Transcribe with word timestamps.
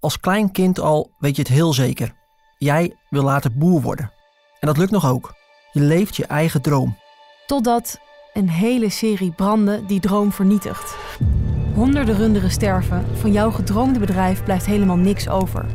Als 0.00 0.20
klein 0.20 0.52
kind 0.52 0.80
al 0.80 1.10
weet 1.18 1.36
je 1.36 1.42
het 1.42 1.50
heel 1.50 1.72
zeker. 1.72 2.14
Jij 2.58 2.96
wil 3.10 3.22
later 3.22 3.52
boer 3.52 3.80
worden. 3.80 4.12
En 4.60 4.66
dat 4.66 4.76
lukt 4.76 4.90
nog 4.90 5.06
ook. 5.06 5.34
Je 5.72 5.80
leeft 5.80 6.16
je 6.16 6.26
eigen 6.26 6.62
droom. 6.62 6.96
Totdat 7.46 8.00
een 8.32 8.48
hele 8.48 8.88
serie 8.88 9.32
branden 9.32 9.86
die 9.86 10.00
droom 10.00 10.32
vernietigt. 10.32 10.96
Honderden 11.74 12.16
runderen 12.16 12.50
sterven, 12.50 13.06
van 13.14 13.32
jouw 13.32 13.50
gedroomde 13.50 13.98
bedrijf 13.98 14.44
blijft 14.44 14.66
helemaal 14.66 14.96
niks 14.96 15.28
over. 15.28 15.66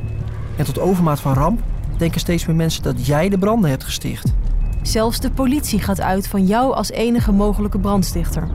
En 0.58 0.66
tot 0.66 0.80
overmaat 0.80 1.20
van 1.20 1.34
ramp 1.34 1.62
denken 1.98 2.20
steeds 2.20 2.46
meer 2.46 2.56
mensen 2.56 2.84
dat 2.84 3.06
jij 3.06 3.30
de 3.30 3.38
branden 3.38 3.70
hebt 3.70 3.84
gesticht. 3.84 4.34
Zelfs 4.82 5.20
de 5.20 5.32
politie 5.32 5.80
gaat 5.80 6.02
uit 6.02 6.28
van 6.28 6.46
jou 6.46 6.74
als 6.74 6.92
enige 6.92 7.32
mogelijke 7.32 7.80
brandstichter. 7.80 8.48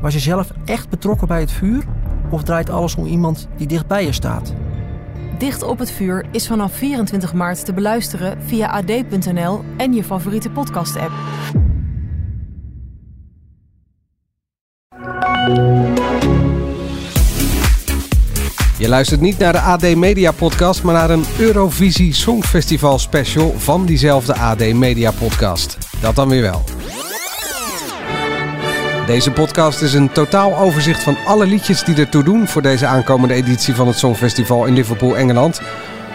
Was 0.00 0.12
je 0.12 0.20
zelf 0.20 0.50
echt 0.64 0.88
betrokken 0.88 1.28
bij 1.28 1.40
het 1.40 1.52
vuur? 1.52 1.84
Of 2.30 2.42
draait 2.42 2.70
alles 2.70 2.94
om 2.94 3.06
iemand 3.06 3.48
die 3.56 3.66
dichtbij 3.66 4.04
je 4.04 4.12
staat? 4.12 4.54
Dicht 5.44 5.62
op 5.62 5.78
het 5.78 5.90
vuur 5.90 6.24
is 6.30 6.46
vanaf 6.46 6.72
24 6.72 7.32
maart 7.32 7.64
te 7.64 7.72
beluisteren 7.72 8.42
via 8.42 8.68
ad.nl 8.68 9.60
en 9.76 9.94
je 9.94 10.04
favoriete 10.04 10.50
podcast-app. 10.50 11.12
Je 18.78 18.88
luistert 18.88 19.20
niet 19.20 19.38
naar 19.38 19.52
de 19.52 19.60
AD 19.60 19.94
Media 19.94 20.32
Podcast, 20.32 20.82
maar 20.82 20.94
naar 20.94 21.10
een 21.10 21.24
Eurovisie 21.38 22.14
Songfestival 22.14 22.98
special 22.98 23.54
van 23.56 23.86
diezelfde 23.86 24.34
AD 24.34 24.72
Media 24.72 25.10
Podcast. 25.10 25.78
Dat 26.00 26.14
dan 26.14 26.28
weer 26.28 26.42
wel. 26.42 26.83
Deze 29.06 29.30
podcast 29.30 29.82
is 29.82 29.94
een 29.94 30.12
totaal 30.12 30.58
overzicht 30.58 31.02
van 31.02 31.16
alle 31.24 31.46
liedjes 31.46 31.84
die 31.84 31.96
ertoe 31.96 32.22
doen 32.22 32.48
voor 32.48 32.62
deze 32.62 32.86
aankomende 32.86 33.34
editie 33.34 33.74
van 33.74 33.86
het 33.86 33.98
Songfestival 33.98 34.64
in 34.64 34.74
Liverpool, 34.74 35.16
Engeland. 35.16 35.60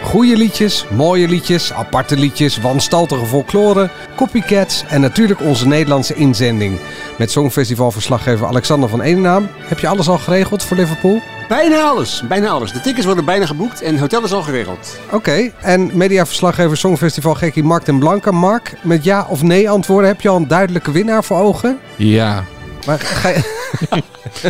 Goede 0.02 0.36
liedjes, 0.36 0.86
mooie 0.88 1.28
liedjes, 1.28 1.72
aparte 1.72 2.16
liedjes, 2.16 2.60
wanstaltige 2.60 3.26
folklore, 3.26 3.90
copycats 4.16 4.84
en 4.88 5.00
natuurlijk 5.00 5.40
onze 5.40 5.66
Nederlandse 5.66 6.14
inzending. 6.14 6.78
Met 7.18 7.30
Songfestivalverslaggever 7.30 8.46
Alexander 8.46 8.88
van 8.88 9.00
Enenaam. 9.00 9.48
Heb 9.58 9.78
je 9.78 9.88
alles 9.88 10.08
al 10.08 10.18
geregeld 10.18 10.64
voor 10.64 10.76
Liverpool? 10.76 11.20
Bijna 11.48 11.80
alles, 11.80 12.22
bijna 12.28 12.48
alles. 12.48 12.72
De 12.72 12.80
tickets 12.80 13.06
worden 13.06 13.24
bijna 13.24 13.46
geboekt 13.46 13.82
en 13.82 13.90
het 13.90 14.00
hotel 14.00 14.24
is 14.24 14.32
al 14.32 14.42
geregeld. 14.42 14.98
Oké, 15.10 15.50
en 15.60 15.90
mediaverslaggever 15.96 16.76
Songfestival 16.76 17.34
Gekkie 17.34 17.64
Mark 17.64 17.86
en 17.86 17.98
Blanca. 17.98 18.30
Mark, 18.30 18.74
met 18.82 19.04
ja 19.04 19.26
of 19.28 19.42
nee 19.42 19.70
antwoorden 19.70 20.08
heb 20.08 20.20
je 20.20 20.28
al 20.28 20.36
een 20.36 20.48
duidelijke 20.48 20.90
winnaar 20.90 21.24
voor 21.24 21.38
ogen? 21.38 21.78
Ja. 21.96 22.44
Maar 22.86 22.98
ga 22.98 23.28
je... 23.28 23.58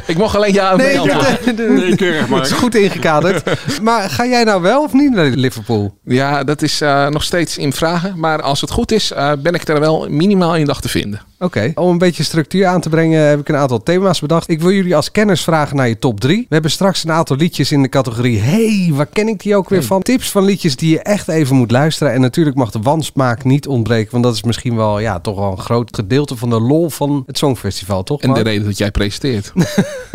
Ik 0.06 0.16
mocht 0.16 0.34
alleen 0.36 0.52
ja 0.52 0.76
nee, 0.76 0.98
antwoorden. 0.98 1.74
Nee, 1.74 1.96
keurig 1.96 2.28
maar. 2.28 2.40
Het 2.40 2.50
is 2.50 2.56
goed 2.56 2.74
ingekaderd. 2.74 3.42
maar 3.82 4.10
ga 4.10 4.26
jij 4.26 4.44
nou 4.44 4.62
wel 4.62 4.82
of 4.82 4.92
niet 4.92 5.10
naar 5.10 5.24
Liverpool? 5.24 5.98
Ja, 6.04 6.44
dat 6.44 6.62
is 6.62 6.82
uh, 6.82 7.08
nog 7.08 7.22
steeds 7.22 7.58
in 7.58 7.72
vragen. 7.72 8.18
Maar 8.18 8.42
als 8.42 8.60
het 8.60 8.70
goed 8.70 8.92
is, 8.92 9.12
uh, 9.12 9.32
ben 9.38 9.54
ik 9.54 9.68
er 9.68 9.80
wel 9.80 10.06
minimaal 10.08 10.56
in 10.56 10.64
dag 10.64 10.80
te 10.80 10.88
vinden. 10.88 11.20
Oké, 11.42 11.58
okay. 11.58 11.72
om 11.74 11.90
een 11.90 11.98
beetje 11.98 12.22
structuur 12.22 12.66
aan 12.66 12.80
te 12.80 12.88
brengen 12.88 13.28
heb 13.28 13.40
ik 13.40 13.48
een 13.48 13.56
aantal 13.56 13.82
thema's 13.82 14.20
bedacht. 14.20 14.48
Ik 14.48 14.60
wil 14.60 14.70
jullie 14.70 14.96
als 14.96 15.10
kenners 15.10 15.42
vragen 15.42 15.76
naar 15.76 15.88
je 15.88 15.98
top 15.98 16.20
3. 16.20 16.38
We 16.38 16.54
hebben 16.54 16.70
straks 16.70 17.04
een 17.04 17.12
aantal 17.12 17.36
liedjes 17.36 17.72
in 17.72 17.82
de 17.82 17.88
categorie 17.88 18.38
hey, 18.38 18.90
waar 18.92 19.06
ken 19.06 19.28
ik 19.28 19.42
die 19.42 19.56
ook 19.56 19.68
weer 19.68 19.78
hey. 19.78 19.88
van? 19.88 20.02
Tips 20.02 20.30
van 20.30 20.44
liedjes 20.44 20.76
die 20.76 20.90
je 20.90 21.02
echt 21.02 21.28
even 21.28 21.56
moet 21.56 21.70
luisteren. 21.70 22.12
En 22.12 22.20
natuurlijk 22.20 22.56
mag 22.56 22.70
de 22.70 22.80
wansmaak 22.80 23.44
niet 23.44 23.66
ontbreken, 23.66 24.12
want 24.12 24.24
dat 24.24 24.34
is 24.34 24.42
misschien 24.42 24.76
wel 24.76 24.98
ja, 24.98 25.20
toch 25.20 25.36
wel 25.36 25.50
een 25.50 25.58
groot 25.58 25.96
gedeelte 25.96 26.36
van 26.36 26.50
de 26.50 26.60
lol 26.60 26.90
van 26.90 27.22
het 27.26 27.38
Songfestival, 27.38 28.02
toch? 28.02 28.20
En 28.20 28.32
de 28.32 28.42
reden 28.42 28.64
dat 28.64 28.78
jij 28.78 28.90
presenteert. 28.90 29.52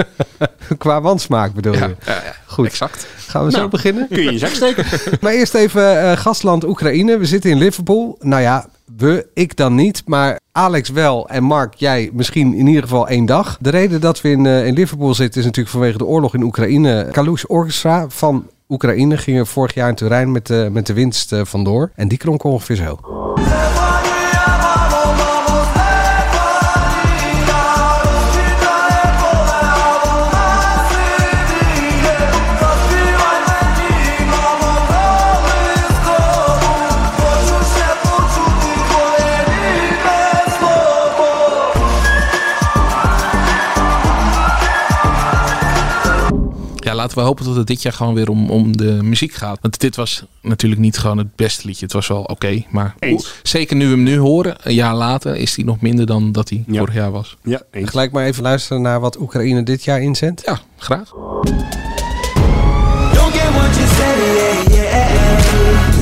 Qua 0.78 1.02
wansmaak 1.02 1.54
bedoel 1.54 1.74
je? 1.74 1.80
Ja, 1.80 1.96
ja, 2.06 2.36
Goed. 2.46 2.66
Exact. 2.66 3.08
Gaan 3.18 3.46
we 3.46 3.52
nou, 3.52 3.64
zo 3.64 3.70
beginnen? 3.70 4.08
Kun 4.08 4.24
je 4.24 4.32
in 4.32 4.40
zak 4.40 4.50
steken. 4.50 4.86
maar 5.22 5.34
eerst 5.34 5.54
even 5.54 6.04
uh, 6.04 6.12
gastland 6.12 6.64
Oekraïne. 6.64 7.18
We 7.18 7.26
zitten 7.26 7.50
in 7.50 7.58
Liverpool. 7.58 8.18
Nou 8.20 8.42
ja, 8.42 8.68
we, 8.98 9.28
ik 9.34 9.56
dan 9.56 9.76
niet, 9.76 10.04
maar 10.06 10.40
Alex 10.52 10.90
wel 10.90 11.30
en 11.30 11.44
Mark, 11.44 11.74
jij 11.74 12.10
misschien 12.14 12.54
in 12.54 12.68
ieder 12.68 12.84
geval 12.84 13.08
één 13.08 13.26
dag. 13.26 13.58
De 13.60 13.70
reden 13.70 14.02
dat 14.02 14.22
we 14.22 14.30
in, 14.30 14.46
uh, 14.46 14.66
in 14.66 14.74
Liverpool 14.74 15.14
zitten 15.14 15.40
is 15.40 15.46
natuurlijk 15.46 15.76
vanwege 15.76 15.98
de 15.98 16.06
oorlog 16.06 16.34
in 16.34 16.44
Oekraïne. 16.44 17.08
Kalush 17.12 17.44
Orchestra 17.44 18.10
van 18.10 18.48
Oekraïne 18.70 19.18
ging 19.18 19.38
er 19.38 19.48
vorig 19.48 19.74
jaar 19.74 19.90
in 19.90 19.96
Turijn 19.96 20.32
met, 20.32 20.50
uh, 20.50 20.68
met 20.68 20.88
de 20.88 20.94
winst 20.94 21.34
uh, 21.34 21.42
vandoor. 21.44 21.92
En 21.96 22.08
die 22.08 22.18
klonk 22.18 22.44
ongeveer 22.44 22.76
zo. 22.76 23.00
Laten 47.06 47.24
we 47.24 47.30
hopen 47.30 47.46
dat 47.46 47.56
het 47.56 47.68
dit 47.68 47.82
jaar 47.82 47.94
gewoon 47.94 48.14
weer 48.14 48.30
om, 48.30 48.50
om 48.50 48.78
de 48.78 49.00
muziek 49.04 49.34
gaat. 49.34 49.58
Want 49.62 49.80
dit 49.80 49.96
was 49.96 50.24
natuurlijk 50.42 50.82
niet 50.82 50.98
gewoon 50.98 51.18
het 51.18 51.36
beste 51.36 51.68
liedje. 51.68 51.84
Het 51.84 51.94
was 51.94 52.08
wel 52.08 52.22
oké, 52.22 52.32
okay, 52.32 52.66
maar 52.70 52.96
eens. 53.00 53.34
zeker 53.44 53.76
nu 53.76 53.86
we 53.86 53.92
hem 53.92 54.04
nu 54.04 54.18
horen, 54.18 54.56
een 54.64 54.74
jaar 54.74 54.96
later, 54.96 55.36
is 55.36 55.56
hij 55.56 55.66
nog 55.66 55.82
minder 55.82 56.06
dan 56.06 56.32
dat 56.32 56.50
hij 56.50 56.64
ja. 56.68 56.80
vorig 56.80 56.94
jaar 56.94 57.12
was. 57.12 57.38
Ja, 57.44 57.62
eens. 57.72 57.90
Gelijk 57.90 58.12
maar 58.12 58.26
even 58.26 58.44
luisteren 58.44 58.82
naar 58.82 59.00
wat 59.00 59.20
Oekraïne 59.20 59.64
dit 59.64 59.84
jaar 59.84 60.02
inzendt. 60.02 60.42
Ja, 60.46 60.60
graag. 60.78 61.10
Don't 61.10 61.54
get 63.34 63.54
what 63.54 63.76
you 63.76 63.88
say, 63.88 64.76
yeah, 64.76 65.10
yeah. 65.10 65.95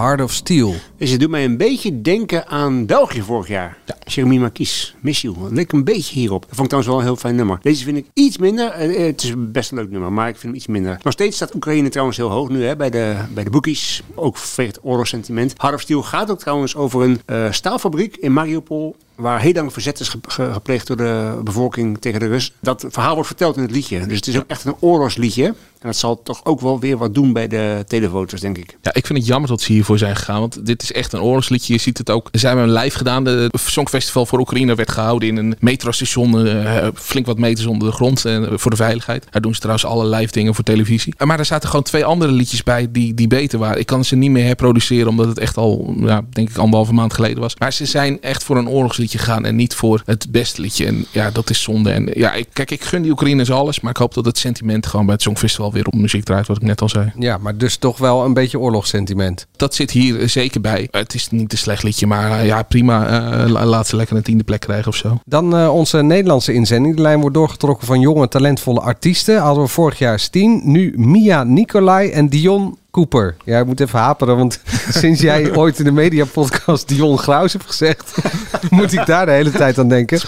Hard 0.00 0.20
of 0.20 0.32
Steel. 0.32 0.74
Dus 0.96 1.10
het 1.10 1.20
doet 1.20 1.30
mij 1.30 1.44
een 1.44 1.56
beetje 1.56 2.00
denken 2.00 2.46
aan 2.46 2.86
België 2.86 3.22
vorig 3.22 3.48
jaar. 3.48 3.78
Ja. 3.86 3.96
Jeremy 4.04 4.36
Marquis, 4.36 4.94
Miss 5.00 5.22
You. 5.22 5.36
Leek 5.50 5.72
een 5.72 5.84
beetje 5.84 6.14
hierop. 6.14 6.40
Dat 6.40 6.56
vond 6.56 6.60
ik 6.60 6.66
trouwens 6.68 6.92
wel 6.92 6.98
een 6.98 7.04
heel 7.04 7.16
fijn 7.16 7.34
nummer. 7.34 7.58
Deze 7.62 7.84
vind 7.84 7.96
ik 7.96 8.06
iets 8.14 8.38
minder. 8.38 8.74
Het 8.74 9.22
is 9.22 9.32
best 9.36 9.70
een 9.70 9.78
leuk 9.78 9.90
nummer, 9.90 10.12
maar 10.12 10.28
ik 10.28 10.36
vind 10.36 10.44
hem 10.44 10.54
iets 10.54 10.66
minder. 10.66 10.98
Nog 11.02 11.12
steeds 11.12 11.36
staat 11.36 11.54
Oekraïne 11.54 11.88
trouwens 11.88 12.16
heel 12.16 12.30
hoog 12.30 12.48
nu 12.48 12.64
hè, 12.64 12.76
bij, 12.76 12.90
de, 12.90 13.16
bij 13.34 13.44
de 13.44 13.50
bookies. 13.50 14.02
Ook 14.14 14.36
vanwege 14.36 14.76
het 14.76 14.84
oorlogssentiment. 14.84 15.54
Hard 15.56 15.74
of 15.74 15.80
Steel 15.80 16.02
gaat 16.02 16.30
ook 16.30 16.38
trouwens 16.38 16.76
over 16.76 17.02
een 17.02 17.20
uh, 17.26 17.52
staalfabriek 17.52 18.16
in 18.16 18.32
Mariupol 18.32 18.96
waar 19.20 19.40
heel 19.40 19.52
lang 19.52 19.72
verzet 19.72 20.00
is 20.00 20.08
ge 20.08 20.18
ge 20.28 20.52
gepleegd 20.52 20.86
door 20.86 20.96
de 20.96 21.40
bevolking 21.44 22.00
tegen 22.00 22.20
de 22.20 22.26
Rus. 22.26 22.52
Dat 22.60 22.86
verhaal 22.88 23.12
wordt 23.12 23.28
verteld 23.28 23.56
in 23.56 23.62
het 23.62 23.70
liedje. 23.70 24.06
Dus 24.06 24.16
het 24.16 24.26
is 24.26 24.36
ook 24.36 24.44
echt 24.46 24.64
een 24.64 24.76
oorlogsliedje. 24.80 25.54
En 25.80 25.86
dat 25.86 25.96
zal 25.96 26.22
toch 26.22 26.44
ook 26.44 26.60
wel 26.60 26.80
weer 26.80 26.96
wat 26.96 27.14
doen 27.14 27.32
bij 27.32 27.48
de 27.48 27.84
televoters, 27.86 28.40
denk 28.40 28.58
ik. 28.58 28.76
Ja, 28.82 28.94
ik 28.94 29.06
vind 29.06 29.18
het 29.18 29.26
jammer 29.26 29.48
dat 29.48 29.60
ze 29.60 29.72
hiervoor 29.72 29.98
zijn 29.98 30.16
gegaan. 30.16 30.40
Want 30.40 30.66
dit 30.66 30.82
is 30.82 30.92
echt 30.92 31.12
een 31.12 31.20
oorlogsliedje. 31.20 31.72
Je 31.72 31.78
ziet 31.80 31.98
het 31.98 32.10
ook. 32.10 32.28
Ze 32.32 32.46
hebben 32.46 32.64
een 32.64 32.72
live 32.72 32.96
gedaan. 32.96 33.24
De 33.24 33.50
Songfestival 33.52 34.26
voor 34.26 34.38
Oekraïne 34.38 34.74
werd 34.74 34.90
gehouden 34.90 35.28
in 35.28 35.36
een 35.36 35.56
metrostation. 35.58 36.46
Uh, 36.46 36.86
flink 36.94 37.26
wat 37.26 37.38
meters 37.38 37.66
onder 37.66 37.88
de 37.88 37.94
grond. 37.94 38.26
Uh, 38.26 38.48
voor 38.52 38.70
de 38.70 38.76
veiligheid. 38.76 39.26
Daar 39.30 39.42
doen 39.42 39.54
ze 39.54 39.60
trouwens 39.60 39.86
alle 39.86 40.16
live 40.16 40.32
dingen 40.32 40.54
voor 40.54 40.64
televisie. 40.64 41.14
Maar 41.24 41.38
er 41.38 41.44
zaten 41.44 41.68
gewoon 41.68 41.84
twee 41.84 42.04
andere 42.04 42.32
liedjes 42.32 42.62
bij 42.62 42.88
die, 42.90 43.14
die 43.14 43.26
beter 43.26 43.58
waren. 43.58 43.78
Ik 43.78 43.86
kan 43.86 44.04
ze 44.04 44.16
niet 44.16 44.30
meer 44.30 44.44
herproduceren. 44.44 45.08
Omdat 45.08 45.26
het 45.26 45.38
echt 45.38 45.56
al, 45.56 45.94
ja, 45.96 46.22
denk 46.30 46.50
ik, 46.50 46.56
anderhalve 46.56 46.92
maand 46.92 47.14
geleden 47.14 47.40
was. 47.40 47.56
Maar 47.58 47.72
ze 47.72 47.86
zijn 47.86 48.20
echt 48.20 48.44
voor 48.44 48.56
een 48.56 48.68
oorlogsliedje 48.68 49.09
gegaan. 49.18 49.44
En 49.44 49.56
niet 49.56 49.74
voor 49.74 50.02
het 50.04 50.26
beste 50.30 50.60
liedje. 50.60 50.86
En 50.86 51.06
ja, 51.10 51.30
dat 51.30 51.50
is 51.50 51.62
zonde. 51.62 51.90
En 51.90 52.10
ja, 52.14 52.32
ik, 52.32 52.46
kijk, 52.52 52.70
ik 52.70 52.84
gun 52.84 53.02
die 53.02 53.10
Oekraïners 53.10 53.50
alles. 53.50 53.80
Maar 53.80 53.90
ik 53.90 53.96
hoop 53.96 54.14
dat 54.14 54.24
het 54.24 54.38
sentiment 54.38 54.86
gewoon 54.86 55.04
bij 55.04 55.14
het 55.14 55.22
Songfestival 55.22 55.72
weer 55.72 55.86
op 55.86 55.94
muziek 55.94 56.24
draait. 56.24 56.46
Wat 56.46 56.56
ik 56.56 56.62
net 56.62 56.80
al 56.80 56.88
zei. 56.88 57.12
Ja, 57.18 57.38
maar 57.38 57.56
dus 57.56 57.76
toch 57.76 57.98
wel 57.98 58.24
een 58.24 58.34
beetje 58.34 58.58
oorlogssentiment. 58.58 59.46
Dat 59.56 59.74
zit 59.74 59.90
hier 59.90 60.28
zeker 60.28 60.60
bij. 60.60 60.88
Het 60.90 61.14
is 61.14 61.30
niet 61.30 61.52
een 61.52 61.58
slecht 61.58 61.82
liedje. 61.82 62.06
Maar 62.06 62.30
uh, 62.30 62.46
ja, 62.46 62.62
prima. 62.62 62.98
Uh, 63.46 63.64
laat 63.64 63.86
ze 63.86 63.96
lekker 63.96 64.16
een 64.16 64.22
tiende 64.22 64.44
plek 64.44 64.60
krijgen 64.60 64.88
of 64.88 64.96
zo. 64.96 65.20
Dan 65.24 65.56
uh, 65.56 65.74
onze 65.74 66.02
Nederlandse 66.02 66.52
inzending. 66.52 66.96
De 66.96 67.02
lijn 67.02 67.20
wordt 67.20 67.34
doorgetrokken 67.34 67.86
van 67.86 68.00
jonge, 68.00 68.28
talentvolle 68.28 68.80
artiesten. 68.80 69.38
Hadden 69.40 69.64
we 69.64 69.68
vorig 69.68 69.98
jaar 69.98 70.18
Steen. 70.18 70.60
Nu 70.64 70.92
Mia 70.96 71.44
Nicolai 71.44 72.10
en 72.10 72.28
Dion 72.28 72.78
Cooper. 72.90 73.36
Ja, 73.44 73.58
ik 73.58 73.66
moet 73.66 73.80
even 73.80 73.98
haperen, 73.98 74.36
want 74.36 74.60
sinds 75.02 75.20
jij 75.20 75.56
ooit 75.56 75.78
in 75.78 75.84
de 75.84 75.92
mediapodcast 75.92 76.88
Dion 76.88 77.18
Graus 77.18 77.52
hebt 77.52 77.66
gezegd, 77.66 78.14
moet 78.70 78.92
ik 78.92 79.06
daar 79.06 79.26
de 79.26 79.32
hele 79.32 79.50
tijd 79.50 79.78
aan 79.78 79.88
denken. 79.88 80.20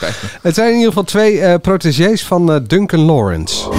Het 0.43 0.55
zijn 0.55 0.69
in 0.69 0.75
ieder 0.75 0.89
geval 0.89 1.05
twee 1.05 1.35
uh, 1.35 1.55
protégés 1.63 2.25
van 2.25 2.55
uh, 2.55 2.61
Duncan 2.67 3.01
Lawrence. 3.01 3.71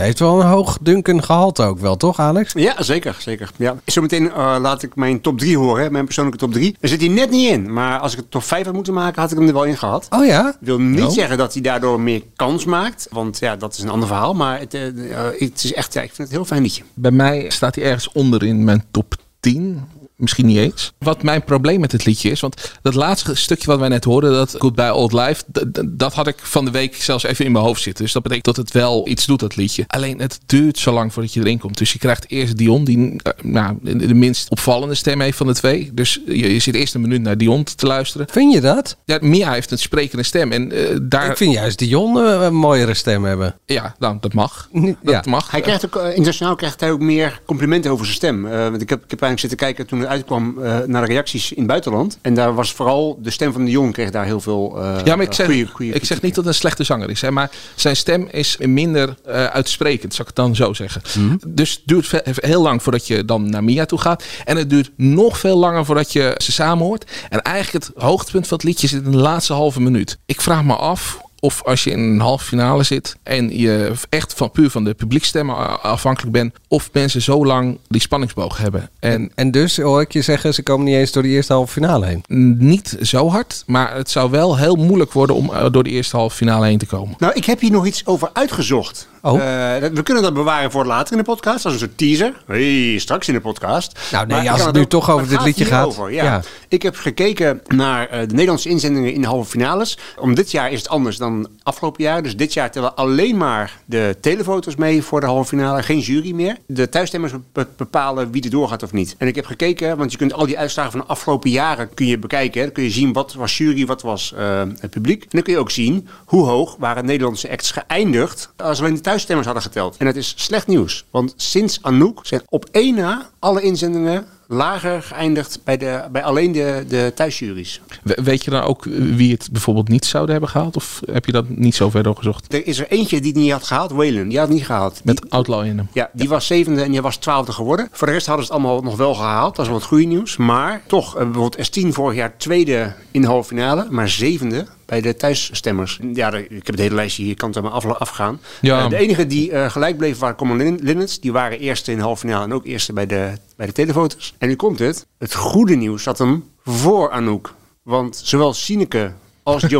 Heeft 0.00 0.18
wel 0.18 0.40
een 0.40 0.46
hoog 0.46 0.78
Duncan 0.80 1.22
gehalte 1.22 1.62
ook 1.62 1.78
wel, 1.78 1.96
toch 1.96 2.18
Alex? 2.18 2.52
Ja, 2.52 2.82
zeker, 2.82 3.16
zeker. 3.18 3.50
Ja. 3.56 3.76
Zometeen 3.84 4.30
eh, 4.32 4.56
laat 4.60 4.82
ik 4.82 4.94
mijn 4.96 5.20
top 5.20 5.38
3 5.38 5.56
horen, 5.58 5.82
hè, 5.84 5.90
mijn 5.90 6.04
persoonlijke 6.04 6.38
top 6.38 6.52
3. 6.52 6.76
Daar 6.80 6.90
zit 6.90 7.00
hij 7.00 7.08
net 7.10 7.30
niet 7.30 7.50
in, 7.50 7.72
maar 7.72 7.98
als 7.98 8.12
ik 8.12 8.18
het 8.18 8.30
top 8.30 8.42
5 8.42 8.64
had 8.64 8.74
moeten 8.74 8.94
maken, 8.94 9.20
had 9.22 9.30
ik 9.30 9.38
hem 9.38 9.46
er 9.46 9.52
wel 9.52 9.64
in 9.64 9.76
gehad. 9.78 10.06
Oh 10.10 10.26
ja? 10.26 10.48
Ik 10.48 10.56
wil 10.66 10.78
niet 10.78 11.02
Oh. 11.04 11.10
zeggen 11.10 11.38
dat 11.38 11.52
hij 11.52 11.62
daardoor 11.62 12.00
meer 12.00 12.22
kans 12.36 12.64
maakt, 12.64 13.06
want 13.10 13.38
ja, 13.38 13.56
dat 13.56 13.72
is 13.74 13.82
een 13.82 13.88
ander 13.90 14.08
verhaal. 14.08 14.34
Maar 14.34 14.58
het, 14.58 14.74
eh, 14.74 14.86
eh, 14.86 15.32
het 15.38 15.64
is 15.64 15.72
echt, 15.72 15.92
ja, 15.92 16.00
ik 16.00 16.06
vind 16.12 16.18
het 16.18 16.26
een 16.28 16.34
heel 16.34 16.44
fijn 16.44 16.62
liedje. 16.62 16.82
Bij 16.94 17.10
mij 17.10 17.44
staat 17.48 17.74
hij 17.74 17.84
ergens 17.84 18.12
onder 18.12 18.42
in 18.42 18.64
mijn 18.64 18.84
top 18.90 19.14
10. 19.40 19.80
Misschien 20.20 20.46
niet 20.46 20.56
eens. 20.56 20.92
Wat 20.98 21.22
mijn 21.22 21.44
probleem 21.44 21.80
met 21.80 21.92
het 21.92 22.04
liedje 22.04 22.30
is, 22.30 22.40
want 22.40 22.72
dat 22.82 22.94
laatste 22.94 23.34
stukje 23.34 23.66
wat 23.66 23.78
wij 23.78 23.88
net 23.88 24.04
hoorden, 24.04 24.32
dat 24.32 24.54
Goodbye 24.58 24.94
Old 24.94 25.12
Life, 25.12 25.42
dat 25.88 26.14
had 26.14 26.26
ik 26.26 26.36
van 26.38 26.64
de 26.64 26.70
week 26.70 26.96
zelfs 26.96 27.24
even 27.24 27.44
in 27.44 27.52
mijn 27.52 27.64
hoofd 27.64 27.82
zitten. 27.82 28.04
Dus 28.04 28.12
dat 28.12 28.22
betekent 28.22 28.46
dat 28.46 28.56
het 28.56 28.72
wel 28.72 29.08
iets 29.08 29.26
doet, 29.26 29.40
dat 29.40 29.56
liedje. 29.56 29.84
Alleen 29.86 30.20
het 30.20 30.38
duurt 30.46 30.78
zo 30.78 30.92
lang 30.92 31.12
voordat 31.12 31.32
je 31.32 31.40
erin 31.40 31.58
komt. 31.58 31.78
Dus 31.78 31.92
je 31.92 31.98
krijgt 31.98 32.30
eerst 32.30 32.56
Dion, 32.56 32.84
die 32.84 33.16
eh, 33.22 33.32
nou, 33.42 33.76
de, 33.82 34.14
minst 34.14 34.50
opvallende 34.50 34.94
stem 34.94 35.20
heeft 35.20 35.36
van 35.36 35.46
de 35.46 35.54
twee. 35.54 35.90
Dus 35.94 36.20
je, 36.26 36.52
je 36.52 36.58
zit 36.58 36.74
eerst 36.74 36.94
een 36.94 37.00
minuut 37.00 37.22
naar 37.22 37.38
Dion 37.38 37.64
te 37.64 37.86
luisteren. 37.86 38.26
Vind 38.30 38.54
je 38.54 38.60
dat? 38.60 38.96
Ja, 39.04 39.18
Mia 39.20 39.52
heeft 39.52 39.70
een 39.70 39.78
sprekende 39.78 40.24
stem 40.24 40.52
en 40.52 40.72
eh, 40.72 40.96
daar... 41.02 41.30
Ik 41.30 41.36
vind 41.36 41.52
juist 41.52 41.78
Dion 41.78 42.18
eh, 42.18 42.42
een 42.42 42.54
mooiere 42.54 42.94
stem 42.94 43.24
hebben. 43.24 43.58
Ja, 43.66 43.94
nou, 43.98 44.16
dat 44.20 44.34
mag. 44.34 44.68
Ja. 44.72 44.94
Dat 45.02 45.26
mag. 45.26 45.50
Hij 45.50 45.60
krijgt 45.60 45.86
ook, 45.86 45.96
internationaal 45.96 46.54
krijgt 46.54 46.80
hij 46.80 46.90
ook 46.90 47.00
meer 47.00 47.40
complimenten 47.44 47.90
over 47.90 48.04
zijn 48.04 48.16
stem. 48.16 48.46
Eh, 48.46 48.68
want 48.68 48.82
ik 48.82 48.88
heb, 48.88 49.04
ik 49.04 49.10
heb 49.10 49.22
eigenlijk 49.22 49.40
zitten 49.40 49.58
kijken 49.58 49.86
toen 49.86 49.98
het 49.98 50.08
uitkwam 50.10 50.62
eh, 50.62 50.78
naar 50.86 51.06
de 51.06 51.12
reacties 51.12 51.50
in 51.52 51.58
het 51.58 51.66
buitenland. 51.66 52.18
En 52.22 52.34
daar 52.34 52.54
was 52.54 52.72
vooral 52.72 53.18
de 53.22 53.30
stem 53.30 53.52
van 53.52 53.64
de 53.64 53.70
Jong 53.70 53.92
kreeg 53.92 54.10
daar 54.10 54.24
heel 54.24 54.40
veel 54.40 54.78
eh 54.82 54.96
Ja, 55.04 55.16
maar 55.16 55.26
ik 55.26 55.32
zeg, 55.32 55.46
goeie- 55.46 55.66
goeie 55.66 55.92
ik 55.92 56.04
zeg 56.04 56.20
niet 56.22 56.34
dat 56.34 56.44
het 56.44 56.52
een 56.54 56.60
slechte 56.60 56.84
zanger 56.84 57.10
is. 57.10 57.20
Hè, 57.20 57.30
maar 57.30 57.50
zijn 57.74 57.96
stem 57.96 58.28
is 58.30 58.56
minder 58.58 59.14
eh, 59.24 59.44
uitsprekend, 59.44 60.14
zou 60.14 60.28
ik 60.28 60.36
het 60.36 60.44
dan 60.46 60.56
zo 60.56 60.72
zeggen. 60.72 61.02
Mhm. 61.18 61.36
Dus 61.48 61.70
het 61.70 61.80
duurt 61.84 62.22
heel 62.24 62.62
lang 62.62 62.82
voordat 62.82 63.06
je 63.06 63.24
dan 63.24 63.50
naar 63.50 63.64
Mia 63.64 63.84
toe 63.84 63.98
gaat. 63.98 64.24
En 64.44 64.56
het 64.56 64.70
duurt 64.70 64.90
nog 64.96 65.38
veel 65.38 65.56
langer 65.58 65.84
voordat 65.84 66.12
je 66.12 66.34
ze 66.36 66.52
samen 66.52 66.84
hoort. 66.86 67.10
En 67.28 67.42
eigenlijk 67.42 67.84
het 67.84 67.94
hoogtepunt 68.02 68.46
van 68.46 68.56
het 68.56 68.66
liedje 68.66 68.86
zit 68.88 69.04
in 69.04 69.10
de 69.10 69.16
laatste 69.16 69.52
halve 69.52 69.80
minuut. 69.80 70.18
Ik 70.26 70.40
vraag 70.40 70.64
me 70.64 70.74
af 70.76 71.20
of 71.40 71.62
als 71.64 71.84
je 71.84 71.90
in 71.90 71.98
een 71.98 72.20
halve 72.20 72.44
finale 72.44 72.82
zit 72.82 73.16
en 73.22 73.58
je 73.58 73.92
echt 74.08 74.34
van, 74.34 74.50
puur 74.50 74.70
van 74.70 74.84
de 74.84 74.94
publiekstemmen 74.94 75.82
afhankelijk 75.82 76.32
bent, 76.32 76.54
of 76.68 76.90
mensen 76.92 77.22
zo 77.22 77.46
lang 77.46 77.78
die 77.88 78.00
spanningsboog 78.00 78.58
hebben. 78.58 78.90
En 78.98 79.30
En 79.34 79.50
dus 79.50 79.76
hoor 79.76 80.00
ik 80.00 80.12
je 80.12 80.22
zeggen, 80.22 80.54
ze 80.54 80.62
komen 80.62 80.84
niet 80.84 80.94
eens 80.94 81.12
door 81.12 81.22
de 81.22 81.28
eerste 81.28 81.52
halve 81.52 81.72
finale 81.72 82.06
heen. 82.06 82.24
niet 82.58 82.96
zo 83.02 83.28
hard, 83.28 83.62
maar 83.66 83.94
het 83.94 84.10
zou 84.10 84.30
wel 84.30 84.56
heel 84.56 84.76
moeilijk 84.76 85.12
worden 85.12 85.36
om 85.36 85.52
eh, 85.52 85.66
door 85.70 85.84
de 85.84 85.90
eerste 85.90 86.16
halve 86.16 86.36
finale 86.36 86.66
heen 86.66 86.78
te 86.78 86.86
komen. 86.86 87.14
Nou, 87.18 87.32
ik 87.34 87.44
heb 87.44 87.60
hier 87.60 87.70
nog 87.70 87.86
iets 87.86 88.06
over 88.06 88.30
uitgezocht. 88.32 89.08
Oh. 89.22 89.32
Eh, 89.34 89.90
we 89.92 90.02
kunnen 90.02 90.22
dat 90.22 90.34
bewaren 90.34 90.70
voor 90.70 90.84
later 90.84 91.12
in 91.12 91.18
de 91.18 91.24
podcast. 91.24 91.64
Als 91.64 91.72
een 91.74 91.80
soort 91.80 91.98
teaser. 91.98 92.42
Hey, 92.46 92.98
straks 92.98 93.28
in 93.28 93.34
de 93.34 93.40
podcast. 93.40 93.98
Nou, 94.12 94.26
nee, 94.26 94.36
Maar 94.42 94.50
als 94.50 94.64
het 94.64 94.74
nu 94.74 94.80
ook- 94.80 94.88
toch 94.88 95.10
over 95.10 95.28
dit 95.28 95.42
liedje 95.42 95.64
gaat. 95.64 95.86
Over, 95.86 96.12
ja. 96.12 96.24
Ja. 96.24 96.42
Ik 96.68 96.82
heb 96.82 96.96
gekeken 96.96 97.60
naar 97.66 98.06
eh, 98.08 98.20
de 98.20 98.26
Nederlandse 98.34 98.68
inzendingen 98.68 99.12
in 99.12 99.20
de 99.20 99.26
halve 99.26 99.50
finales. 99.50 99.98
Om 100.18 100.34
dit 100.34 100.50
jaar 100.50 100.70
is 100.72 100.78
het 100.78 100.88
anders 100.88 101.16
dan 101.16 101.48
afgelopen 101.62 102.02
jaar. 102.04 102.22
Dus 102.22 102.36
dit 102.36 102.52
jaar 102.52 102.70
tellen 102.70 102.96
alleen 102.96 103.36
maar 103.36 103.76
de 103.84 104.16
telefoto's 104.20 104.76
mee 104.76 105.02
voor 105.02 105.20
de 105.20 105.26
halve 105.26 105.48
finale. 105.48 105.82
Geen 105.82 105.98
jury 105.98 106.32
meer. 106.32 106.56
De 106.66 106.88
thuisstemmers 106.88 107.32
be- 107.52 107.66
bepalen 107.76 108.30
wie 108.30 108.42
er 108.44 108.50
doorgaat 108.50 108.82
of 108.82 108.92
niet. 108.92 109.14
En 109.18 109.26
ik 109.26 109.34
heb 109.34 109.46
gekeken, 109.46 109.96
want 109.96 110.12
je 110.12 110.18
kunt 110.18 110.32
al 110.32 110.46
die 110.46 110.58
uitslagen 110.58 110.90
van 110.90 111.00
de 111.00 111.06
afgelopen 111.06 111.50
jaren 111.50 111.94
kun 111.94 112.06
je 112.06 112.18
bekijken. 112.18 112.62
Dan 112.62 112.72
kun 112.72 112.82
je 112.82 112.90
zien 112.90 113.12
wat 113.12 113.32
was 113.34 113.58
jury, 113.58 113.86
wat 113.86 114.02
was 114.02 114.32
eh, 114.36 114.62
het 114.78 114.90
publiek. 114.90 115.22
En 115.22 115.28
dan 115.30 115.42
kun 115.42 115.52
je 115.52 115.58
ook 115.58 115.70
zien 115.70 116.08
hoe 116.24 116.44
hoog 116.46 116.76
waren 116.78 117.04
Nederlandse 117.04 117.50
acts 117.50 117.70
geëindigd 117.70 118.52
als 118.56 118.80
alleen 118.80 118.94
de 118.94 119.00
thuisstemmers 119.10 119.46
hadden 119.46 119.64
geteld. 119.64 119.96
En 119.96 120.06
dat 120.06 120.16
is 120.16 120.32
slecht 120.36 120.66
nieuws. 120.66 121.04
Want 121.10 121.34
sinds 121.36 121.78
Anouk 121.82 122.26
zijn 122.26 122.42
op 122.48 122.68
één 122.70 122.94
na 122.94 123.30
alle 123.38 123.62
inzendingen 123.62 124.26
lager 124.52 125.02
geëindigd 125.02 125.60
bij, 125.64 125.76
de, 125.76 126.02
bij 126.12 126.22
alleen 126.22 126.52
de, 126.52 126.84
de 126.88 127.12
thuisjuries. 127.14 127.80
We- 128.02 128.18
Weet 128.22 128.44
je 128.44 128.50
dan 128.50 128.62
ook 128.62 128.84
wie 128.94 129.32
het 129.32 129.48
bijvoorbeeld 129.52 129.88
niet 129.88 130.04
zouden 130.04 130.32
hebben 130.32 130.50
gehaald? 130.50 130.76
Of 130.76 131.00
heb 131.12 131.26
je 131.26 131.32
dat 131.32 131.48
niet 131.48 131.74
zo 131.74 131.90
ver 131.90 132.02
doorgezocht? 132.02 132.54
Er 132.54 132.66
is 132.66 132.78
er 132.78 132.86
eentje 132.88 133.20
die 133.20 133.32
het 133.32 133.40
niet 133.40 133.52
had 133.52 133.64
gehaald, 133.64 133.90
Waylon. 133.90 134.28
Die 134.28 134.38
had 134.38 134.46
het 134.48 134.56
niet 134.56 134.66
gehaald. 134.66 134.94
Die- 134.94 135.02
Met 135.04 135.30
Outlaw 135.30 135.64
in 135.64 135.76
hem. 135.78 135.88
Ja, 135.92 136.10
die 136.12 136.28
was 136.28 136.46
zevende 136.46 136.82
en 136.82 136.90
die 136.90 137.00
was 137.02 137.16
twaalfde 137.16 137.52
geworden. 137.52 137.88
Voor 137.92 138.06
de 138.06 138.12
rest 138.12 138.26
hadden 138.26 138.46
ze 138.46 138.52
het 138.52 138.60
allemaal 138.62 138.82
nog 138.82 138.96
wel 138.96 139.14
gehaald. 139.14 139.56
Dat 139.56 139.64
is 139.64 139.70
wel 139.70 139.80
het 139.80 139.88
goede 139.88 140.04
nieuws. 140.04 140.36
Maar 140.36 140.82
toch, 140.86 141.16
eh, 141.16 141.24
bijvoorbeeld 141.24 141.66
S10 141.78 141.88
vorig 141.92 142.16
jaar 142.16 142.36
tweede 142.36 142.92
in 143.10 143.20
de 143.20 143.26
halve 143.26 143.48
finale, 143.48 143.86
maar 143.90 144.08
zevende 144.08 144.66
bij 144.86 145.00
de 145.00 145.16
thuisstemmers. 145.16 145.98
Ja, 146.14 146.32
ik 146.34 146.48
heb 146.50 146.66
het 146.66 146.78
hele 146.78 146.94
lijstje 146.94 147.22
hier, 147.22 147.34
kan 147.36 147.48
het 147.48 147.56
er 147.56 147.62
maar 147.62 147.72
af, 147.72 147.84
afgaan. 147.86 148.40
Ja. 148.60 148.82
Eh, 148.84 148.88
de 148.88 148.96
enige 148.96 149.26
die 149.26 149.50
eh, 149.52 149.70
gelijk 149.70 149.96
bleef 149.96 150.18
waren 150.18 150.36
Common 150.36 150.56
Lin- 150.56 150.78
Linnets. 150.82 151.20
Die 151.20 151.32
waren 151.32 151.58
eerste 151.58 151.90
in 151.90 151.96
de 151.96 152.02
halve 152.02 152.20
finale 152.20 152.44
en 152.44 152.52
ook 152.52 152.66
eerste 152.66 152.92
bij 152.92 153.06
de, 153.06 153.30
bij 153.60 153.68
de 153.68 153.74
telefoto's. 153.74 154.34
En 154.38 154.48
nu 154.48 154.56
komt 154.56 154.78
het. 154.78 155.06
Het 155.18 155.34
goede 155.34 155.74
nieuws 155.74 156.02
zat 156.02 156.18
hem 156.18 156.44
voor 156.64 157.10
Anouk. 157.10 157.54
Want 157.82 158.20
zowel 158.24 158.52
Sineke 158.54 159.12
als 159.42 159.62
die 159.68 159.78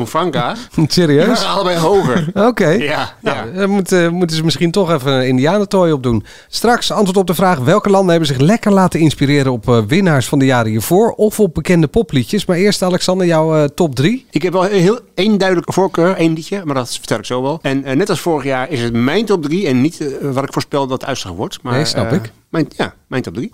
Serieus? 0.87 1.27
waren 1.27 1.49
allebei 1.49 1.79
hoger. 1.79 2.31
Oké. 2.35 2.69
Ja, 2.69 3.15
Nou, 3.23 3.37
ja. 3.37 3.59
dan 3.61 3.71
moeten, 3.71 4.13
moeten 4.13 4.37
ze 4.37 4.45
misschien 4.45 4.71
toch 4.71 4.91
even 4.91 5.13
een 5.13 5.27
indianentooi 5.27 5.93
opdoen. 5.93 6.25
Straks 6.49 6.93
antwoord 6.93 7.17
op 7.17 7.27
de 7.27 7.35
vraag 7.35 7.59
welke 7.59 7.91
landen 7.91 8.11
hebben 8.11 8.29
zich 8.29 8.39
lekker 8.39 8.73
laten 8.73 9.01
inspireren 9.01 9.53
op 9.53 9.69
eh, 9.69 9.83
winnaars 9.87 10.29
van 10.29 10.39
de 10.39 10.45
jaren 10.45 10.71
hiervoor 10.71 11.11
of 11.11 11.41
op 11.41 11.55
bekende 11.55 11.87
popliedjes. 11.87 12.47
Maar 12.47 12.57
eerst 12.57 12.83
Alexander, 12.83 13.27
jouw 13.27 13.55
eh, 13.57 13.65
top 13.65 13.95
3. 13.95 14.27
Ik 14.31 14.43
heb 14.43 14.53
wel 14.53 14.63
heel 14.63 15.01
één 15.15 15.39
duidelijke 15.39 15.73
voorkeur, 15.73 16.17
één 16.17 16.33
liedje, 16.33 16.63
maar 16.65 16.75
dat 16.75 16.91
vertel 16.97 17.19
ik 17.19 17.25
zo 17.25 17.43
wel. 17.43 17.59
En 17.63 17.85
eh, 17.85 17.97
net 17.97 18.11
als 18.11 18.21
vorig 18.21 18.45
jaar 18.45 18.71
is 18.71 18.81
het 18.81 18.93
mijn 18.93 19.25
top 19.25 19.43
3 19.43 19.67
en 19.67 19.81
niet 19.81 20.05
wat 20.23 20.45
ik 20.45 20.53
voorspel 20.53 20.87
dat 20.87 21.01
het 21.01 21.09
uitslag 21.09 21.33
wordt. 21.33 21.63
Maar, 21.63 21.73
Nee, 21.73 21.85
snap 21.85 22.13
ik. 22.13 22.33
Mijn, 22.51 22.67
ja, 22.77 22.95
mijn 23.09 23.23
top 23.23 23.35
3. 23.35 23.51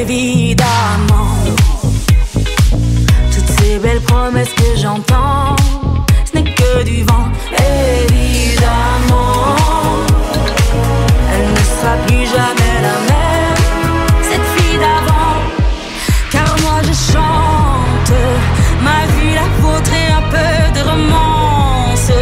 Évidemment, 0.00 1.36
toutes 3.30 3.50
ces 3.58 3.78
belles 3.78 4.00
promesses 4.00 4.54
que 4.54 4.76
j'entends, 4.76 5.54
ce 6.24 6.32
n'est 6.34 6.54
que 6.54 6.82
du 6.84 7.04
vent. 7.04 7.28
Évidemment, 7.52 8.86
elle 11.30 11.50
ne 11.50 11.64
sera 11.78 11.96
plus 12.06 12.26
jamais 12.26 12.80
la 12.86 12.98
même, 13.10 13.56
cette 14.22 14.46
fille 14.56 14.78
d'avant. 14.78 15.36
Car 16.30 16.56
moi 16.62 16.80
je 16.84 16.94
chante 17.12 18.12
ma 18.82 19.04
vie, 19.12 19.34
la 19.34 19.48
vôtre 19.60 19.92
et 19.92 20.10
un 20.10 20.22
peu 20.30 20.72
de 20.74 20.82
romance. 20.88 22.12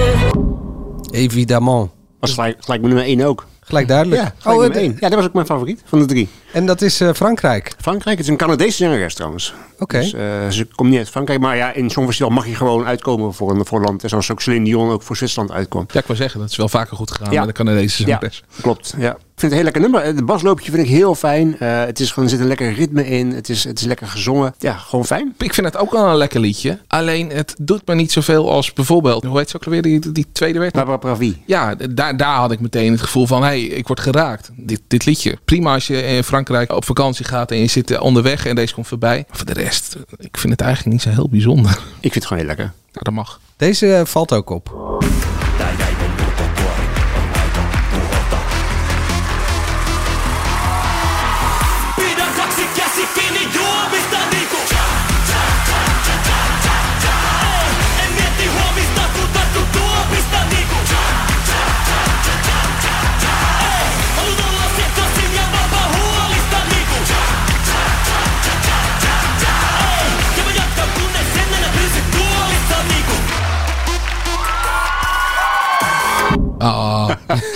Evidemment. 1.13 1.89
Was 2.21 2.33
gelijk, 2.33 2.57
gelijk 2.65 2.81
mijn 2.81 2.95
nummer 2.95 3.05
1 3.05 3.25
ook. 3.27 3.47
Gelijk 3.65 3.89
duidelijk. 3.89 4.23
Ja, 4.23 4.35
gelijk 4.39 4.61
oh, 4.61 4.77
eh, 4.77 4.83
1. 4.83 4.93
Ja, 5.01 5.09
dat 5.09 5.15
was 5.15 5.25
ook 5.27 5.33
mijn 5.33 5.47
favoriet 5.47 5.83
van 5.85 5.99
de 5.99 6.05
drie. 6.05 6.29
en 6.53 6.67
dat 6.67 6.83
is 6.83 7.01
eh, 7.01 7.13
Frankrijk. 7.13 7.73
Frankrijk, 7.81 8.17
het 8.17 8.27
is 8.27 8.33
een 8.33 8.39
Canadese 8.39 8.77
zangeres 8.77 9.15
trouwens. 9.15 9.55
Oké. 9.79 9.99
Dus, 9.99 10.13
eh, 10.13 10.49
ze 10.49 10.67
komt 10.75 10.91
niet 10.91 10.99
uit 10.99 11.09
Frankrijk, 11.11 11.41
maar 11.41 11.57
ja, 11.57 11.73
in 11.73 11.91
Songfestival 11.91 12.31
mag 12.33 12.47
je 12.47 12.55
gewoon 12.55 12.87
uitkomen 12.87 13.35
voor 13.35 13.51
een, 13.51 13.67
voor 13.67 13.79
een 13.79 13.85
land. 13.85 14.03
En 14.03 14.09
zoals 14.09 14.31
ook 14.31 14.41
Celine 14.41 14.65
Dion 14.65 14.91
ook 14.91 15.03
voor 15.03 15.17
Zwitserland 15.17 15.53
uitkwam. 15.53 15.85
Ja, 15.93 16.01
ik 16.01 16.07
wil 16.07 16.17
zeggen, 16.17 16.41
dat 16.41 16.51
is 16.51 16.57
wel 16.57 16.69
vaker 16.69 16.97
goed 16.97 17.11
gegaan 17.11 17.33
Ja. 17.33 17.39
met 17.45 17.49
de 17.49 17.65
Canadese 17.65 18.03
Ja, 18.03 18.09
zangeres. 18.09 18.43
klopt. 18.61 18.95
Ja. 18.99 19.17
Ik 19.35 19.41
vind 19.41 19.53
het 19.53 19.61
een 19.61 19.67
heel 19.67 19.83
lekker 19.83 19.91
nummer. 19.93 20.17
Het 20.17 20.27
basloopje 20.27 20.71
vind 20.71 20.87
ik 20.87 20.93
heel 20.93 21.15
fijn. 21.15 21.59
Eh, 21.59 21.85
het 21.85 22.01
is 22.01 22.09
gewoon, 22.09 22.25
er 22.25 22.31
zit 22.31 22.41
een 22.41 22.47
lekker 22.47 22.73
ritme 22.73 23.07
in. 23.07 23.33
Het 23.33 23.49
is, 23.49 23.65
het 23.65 23.79
is 23.79 23.85
lekker 23.85 24.07
gezongen. 24.07 24.55
Ja, 24.59 24.73
gewoon 24.73 25.05
fijn. 25.05 25.35
Ik 25.39 25.55
vind 25.55 25.67
het 25.67 25.77
ook 25.77 25.93
wel 25.93 26.07
een 26.07 26.17
lekker 26.17 26.41
liedje. 26.41 26.79
Alleen 26.87 27.31
het 27.31 27.55
doet 27.59 27.87
me 27.87 27.95
niet 27.95 28.13
zoveel 28.13 28.51
als 28.51 28.73
bijvoorbeeld, 28.73 29.25
hoe 29.25 29.39
heet 29.39 29.51
ze 29.51 29.57
ook 29.57 29.65
alweer, 29.65 29.83
die, 29.83 30.13
die 30.13 30.27
tweede 30.33 30.59
werd? 30.59 30.73
Barbara 30.73 30.97
Pravi. 30.97 31.43
Ja, 31.47 31.75
daar, 31.75 32.17
daar 32.17 32.37
had 32.37 32.53
ik 32.53 32.61
meteen 32.61 32.93
het 32.93 33.03
gevoel 33.03 33.27
van, 33.27 33.43
hé, 33.43 33.47
hey, 33.47 33.63
ik 33.63 33.87
word 33.87 34.01
geraakt. 34.01 34.51
Dit, 34.57 34.81
dit 34.87 35.05
liedje. 35.05 35.39
Prima 35.45 35.75
als 35.75 35.87
je 35.87 36.03
in 36.03 36.25
Frankrijk 36.25 36.73
op 36.73 36.85
vakantie 36.85 37.25
gaat 37.25 37.51
en 37.51 37.59
je 37.59 37.67
zit 37.67 37.91
eh, 37.91 38.03
onderweg 38.03 38.47
en 38.47 38.55
deze 38.55 38.75
komt 38.75 38.89
voorbij. 38.89 39.25
Maar 39.29 39.37
voor 39.37 39.47
de 39.47 39.53
rest, 39.53 39.95
eh, 39.95 40.01
ik 40.19 40.37
vind 40.37 40.53
het 40.53 40.63
eigenlijk 40.63 40.93
niet 40.93 41.03
zo 41.03 41.11
heel 41.11 41.29
bijzonder. 41.29 41.71
Ik 42.01 42.13
vind 42.13 42.15
het 42.15 42.27
gewoon 42.27 42.39
heel 42.39 42.49
lekker. 42.57 42.73
Nou, 42.93 43.05
dat 43.05 43.15
mag. 43.15 43.41
Deze 43.57 43.95
eh, 43.95 44.05
valt 44.05 44.33
ook 44.33 44.51
op. 44.51 44.73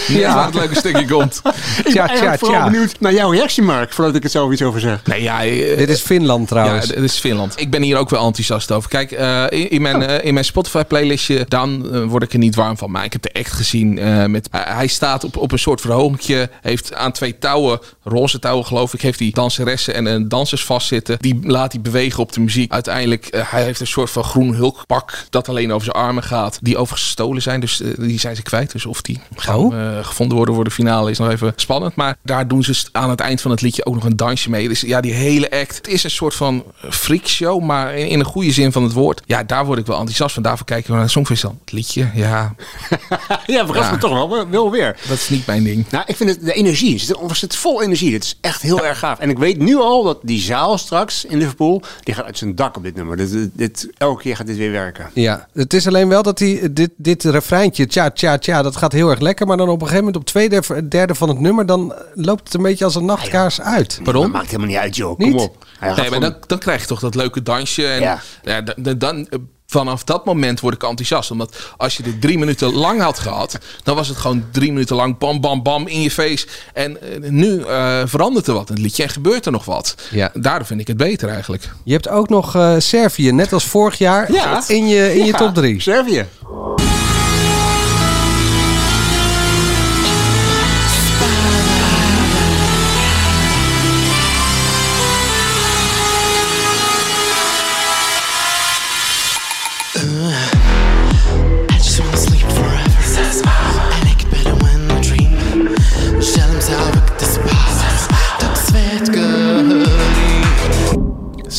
Ja. 0.09 0.35
waar 0.35 0.45
het 0.45 0.55
leuke 0.55 0.75
stukje 0.75 1.05
komt. 1.07 1.41
Ik 1.45 1.83
ben 1.85 1.93
Tja, 1.93 2.07
eigenlijk 2.09 2.39
tja, 2.39 2.47
vooral 2.47 2.63
tja. 2.65 2.71
benieuwd 2.71 3.01
naar 3.01 3.13
jouw 3.13 3.31
reactie, 3.31 3.63
Mark, 3.63 3.93
voordat 3.93 4.15
ik 4.15 4.23
het 4.23 4.33
zo 4.33 4.53
iets 4.53 4.63
over 4.63 4.81
zeg. 4.81 5.01
Nee, 5.07 5.23
ja, 5.23 5.45
eh, 5.45 5.77
Dit 5.79 5.89
is 5.89 6.01
Finland 6.01 6.49
trouwens. 6.49 6.87
Ja, 6.87 6.95
dit 6.95 7.05
is 7.05 7.19
Finland. 7.19 7.61
Ik 7.61 7.71
ben 7.71 7.83
hier 7.83 7.97
ook 7.97 8.11
wel 8.11 8.25
enthousiast 8.27 8.73
over. 8.73 8.89
Kijk, 8.89 9.13
eh, 9.13 9.45
in, 9.49 9.71
in 9.71 9.83
mijn, 9.83 10.03
eh, 10.03 10.25
in 10.25 10.33
mijn 10.35 10.45
Spotify-playlistje, 10.45 11.45
dan 11.49 11.95
eh, 11.95 12.05
word 12.05 12.23
ik 12.23 12.33
er 12.33 12.39
niet 12.39 12.55
warm 12.55 12.79
van. 12.79 12.91
Maar 12.91 13.05
ik 13.05 13.13
heb 13.13 13.23
de 13.23 13.31
echt 13.33 13.53
gezien. 13.53 13.99
eh, 13.99 14.25
met, 14.25 14.49
hij 14.51 14.87
staat 14.87 15.25
op, 15.25 15.37
op 15.37 15.53
een 15.53 15.59
soort 15.59 15.81
verhogingje. 15.81 16.51
Heeft 16.61 16.95
aan 16.95 17.13
twee 17.13 17.39
touwen, 17.39 17.79
roze 18.05 18.39
touwen 18.39 18.67
geloof 18.67 18.95
ik, 18.95 19.01
heeft 19.03 19.19
die 19.19 19.33
danseressen 19.35 19.95
en 19.95 20.07
een 20.07 20.29
dansers 20.29 20.65
vastzitten. 20.65 21.17
Die 21.21 21.39
laat 21.43 21.73
hij 21.73 21.81
bewegen 21.81 22.23
op 22.23 22.33
de 22.33 22.41
muziek. 22.41 22.73
Uiteindelijk, 22.73 23.29
hij 23.51 23.63
heeft 23.63 23.81
een 23.81 23.87
soort 23.87 24.11
van 24.11 24.25
groen 24.25 24.55
hulkpak 24.55 25.25
dat 25.31 25.49
alleen 25.49 25.73
over 25.73 25.85
zijn 25.93 26.05
armen 26.05 26.23
gaat. 26.23 26.59
Die 26.63 26.77
overigens 26.77 27.03
gestolen 27.07 27.43
zijn, 27.43 27.61
dus 27.61 27.83
die 27.99 28.19
zijn 28.21 28.37
ze 28.37 28.43
kwijt. 28.43 28.73
Dus 28.73 28.87
of 28.87 29.03
die 29.03 29.21
gaan 29.37 29.57
Oh. 29.59 29.98
Eh, 29.99 30.05
gevonden 30.05 30.37
worden 30.37 30.55
voor 30.55 30.65
de 30.65 30.71
finale 30.71 31.11
is 31.11 31.19
nog 31.19 31.31
even 31.31 31.53
spannend. 31.57 31.95
Maar 31.95 32.17
daar 32.23 32.49
doen 32.49 32.63
ze 32.65 32.89
aan 32.93 33.11
het 33.11 33.21
eind 33.21 33.41
van 33.41 33.51
het 33.51 33.61
liedje 33.61 33.85
ook 33.87 33.95
nog 33.95 34.05
een 34.05 34.17
dansje 34.17 34.51
mee. 34.51 34.69
Dus 34.69 34.81
ja, 34.81 35.01
die 35.01 35.13
hele 35.13 35.51
act. 35.51 35.77
Het 35.77 35.89
is 35.89 36.05
een 36.05 36.11
soort 36.11 36.35
van 36.35 36.65
freakshow, 36.91 37.63
maar 37.63 37.95
in, 37.97 38.09
in 38.09 38.19
een 38.19 38.25
goede 38.27 38.53
zin 38.53 38.73
van 38.73 38.83
het 38.83 38.93
woord. 38.93 39.23
Ja, 39.27 39.43
daar 39.43 39.67
word 39.67 39.79
ik 39.79 39.87
wel 39.87 39.97
enthousiast 39.99 40.35
van. 40.35 40.43
Daarvoor 40.43 40.67
kijken 40.67 40.87
we 40.87 40.93
naar 40.93 41.03
het 41.03 41.11
Songfestival. 41.11 41.59
Het 41.61 41.73
liedje, 41.73 42.11
ja, 42.15 42.55
ja, 43.47 43.67
verrast 43.67 43.89
Ja. 43.89 43.95
me 43.95 43.99
toch 43.99 44.29
wel, 44.29 44.49
wel- 44.51 44.71
weer. 44.71 44.97
dat 45.09 45.17
is 45.17 45.29
niet 45.29 45.47
mijn 45.47 45.65
ding. 45.65 45.85
Nou, 45.91 46.05
ik 46.07 46.17
vind 46.17 46.31
het, 46.31 46.45
de 46.45 46.53
energie, 46.53 46.93
het 46.93 47.01
zit, 47.01 47.41
het 47.41 47.57
vol 47.57 47.83
energie. 47.83 48.11
Dit 48.11 48.25
is 48.25 48.39
echt 48.41 48.63
heel 48.63 48.85
erg 48.85 48.99
gaaf. 48.99 49.19
En 49.19 49.31
ik 49.31 49.39
weet 49.39 49.59
nu 49.59 49.77
al 49.77 50.03
dat 50.05 50.19
die 50.23 50.41
zaal 50.41 50.79
straks 50.79 51.25
in 51.25 51.39
Liverpool, 51.39 51.83
die 52.03 52.15
gaat 52.15 52.25
uit 52.25 52.39
zijn 52.39 52.55
dak 52.55 52.77
op 52.77 52.83
dit 52.83 52.95
nummer. 52.97 53.17
Dit, 53.17 53.33
dit, 53.33 53.51
dit- 53.55 53.89
elke 53.99 54.23
keer 54.23 54.37
gaat 54.37 54.47
dit 54.47 54.57
weer 54.57 54.71
werken. 54.73 55.11
Ja, 55.15 55.47
het 55.53 55.75
is 55.75 55.87
alleen 55.87 56.09
wel 56.09 56.23
dat 56.23 56.39
die, 56.39 56.73
dit, 56.73 56.91
dit 56.97 57.25
refreintje, 57.25 57.87
tja, 57.87 58.11
tja, 58.11 58.39
tja, 58.39 58.63
dat 58.63 58.77
gaat 58.77 58.93
heel 58.93 59.11
erg 59.11 59.21
lekker. 59.21 59.47
Maar 59.47 59.57
dan 59.57 59.69
op 59.69 59.83
een 59.83 59.88
gegeven 59.89 60.05
moment 60.05 60.17
op 60.17 60.25
tweede, 60.25 60.89
derde 60.89 61.15
van 61.15 61.29
het 61.29 61.41
nummer, 61.41 61.67
dan 61.67 61.95
loopt 62.15 62.45
het 62.45 62.55
een 62.55 62.63
beetje 62.63 62.85
als 62.85 62.95
een 62.95 63.05
nachtkaars 63.05 63.61
uit. 63.61 64.01
Pardon? 64.03 64.23
Dat 64.23 64.33
maakt 64.33 64.47
helemaal 64.47 64.67
niet 64.67 64.77
uit, 64.77 64.97
joh. 64.97 65.19
Niet? 65.19 65.31
Kom 65.35 65.41
op. 65.41 65.67
Hij 65.79 65.89
Nee, 65.89 65.97
maar 65.97 66.05
gewoon- 66.07 66.21
dan, 66.21 66.35
dan 66.47 66.59
krijg 66.59 66.81
je 66.81 66.87
toch 66.87 67.01
dat 67.01 67.15
leuke 67.15 67.43
dansje. 67.43 67.87
En 67.87 68.01
Ja. 68.01 68.21
ja. 68.43 68.61
dan, 68.95 69.29
eh, 69.29 69.39
vanaf 69.67 70.05
dat 70.05 70.25
moment 70.25 70.61
word 70.61 70.75
ik 70.75 70.83
enthousiast. 70.83 71.31
Omdat 71.31 71.57
als 71.77 71.97
je 71.97 72.03
dit 72.03 72.21
drie 72.21 72.39
minuten 72.39 72.73
lang 72.75 73.01
had 73.01 73.19
gehad, 73.19 73.59
dan 73.83 73.97
was 73.97 74.09
het 74.09 74.17
gewoon 74.17 74.45
drie 74.53 74.73
minuten 74.73 74.97
lang 74.97 75.19
bam, 75.19 75.41
bam, 75.41 75.63
bam 75.63 75.87
in 75.87 76.03
je 76.03 76.11
face. 76.11 76.47
En 76.75 77.23
eh, 77.23 77.31
nu 77.31 77.63
eh, 77.63 78.01
verandert 78.05 78.47
er 78.47 78.55
wat 78.55 78.69
in 78.69 78.75
het 78.75 78.83
liedje 78.85 79.03
en 79.03 79.09
gebeurt 79.09 79.47
er 79.47 79.53
nog 79.53 79.65
wat. 79.65 79.95
Ja. 80.11 80.31
Daardoor 80.35 80.67
vind 80.67 80.81
ik 80.81 80.87
het 80.87 80.97
beter 80.97 81.29
eigenlijk. 81.29 81.69
Je 81.85 81.93
hebt 81.93 82.09
ook 82.09 82.29
nog 82.29 82.55
eh, 82.55 82.75
Servië, 82.79 83.33
net 83.33 83.53
als 83.53 83.65
vorig 83.65 83.99
jaar, 83.99 84.33
Ja. 84.33 84.63
in 84.69 84.89
je, 84.89 85.13
in 85.15 85.25
je 85.25 85.33
Ja, 85.33 85.39
top 85.39 85.55
drie. 85.55 85.81
Servië. 85.81 86.27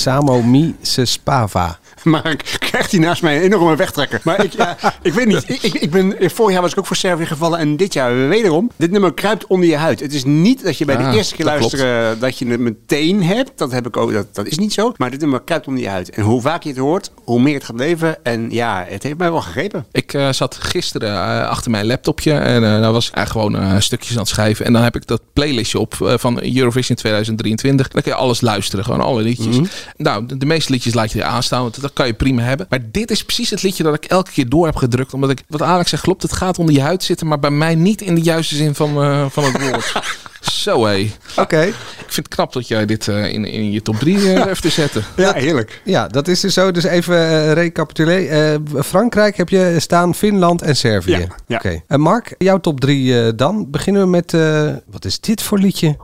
Samo 0.10 0.42
Mi 0.42 0.74
Se 0.82 1.06
Spava. 1.06 1.78
Maar 2.10 2.32
ik 2.32 2.56
krijgt 2.60 2.92
hij 2.92 3.00
naast 3.00 3.22
mij 3.22 3.36
een 3.38 3.42
enorme 3.42 3.76
wegtrekker. 3.76 4.22
Maar 4.24 4.44
ik, 4.44 4.54
ja, 4.54 4.78
ik 5.02 5.14
weet 5.14 5.26
niet. 5.26 5.44
Ik, 5.50 5.62
ik, 5.64 5.74
ik 5.74 5.92
ben, 5.92 6.16
vorig 6.20 6.52
jaar 6.54 6.62
was 6.62 6.72
ik 6.72 6.80
ook 6.80 6.86
voor 6.86 6.96
Servië 6.96 7.26
gevallen. 7.26 7.60
En 7.60 7.78
dit 7.78 7.94
jaar 7.94 8.28
wederom. 8.28 8.72
Dit 8.76 8.92
nummer 8.92 9.14
kruipt 9.14 9.48
onder 9.48 9.70
je 9.70 9.76
huid. 9.78 10.00
Het 10.00 10.14
is 10.14 10.24
niet 10.24 10.64
dat 10.64 10.78
je 10.78 10.86
bij 10.86 10.98
Ah, 10.98 11.12
de 11.12 11.18
eerste 11.18 11.36
keer 11.36 11.46
dat 11.46 11.58
klopt. 11.58 11.74
luisteren... 11.74 12.20
dat 12.20 12.38
je 12.40 12.48
het 12.48 12.60
meteen 12.60 13.24
hebt. 13.24 13.52
Dat, 13.56 13.72
heb 13.72 13.88
ik 13.88 13.98
ook, 13.98 14.14
dat, 14.14 14.36
dat 14.36 14.46
is 14.48 14.58
niet 14.58 14.74
zo. 14.74 14.94
Maar 14.98 15.12
dit 15.12 15.20
nummer 15.22 15.42
kruipt 15.42 15.68
onder 15.68 15.84
je 15.84 15.90
huid. 15.90 16.10
En 16.10 16.24
hoe 16.24 16.42
vaak 16.42 16.64
je 16.64 16.70
het 16.70 16.78
hoort, 16.78 17.12
hoe 17.24 17.42
meer 17.42 17.54
het 17.54 17.64
gaat 17.64 17.78
leven. 17.80 18.24
En 18.26 18.52
ja, 18.52 18.86
het 18.88 19.04
heeft 19.04 19.18
mij 19.18 19.32
wel 19.32 19.42
gegrepen. 19.42 19.86
Ik 19.92 20.14
eh, 20.14 20.30
zat 20.32 20.56
gisteren 20.60 21.10
eh, 21.14 21.48
achter 21.50 21.72
mijn 21.72 21.86
laptopje 21.86 22.32
en 22.34 22.64
eh 22.64 22.82
daar 22.82 22.92
was 22.92 23.08
ik 23.08 23.14
eigenlijk 23.16 23.48
gewoon 23.56 23.70
eh, 23.72 23.80
stukjes 23.80 24.12
aan 24.12 24.18
het 24.20 24.28
schrijven. 24.28 24.66
En 24.66 24.74
dan 24.74 24.84
heb 24.84 24.96
ik 24.96 25.08
dat 25.08 25.22
playlistje 25.34 25.80
op 25.80 25.94
eh, 26.02 26.14
van 26.18 26.42
Eurovision 26.56 26.98
2023. 26.98 27.88
Dan 27.88 28.02
kun 28.02 28.12
je 28.12 28.18
alles 28.18 28.42
luisteren, 28.42 28.86
gewoon 28.86 29.02
alle 29.02 29.22
liedjes. 29.22 29.58
Nou, 29.98 30.26
de, 30.26 30.38
de 30.38 30.46
meeste 30.46 30.72
liedjes 30.72 30.94
laat 30.94 31.12
je 31.12 31.20
er 31.20 31.26
aanstaan, 31.26 31.62
want 31.62 31.82
dat 31.82 31.94
kan 32.00 32.08
je 32.08 32.14
prima 32.14 32.42
hebben. 32.42 32.66
Maar 32.70 32.80
dit 32.92 33.12
is 33.12 33.24
precies 33.24 33.50
het 33.50 33.64
liedje 33.64 33.84
dat 33.84 33.96
ik 33.96 34.06
elke 34.06 34.32
keer 34.32 34.50
door 34.50 34.66
heb 34.66 34.76
gedrukt. 34.76 35.14
Omdat 35.14 35.30
ik, 35.30 35.44
wat 35.48 35.62
Alex 35.62 35.90
zegt, 35.90 36.04
klopt, 36.04 36.22
het 36.22 36.34
gaat 36.34 36.60
onder 36.60 36.76
je 36.76 36.82
huid 36.82 37.04
zitten, 37.04 37.28
maar 37.28 37.40
bij 37.40 37.52
mij 37.52 37.76
niet 37.76 38.02
in 38.02 38.16
de 38.16 38.22
juiste 38.22 38.56
zin 38.56 38.76
van, 38.76 39.04
eh, 39.04 39.26
van 39.30 39.44
het 39.44 39.62
woord. 39.62 39.94
Zo 40.42 40.86
hé. 40.86 41.12
Oké. 41.36 41.62
Ik 41.62 41.76
vind 42.08 42.26
het 42.26 42.28
knap 42.28 42.54
dat 42.54 42.68
jij 42.68 42.86
dit 42.86 43.08
eh, 43.08 43.34
in, 43.34 43.46
in 43.46 43.72
je 43.72 43.82
top 43.82 43.96
3 43.96 44.34
eh 44.34 44.46
heeft 44.46 44.62
te 44.62 44.70
zetten. 44.70 45.04
Ja, 45.16 45.34
heerlijk. 45.34 45.82
Ja, 45.84 46.08
dat 46.08 46.28
is 46.28 46.40
dus 46.40 46.54
zo. 46.54 46.72
Dus 46.72 46.84
even 46.84 47.16
eh 47.16 47.54
recapituleren. 47.54 48.64
Eh, 48.76 48.82
Frankrijk 48.84 49.38
heb 49.38 49.50
je 49.50 49.76
staan, 49.78 50.16
Finland 50.16 50.62
en 50.62 50.76
Servië. 50.76 51.12
Ja, 51.12 51.28
ja. 51.48 51.56
Oké. 51.56 51.82
En 51.88 52.00
Mark, 52.02 52.36
jouw 52.38 52.60
top 52.60 52.80
drie 52.80 53.22
eh, 53.22 53.32
dan. 53.36 53.70
Beginnen 53.70 54.02
we 54.02 54.08
met, 54.08 54.34
eh, 54.34 54.74
wat 54.86 55.06
is 55.06 55.20
dit 55.20 55.42
voor 55.42 55.60
liedje? 55.60 55.98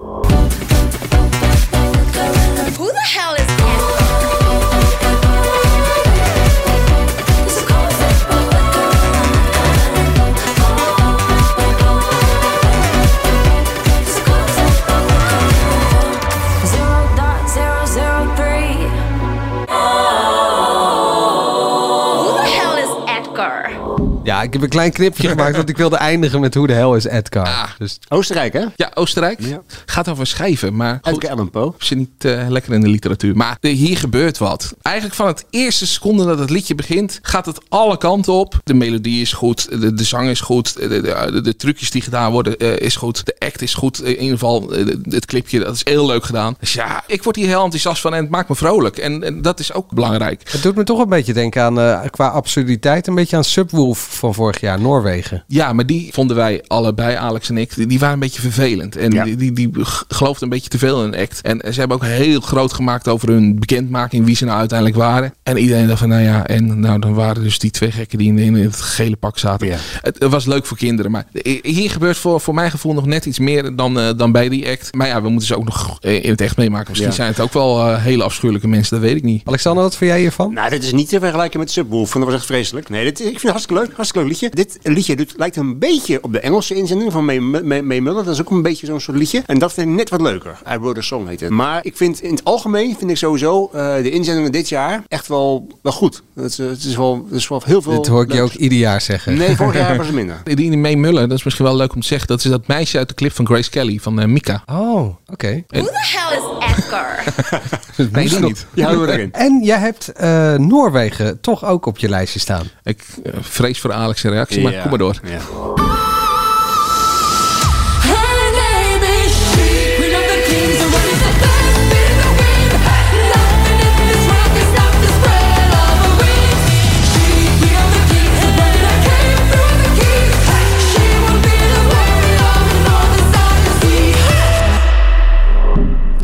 Heb 24.56 24.64
een 24.64 24.70
klein 24.70 24.92
knipje 24.92 25.28
gemaakt, 25.28 25.56
want 25.56 25.70
ik 25.70 25.78
wilde 25.78 25.96
eindigen 25.96 26.40
met 26.40 26.54
hoe 26.54 26.68
de 26.68 26.74
hel 26.74 26.96
is 26.96 27.06
Edgar. 27.06 27.46
Ah. 27.46 27.70
Dus 27.78 28.00
Oostenrijk, 28.08 28.54
hè? 28.54 28.66
Ja, 28.76 28.92
Oostenrijk. 28.94 29.40
Ja. 29.42 29.62
Gaat 29.86 30.10
over 30.10 30.28
schrijven, 30.28 30.76
maar 30.76 31.00
goed. 31.02 31.14
Edgar 31.14 31.32
Allan 31.32 31.50
Poe. 31.50 31.74
zit 31.78 31.98
niet 31.98 32.26
eh, 32.26 32.46
lekker 32.50 32.74
in 32.74 32.82
de 32.82 32.88
literatuur. 32.88 33.36
Maar 33.36 33.58
eh, 33.62 33.74
hier 33.74 33.98
gebeurt 33.98 34.38
wat. 34.38 34.76
Eigenlijk 34.82 35.16
van 35.16 35.28
het 35.28 35.46
eerste 35.50 35.88
seconde 35.88 36.26
dat 36.26 36.40
het 36.40 36.50
liedje 36.50 36.76
begint, 36.76 37.20
gaat 37.22 37.46
het 37.46 37.60
alle 37.70 37.98
kanten 37.98 38.34
op. 38.34 38.60
De 38.64 38.74
melodie 38.74 39.22
is 39.22 39.34
goed, 39.34 39.70
de, 39.82 39.94
de 39.94 40.04
zang 40.04 40.30
is 40.30 40.42
goed, 40.42 40.76
de, 40.76 40.88
de, 40.88 41.02
de, 41.32 41.42
de 41.42 41.56
trucjes 41.56 41.92
die 41.92 42.02
gedaan 42.02 42.32
worden 42.32 42.58
eh, 42.58 42.78
is 42.78 42.96
goed, 42.96 43.26
de 43.26 43.36
act 43.40 43.62
is 43.62 43.74
goed. 43.74 44.04
In 44.04 44.18
ieder 44.18 44.38
geval, 44.38 44.74
eh, 44.74 44.86
het 45.10 45.26
clipje, 45.26 45.60
dat 45.60 45.76
is 45.76 45.82
heel 45.84 46.06
leuk 46.06 46.24
gedaan. 46.24 46.56
Dus 46.60 46.74
ja, 46.74 47.04
ik 47.08 47.24
word 47.24 47.36
hier 47.36 47.48
heel 47.48 47.64
enthousiast 47.64 48.02
van 48.02 48.14
en 48.14 48.22
het 48.22 48.30
maakt 48.30 48.50
me 48.50 48.56
vrolijk. 48.56 48.98
En, 48.98 49.24
en 49.24 49.42
dat 49.42 49.60
is 49.60 49.74
ook 49.74 49.92
belangrijk. 49.92 50.42
het 50.52 50.62
doet 50.62 50.76
me 50.76 50.84
toch 50.84 51.00
een 51.00 51.10
beetje 51.10 51.34
denken 51.34 51.64
aan, 51.64 51.80
eh, 51.80 52.00
qua 52.10 52.28
absurditeit, 52.28 53.08
een 53.08 53.16
beetje 53.16 53.36
aan 53.36 53.44
Subwoof 53.44 54.08
van 54.18 54.34
vorig 54.46 54.62
jaar, 54.62 54.82
Noorwegen. 54.82 55.44
Ja, 55.48 55.74
maar 55.74 55.86
die 55.86 56.10
vonden 56.14 56.36
wij 56.36 56.64
allebei, 56.68 57.16
Alex 57.16 57.50
en 57.50 57.58
ik, 57.58 57.76
die, 57.76 57.88
die 57.88 58.00
waren 58.00 58.14
een 58.14 58.20
beetje 58.20 58.42
vervelend. 58.42 58.96
En 58.96 59.12
Ja. 59.12 59.24
die, 59.24 59.36
die, 59.36 59.52
die 59.52 59.70
g- 59.86 60.04
geloofden 60.08 60.44
een 60.44 60.50
beetje 60.50 60.70
te 60.70 60.78
veel 60.78 61.04
in 61.04 61.14
een 61.14 61.20
act. 61.20 61.42
En 61.42 61.74
ze 61.74 61.80
hebben 61.80 61.98
ook 61.98 62.04
heel 62.06 62.40
groot 62.40 62.74
gemaakt 62.74 63.08
over 63.08 63.30
hun 63.30 63.60
bekendmaking, 63.60 64.26
wie 64.26 64.36
ze 64.36 64.46
nou 64.46 64.60
uiteindelijk 64.60 64.98
waren. 65.00 65.34
En 65.44 65.58
iedereen 65.58 65.88
dacht 65.88 66.00
van, 66.00 66.10
nou 66.10 66.22
ja, 66.22 66.48
en 66.48 66.80
nou 66.80 67.00
dan 67.00 67.14
waren 67.14 67.44
dus 67.44 67.60
die 67.60 67.72
twee 67.72 67.92
gekken 67.92 68.18
die 68.18 68.28
in, 68.28 68.38
in 68.38 68.56
het 68.56 68.82
gele 68.82 69.16
pak 69.16 69.38
zaten. 69.38 69.68
Ja. 69.68 69.78
Het, 70.02 70.20
het 70.20 70.32
was 70.32 70.46
leuk 70.46 70.66
voor 70.66 70.78
kinderen, 70.78 71.12
maar 71.12 71.26
hier 71.62 71.90
gebeurt 71.92 72.18
voor, 72.18 72.42
voor 72.42 72.54
mijn 72.54 72.72
gevoel 72.72 72.94
nog 72.94 73.06
net 73.06 73.26
iets 73.26 73.40
meer 73.40 73.76
dan, 73.76 74.00
eh, 74.00 74.10
dan 74.18 74.32
bij 74.32 74.50
die 74.50 74.70
act. 74.70 74.94
Maar 74.94 75.08
ja, 75.08 75.22
we 75.22 75.30
moeten 75.30 75.48
ze 75.48 75.56
ook 75.58 75.66
nog 75.66 75.98
in 76.02 76.30
het 76.30 76.42
echt 76.42 76.58
meemaken. 76.58 76.88
Misschien 76.90 77.10
Ja. 77.10 77.16
zijn 77.16 77.30
het 77.30 77.40
ook 77.40 77.54
wel 77.54 77.80
eh, 77.88 78.04
hele 78.04 78.24
afschuwelijke 78.24 78.68
mensen, 78.68 78.96
dat 79.00 79.06
weet 79.08 79.18
ik 79.18 79.24
niet. 79.24 79.42
Alexander, 79.46 79.84
wat 79.84 79.96
vind 79.96 80.12
jij 80.12 80.20
hiervan? 80.20 80.54
Nou, 80.54 80.70
dit 80.70 80.84
is 80.84 80.92
niet 80.92 81.10
te 81.10 81.20
vergelijken 81.20 81.60
met 81.60 81.72
Subwoof. 81.72 82.12
Dat 82.12 82.24
was 82.24 82.34
echt 82.34 82.46
vreselijk. 82.46 82.90
Nee, 82.90 83.04
dit, 83.04 83.20
ik 83.20 83.26
vind 83.26 83.42
het 83.42 83.52
hartstikke 83.52 83.82
leuk. 83.82 83.92
Hartstikke 83.96 84.28
leuk 84.28 84.35
liedje. 84.42 84.64
Dit 84.64 84.80
liedje 84.84 85.16
doet, 85.16 85.34
lijkt 85.38 85.56
een 85.56 85.80
beetje 85.80 86.24
op 86.24 86.32
de 86.32 86.40
Engelse 86.40 86.76
inzending 86.76 87.12
van 87.12 87.26
May, 87.26 87.40
May, 87.40 87.82
May 87.82 88.00
Muller. 88.00 88.24
Dat 88.24 88.34
is 88.34 88.42
ook 88.42 88.50
een 88.50 88.62
beetje 88.62 88.86
zo'n 88.86 89.00
soort 89.00 89.18
liedje. 89.18 89.44
En 89.46 89.60
dat 89.60 89.74
vind 89.74 89.88
ik 89.90 89.96
net 89.96 90.10
wat 90.10 90.22
leuker. 90.22 90.58
I 90.74 90.78
Wrote 90.78 91.00
a 91.00 91.02
Song 91.02 91.28
heet 91.28 91.40
het. 91.40 91.50
Maar 91.50 91.86
ik 91.86 91.98
vind 91.98 92.22
in 92.22 92.32
het 92.32 92.44
algemeen, 92.44 92.96
vind 92.98 93.12
ik 93.12 93.18
sowieso 93.18 93.70
eh, 93.74 93.96
de 93.96 94.10
inzendingen 94.12 94.52
dit 94.52 94.70
jaar 94.70 95.04
echt 95.08 95.28
wel, 95.28 95.68
wel 95.82 95.92
goed. 95.92 96.24
Het, 96.36 96.46
is, 96.52 96.58
het, 96.58 96.84
is 96.84 96.96
wel, 96.96 97.26
het 97.30 97.36
is 97.36 97.48
wel 97.48 97.62
heel 97.66 97.82
veel... 97.82 97.96
Dit 97.96 98.08
hoor 98.08 98.24
ik 98.24 98.34
je 98.34 98.42
ook 98.42 98.54
ieder 98.54 98.78
jaar 98.78 99.02
zeggen. 99.02 99.38
Nee, 99.38 99.56
vorig 99.56 99.76
jaar 99.76 99.98
was 99.98 100.06
het 100.06 100.16
minder. 100.16 100.42
Die, 100.44 100.56
die 100.56 100.78
May 100.78 100.96
Muller, 100.96 101.28
dat 101.28 101.38
is 101.38 101.44
misschien 101.44 101.66
wel 101.66 101.76
leuk 101.76 101.94
om 101.94 102.02
te 102.02 102.08
zeggen. 102.08 102.28
Dat 102.28 102.44
is 102.44 102.50
dat 102.52 102.68
meisje 102.68 102.98
uit 102.98 103.08
de 103.08 103.16
clip 103.16 103.32
van 103.32 103.46
Grace 103.46 103.70
Kelly, 103.70 104.00
van 104.02 104.20
eh, 104.20 104.28
Mika. 104.28 104.64
Oh, 104.66 105.16
oké. 105.28 105.64
Who 105.68 105.84
the 105.84 105.92
hell 105.94 106.38
is 106.38 106.78
Edgar? 106.78 107.24
Nee, 108.12 108.30
die 108.30 108.40
niet. 108.40 108.66
We 108.74 108.82
erin. 108.82 109.34
En 109.34 109.64
jij 109.64 109.80
hebt 109.80 110.12
eh, 110.12 110.56
Noorwegen 110.56 111.42
toch 111.42 111.66
ook 111.66 111.86
op 111.86 111.98
je 111.98 112.10
lijstje 112.10 112.40
staan. 112.40 112.68
Ik 112.84 113.04
vrees 113.40 113.80
voor 113.80 113.94
Alex' 113.94 114.24
reactie, 114.30 114.62
maar 114.62 114.74
kom 114.82 114.90
maar 114.90 114.98
door. 115.00 115.20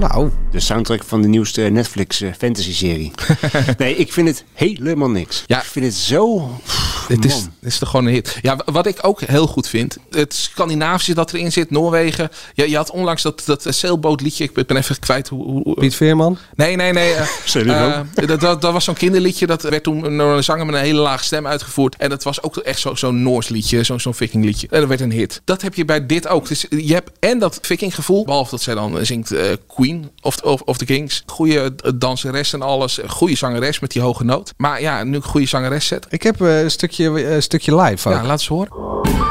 Nou, 0.01 0.29
De 0.51 0.59
soundtrack 0.59 1.03
van 1.03 1.21
de 1.21 1.27
nieuwste 1.27 1.61
Netflix 1.61 2.21
eh, 2.21 2.29
fantasy-serie. 2.37 3.11
nee, 3.77 3.95
ik 3.95 4.13
vind 4.13 4.27
het 4.27 4.43
helemaal 4.53 5.09
niks. 5.09 5.43
Ja. 5.47 5.57
Ik 5.57 5.63
vind 5.63 5.85
het 5.85 5.93
zo... 5.95 6.37
Pff, 6.63 7.07
Het 7.07 7.25
is, 7.25 7.33
het 7.33 7.49
is 7.61 7.77
toch 7.77 7.89
gewoon 7.89 8.05
een 8.05 8.13
hit. 8.13 8.37
Ja, 8.41 8.59
wat 8.65 8.85
ik 8.85 8.97
ook 9.01 9.21
heel 9.21 9.47
goed 9.47 9.67
vind. 9.67 9.97
Het 10.09 10.33
Scandinavische 10.33 11.13
dat 11.13 11.33
erin 11.33 11.51
zit. 11.51 11.71
Noorwegen. 11.71 12.29
Ja, 12.53 12.63
je 12.65 12.75
had 12.75 12.91
onlangs 12.91 13.21
dat, 13.21 13.43
dat 13.45 13.65
zeilbootliedje. 13.69 14.43
Ik 14.43 14.67
ben 14.67 14.77
even 14.77 14.99
kwijt 14.99 15.27
hoe... 15.27 15.43
hoe 15.43 15.73
Piet 15.73 15.95
Veerman. 15.95 16.37
Nee, 16.55 16.75
nee, 16.75 16.93
nee. 16.93 17.13
eh, 17.13 17.27
eh, 18.15 18.27
dat, 18.27 18.39
dat, 18.39 18.61
dat 18.61 18.73
was 18.73 18.83
zo'n 18.83 18.93
kinderliedje. 18.95 19.47
Dat 19.47 19.61
werd 19.61 19.83
toen 19.83 20.17
door 20.17 20.35
een 20.35 20.43
zanger 20.43 20.65
met 20.65 20.75
een 20.75 20.81
hele 20.81 20.99
lage 21.01 21.23
stem 21.23 21.47
uitgevoerd. 21.47 21.95
En 21.97 22.09
dat 22.09 22.23
was 22.23 22.43
ook 22.43 22.57
echt 22.57 22.79
zo- 22.79 22.95
zo'n 22.95 23.21
Noors 23.23 23.49
liedje. 23.49 23.83
Zo'n 23.83 23.99
zo'n 23.99 24.13
vikingliedje. 24.13 24.67
En 24.69 24.79
dat 24.79 24.89
werd 24.89 25.01
een 25.01 25.11
hit. 25.11 25.41
Dat 25.45 25.61
heb 25.61 25.73
je 25.73 25.85
bij 25.85 26.05
dit 26.05 26.27
ook. 26.27 26.47
Dus 26.47 26.65
je 26.69 26.93
hebt 26.93 27.11
en 27.19 27.39
dat 27.39 27.59
vikinggevoel. 27.61 28.25
Behalve 28.25 28.51
dat 28.51 28.61
zij 28.61 28.75
dan 28.75 28.99
eh, 28.99 29.05
zingt 29.05 29.31
eh, 29.31 29.45
Queen 29.67 29.90
of, 30.21 30.41
of, 30.41 30.61
of 30.61 30.77
the 30.77 30.85
Kings. 30.85 31.23
Goede 31.25 31.73
eh, 31.83 31.91
danseres 31.95 32.53
en 32.53 32.61
alles. 32.61 32.99
Goede 33.07 33.35
zangeres 33.35 33.79
met 33.79 33.91
die 33.91 34.01
hoge 34.01 34.23
noot. 34.23 34.53
Maar 34.57 34.81
ja, 34.81 35.03
nu 35.03 35.15
een 35.15 35.23
goede 35.23 35.47
zangeres 35.47 35.87
zet. 35.87 36.05
Ik 36.09 36.23
heb 36.23 36.41
eh, 36.41 36.61
een 36.61 36.71
stukje, 36.71 37.23
eh, 37.23 37.33
een 37.33 37.43
stukje 37.43 37.75
live 37.75 38.09
ook. 38.09 38.15
Ja, 38.15 38.21
laat 38.21 38.31
eens 38.31 38.47
horen. 38.47 39.30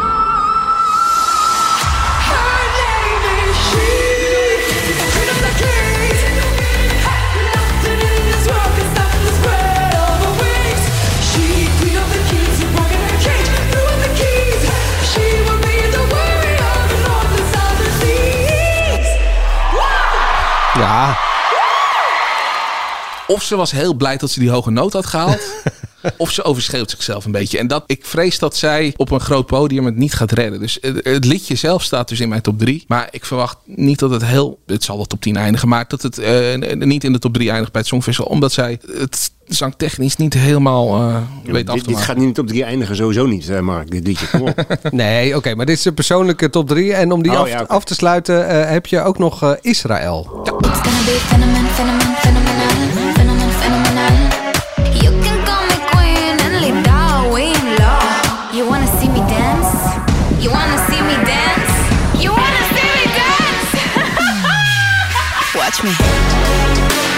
Ja, 20.80 21.18
Of 23.26 23.42
ze 23.42 23.56
was 23.56 23.70
heel 23.70 23.94
blij 23.94 24.16
dat 24.16 24.30
ze 24.30 24.40
die 24.40 24.50
hoge 24.50 24.70
noot 24.70 24.92
had 24.92 25.06
gehaald. 25.06 25.40
of 26.16 26.30
ze 26.30 26.42
overschreeuwt 26.42 26.90
zichzelf 26.90 27.24
een 27.24 27.32
beetje. 27.32 27.58
En 27.58 27.66
dat, 27.66 27.84
ik 27.86 28.06
vrees 28.06 28.38
dat 28.38 28.56
zij 28.56 28.94
op 28.96 29.10
een 29.10 29.20
groot 29.20 29.46
podium 29.46 29.84
het 29.84 29.96
niet 29.96 30.14
gaat 30.14 30.32
redden. 30.32 30.60
Dus 30.60 30.78
het, 30.80 31.04
het 31.04 31.24
liedje 31.24 31.54
zelf 31.54 31.82
staat 31.82 32.08
dus 32.08 32.20
in 32.20 32.28
mijn 32.28 32.42
top 32.42 32.58
3. 32.58 32.84
Maar 32.88 33.08
ik 33.10 33.24
verwacht 33.24 33.56
niet 33.64 33.98
dat 33.98 34.10
het 34.10 34.24
heel... 34.24 34.58
Het 34.66 34.84
zal 34.84 34.96
wel 34.96 35.06
top 35.06 35.20
10 35.20 35.36
eindigen. 35.36 35.68
Maar 35.68 35.84
dat 35.88 36.02
het 36.02 36.18
eh, 36.18 36.74
niet 36.74 37.04
in 37.04 37.12
de 37.12 37.18
top 37.18 37.34
3 37.34 37.50
eindigt 37.50 37.72
bij 37.72 37.80
het 37.80 37.90
Songfestival. 37.90 38.30
Omdat 38.30 38.52
zij 38.52 38.78
het 38.98 39.30
zangtechnisch 39.50 40.16
niet 40.16 40.34
helemaal 40.34 40.98
eh 40.98 41.16
weet 41.52 41.68
af 41.68 41.74
dit, 41.74 41.82
te 41.82 41.88
dit 41.88 41.98
maken. 41.98 42.02
gaat 42.14 42.16
niet 42.16 42.26
de 42.28 42.32
top 42.32 42.46
3 42.48 42.64
eindigen, 42.64 42.96
sowieso 42.96 43.26
niet, 43.26 43.48
eh, 43.48 43.60
Mark. 43.60 43.90
Dit 43.90 44.06
liedje, 44.06 44.26
kom 44.26 44.40
op. 44.40 44.64
nee, 44.90 45.36
oké, 45.36 45.54
maar 45.54 45.66
dit 45.66 45.78
is 45.78 45.84
een 45.84 45.94
persoonlijke 45.94 46.50
top 46.50 46.68
3. 46.68 46.94
En 46.94 47.12
om 47.12 47.22
die 47.22 47.32
Oh, 47.32 47.38
af, 47.38 47.48
ja, 47.48 47.60
oké. 47.60 47.72
af 47.72 47.84
te 47.84 47.94
sluiten 47.94 48.48
eh, 48.48 48.70
heb 48.70 48.86
je 48.86 49.02
ook 49.02 49.18
nog 49.18 49.42
eh, 49.42 49.50
Israël. 49.60 50.40
It's 65.62 65.78
gonna 65.78 65.96
be 65.96 67.09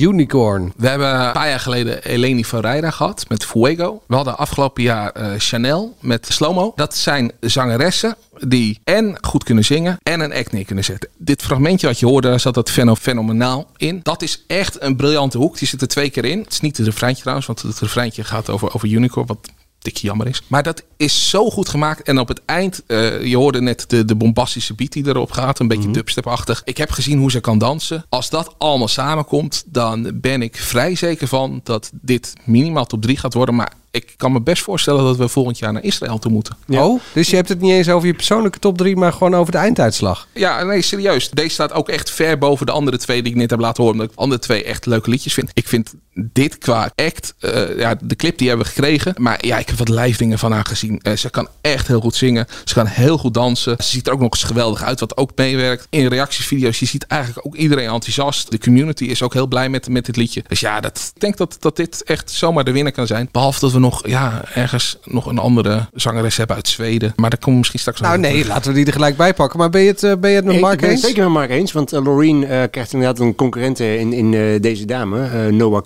Unicorn. 0.00 0.72
We 0.76 0.88
hebben 0.88 1.20
een 1.26 1.32
paar 1.32 1.48
jaar 1.48 1.60
geleden 1.60 2.04
Eleni 2.04 2.44
Ferreira 2.44 2.90
gehad 2.90 3.24
met 3.28 3.44
Fuego. 3.44 4.02
We 4.06 4.14
hadden 4.14 4.38
afgelopen 4.38 4.82
jaar 4.82 5.10
eh, 5.10 5.30
Chanel 5.38 5.96
met 6.00 6.26
Slomo. 6.30 6.72
Dat 6.76 6.96
zijn 6.96 7.32
zangeressen 7.40 8.16
die 8.46 8.80
en 8.84 9.18
goed 9.20 9.44
kunnen 9.44 9.64
zingen 9.64 9.98
en 10.02 10.20
een 10.20 10.32
act 10.34 10.52
neer 10.52 10.64
kunnen 10.64 10.84
zetten. 10.84 11.10
Dit 11.16 11.42
fragmentje 11.42 11.86
wat 11.86 11.98
je 11.98 12.06
hoorde, 12.06 12.28
daar 12.28 12.40
zat 12.40 12.54
dat 12.54 12.70
feno- 12.70 12.94
fenomenaal 12.94 13.66
in. 13.76 14.00
Dat 14.02 14.22
is 14.22 14.44
echt 14.46 14.82
een 14.82 14.96
briljante 14.96 15.38
hoek. 15.38 15.58
Die 15.58 15.68
zit 15.68 15.80
er 15.80 15.88
twee 15.88 16.10
keer 16.10 16.24
in. 16.24 16.38
Het 16.38 16.52
is 16.52 16.60
niet 16.60 16.76
het 16.76 16.86
refreintje 16.86 17.20
trouwens, 17.20 17.46
want 17.46 17.62
het 17.62 17.78
refreintje 17.78 18.24
gaat 18.24 18.50
over, 18.50 18.74
over 18.74 18.88
Unicorn, 18.88 19.26
wat 19.26 19.48
tikje 19.78 20.06
jammer 20.06 20.26
is. 20.26 20.42
Maar 20.46 20.62
dat 20.62 20.82
is 20.96 21.30
zo 21.30 21.50
goed 21.50 21.68
gemaakt. 21.68 22.02
En 22.02 22.18
op 22.18 22.28
het 22.28 22.40
eind, 22.44 22.82
eh, 22.86 23.24
je 23.24 23.36
hoorde 23.36 23.60
net 23.60 23.84
de, 23.88 24.04
de 24.04 24.14
bombastische 24.14 24.74
beat 24.74 24.92
die 24.92 25.06
erop 25.06 25.30
gaat. 25.30 25.58
Een 25.58 25.68
beetje 25.68 25.90
dubstep-achtig. 25.90 26.62
Ik 26.64 26.76
heb 26.76 26.90
gezien 26.90 27.18
hoe 27.18 27.30
ze 27.30 27.40
kan 27.40 27.58
dansen. 27.58 28.04
Als 28.08 28.30
dat 28.30 28.54
allemaal 28.58 28.88
samenkomt, 28.88 29.64
dan 29.66 30.10
ben 30.14 30.42
ik 30.42 30.56
vrij 30.56 30.94
zeker 30.94 31.28
van 31.28 31.60
dat 31.62 31.90
dit 31.92 32.32
minimaal 32.44 32.86
top 32.86 33.02
3 33.02 33.16
gaat 33.16 33.34
worden. 33.34 33.54
Maar 33.54 33.72
ik 33.90 34.14
kan 34.16 34.32
me 34.32 34.40
best 34.40 34.62
voorstellen 34.62 35.04
dat 35.04 35.16
we 35.16 35.28
volgend 35.28 35.58
jaar 35.58 35.72
naar 35.72 35.82
Israël 35.82 36.18
toe 36.18 36.32
moeten. 36.32 36.56
Oh, 36.68 37.00
dus 37.12 37.30
je 37.30 37.36
hebt 37.36 37.48
het 37.48 37.60
niet 37.60 37.72
eens 37.72 37.88
over 37.88 38.06
je 38.06 38.14
persoonlijke 38.14 38.58
top 38.58 38.78
3, 38.78 38.96
maar 38.96 39.12
gewoon 39.12 39.34
over 39.34 39.52
de 39.52 39.58
einduitslag. 39.58 40.26
Ja, 40.34 40.62
nee, 40.62 40.82
serieus. 40.82 41.30
Deze 41.30 41.48
staat 41.48 41.72
ook 41.72 41.88
echt 41.88 42.10
ver 42.10 42.38
boven 42.38 42.66
de 42.66 42.72
andere 42.72 42.98
twee 42.98 43.22
die 43.22 43.32
ik 43.32 43.38
net 43.38 43.50
heb 43.50 43.60
laten 43.60 43.82
horen. 43.82 43.98
Omdat 43.98 44.10
ik 44.10 44.16
de 44.16 44.22
andere 44.22 44.40
twee 44.40 44.64
echt 44.64 44.86
leuke 44.86 45.10
liedjes 45.10 45.34
vind. 45.34 45.50
Ik 45.52 45.68
vind 45.68 45.94
dit 46.18 46.58
qua 46.58 46.90
act, 46.94 47.34
eh, 47.38 47.78
ja, 47.78 47.98
de 48.00 48.16
clip 48.16 48.38
die 48.38 48.48
hebben 48.48 48.66
we 48.66 48.72
gekregen. 48.72 49.14
Maar 49.16 49.46
ja, 49.46 49.58
ik 49.58 49.68
heb 49.68 49.78
wat 49.78 49.88
live 49.88 50.18
dingen 50.18 50.38
van 50.38 50.52
haar 50.52 50.64
gezien. 50.64 51.00
Eh, 51.02 51.12
ze 51.12 51.30
kan 51.30 51.48
echt 51.60 51.86
heel 51.86 52.00
goed 52.00 52.14
zingen. 52.14 52.46
Ze 52.64 52.74
kan 52.74 52.86
heel 52.86 53.18
goed 53.18 53.34
dansen. 53.34 53.76
Ze 53.78 53.90
ziet 53.90 54.06
er 54.06 54.12
ook 54.12 54.20
nog 54.20 54.30
eens 54.30 54.42
geweldig 54.42 54.82
uit, 54.82 55.00
wat 55.00 55.16
ook 55.16 55.30
meewerkt. 55.34 55.86
In 55.90 56.06
reactievideo's, 56.06 56.78
je 56.78 56.86
ziet 56.86 57.06
eigenlijk 57.06 57.46
ook 57.46 57.54
iedereen 57.54 57.88
enthousiast. 57.88 58.50
De 58.50 58.58
community 58.58 59.04
is 59.04 59.22
ook 59.22 59.32
heel 59.32 59.46
blij 59.46 59.68
met, 59.68 59.88
met 59.88 60.06
dit 60.06 60.16
liedje. 60.16 60.44
Dus 60.48 60.60
ja, 60.60 60.80
dat, 60.80 61.12
ik 61.14 61.20
denk 61.20 61.36
dat, 61.36 61.56
dat 61.60 61.76
dit 61.76 62.02
echt 62.04 62.30
zomaar 62.30 62.64
de 62.64 62.72
winnaar 62.72 62.92
kan 62.92 63.06
zijn. 63.06 63.28
Behalve 63.32 63.60
dat 63.60 63.72
we 63.72 63.78
nog 63.78 64.08
ja, 64.08 64.42
ergens 64.54 64.98
nog 65.04 65.26
een 65.26 65.38
andere 65.38 65.88
zangeres 65.92 66.36
hebben 66.36 66.56
uit 66.56 66.68
Zweden. 66.68 67.12
Maar 67.16 67.30
daar 67.30 67.38
komen 67.38 67.52
we 67.52 67.58
misschien 67.58 67.80
straks 67.80 68.00
nog 68.00 68.08
Nou 68.08 68.20
nee, 68.20 68.32
terug. 68.32 68.48
laten 68.48 68.70
we 68.70 68.76
die 68.76 68.86
er 68.86 68.92
gelijk 68.92 69.16
bij 69.16 69.34
pakken. 69.34 69.58
Maar 69.58 69.70
ben 69.70 69.80
je 69.80 69.88
het, 69.88 70.02
eh, 70.02 70.12
ben 70.20 70.30
je 70.30 70.36
het 70.36 70.44
met 70.44 70.54
Ik 70.54 70.60
Mark 70.60 70.80
ben 70.80 70.88
het 70.88 70.98
eens? 70.98 71.06
zeker 71.06 71.22
met 71.22 71.32
Mark 71.32 71.50
eens, 71.50 71.72
want 71.72 71.92
uh, 71.92 72.04
Loreen 72.04 72.44
eh, 72.44 72.62
krijgt 72.70 72.92
inderdaad 72.92 73.18
een 73.18 73.34
concurrent 73.34 73.80
in, 73.80 74.12
in 74.12 74.34
eh, 74.34 74.60
deze 74.60 74.84
dame, 74.84 75.24
eh, 75.24 75.46
Noah 75.46 75.82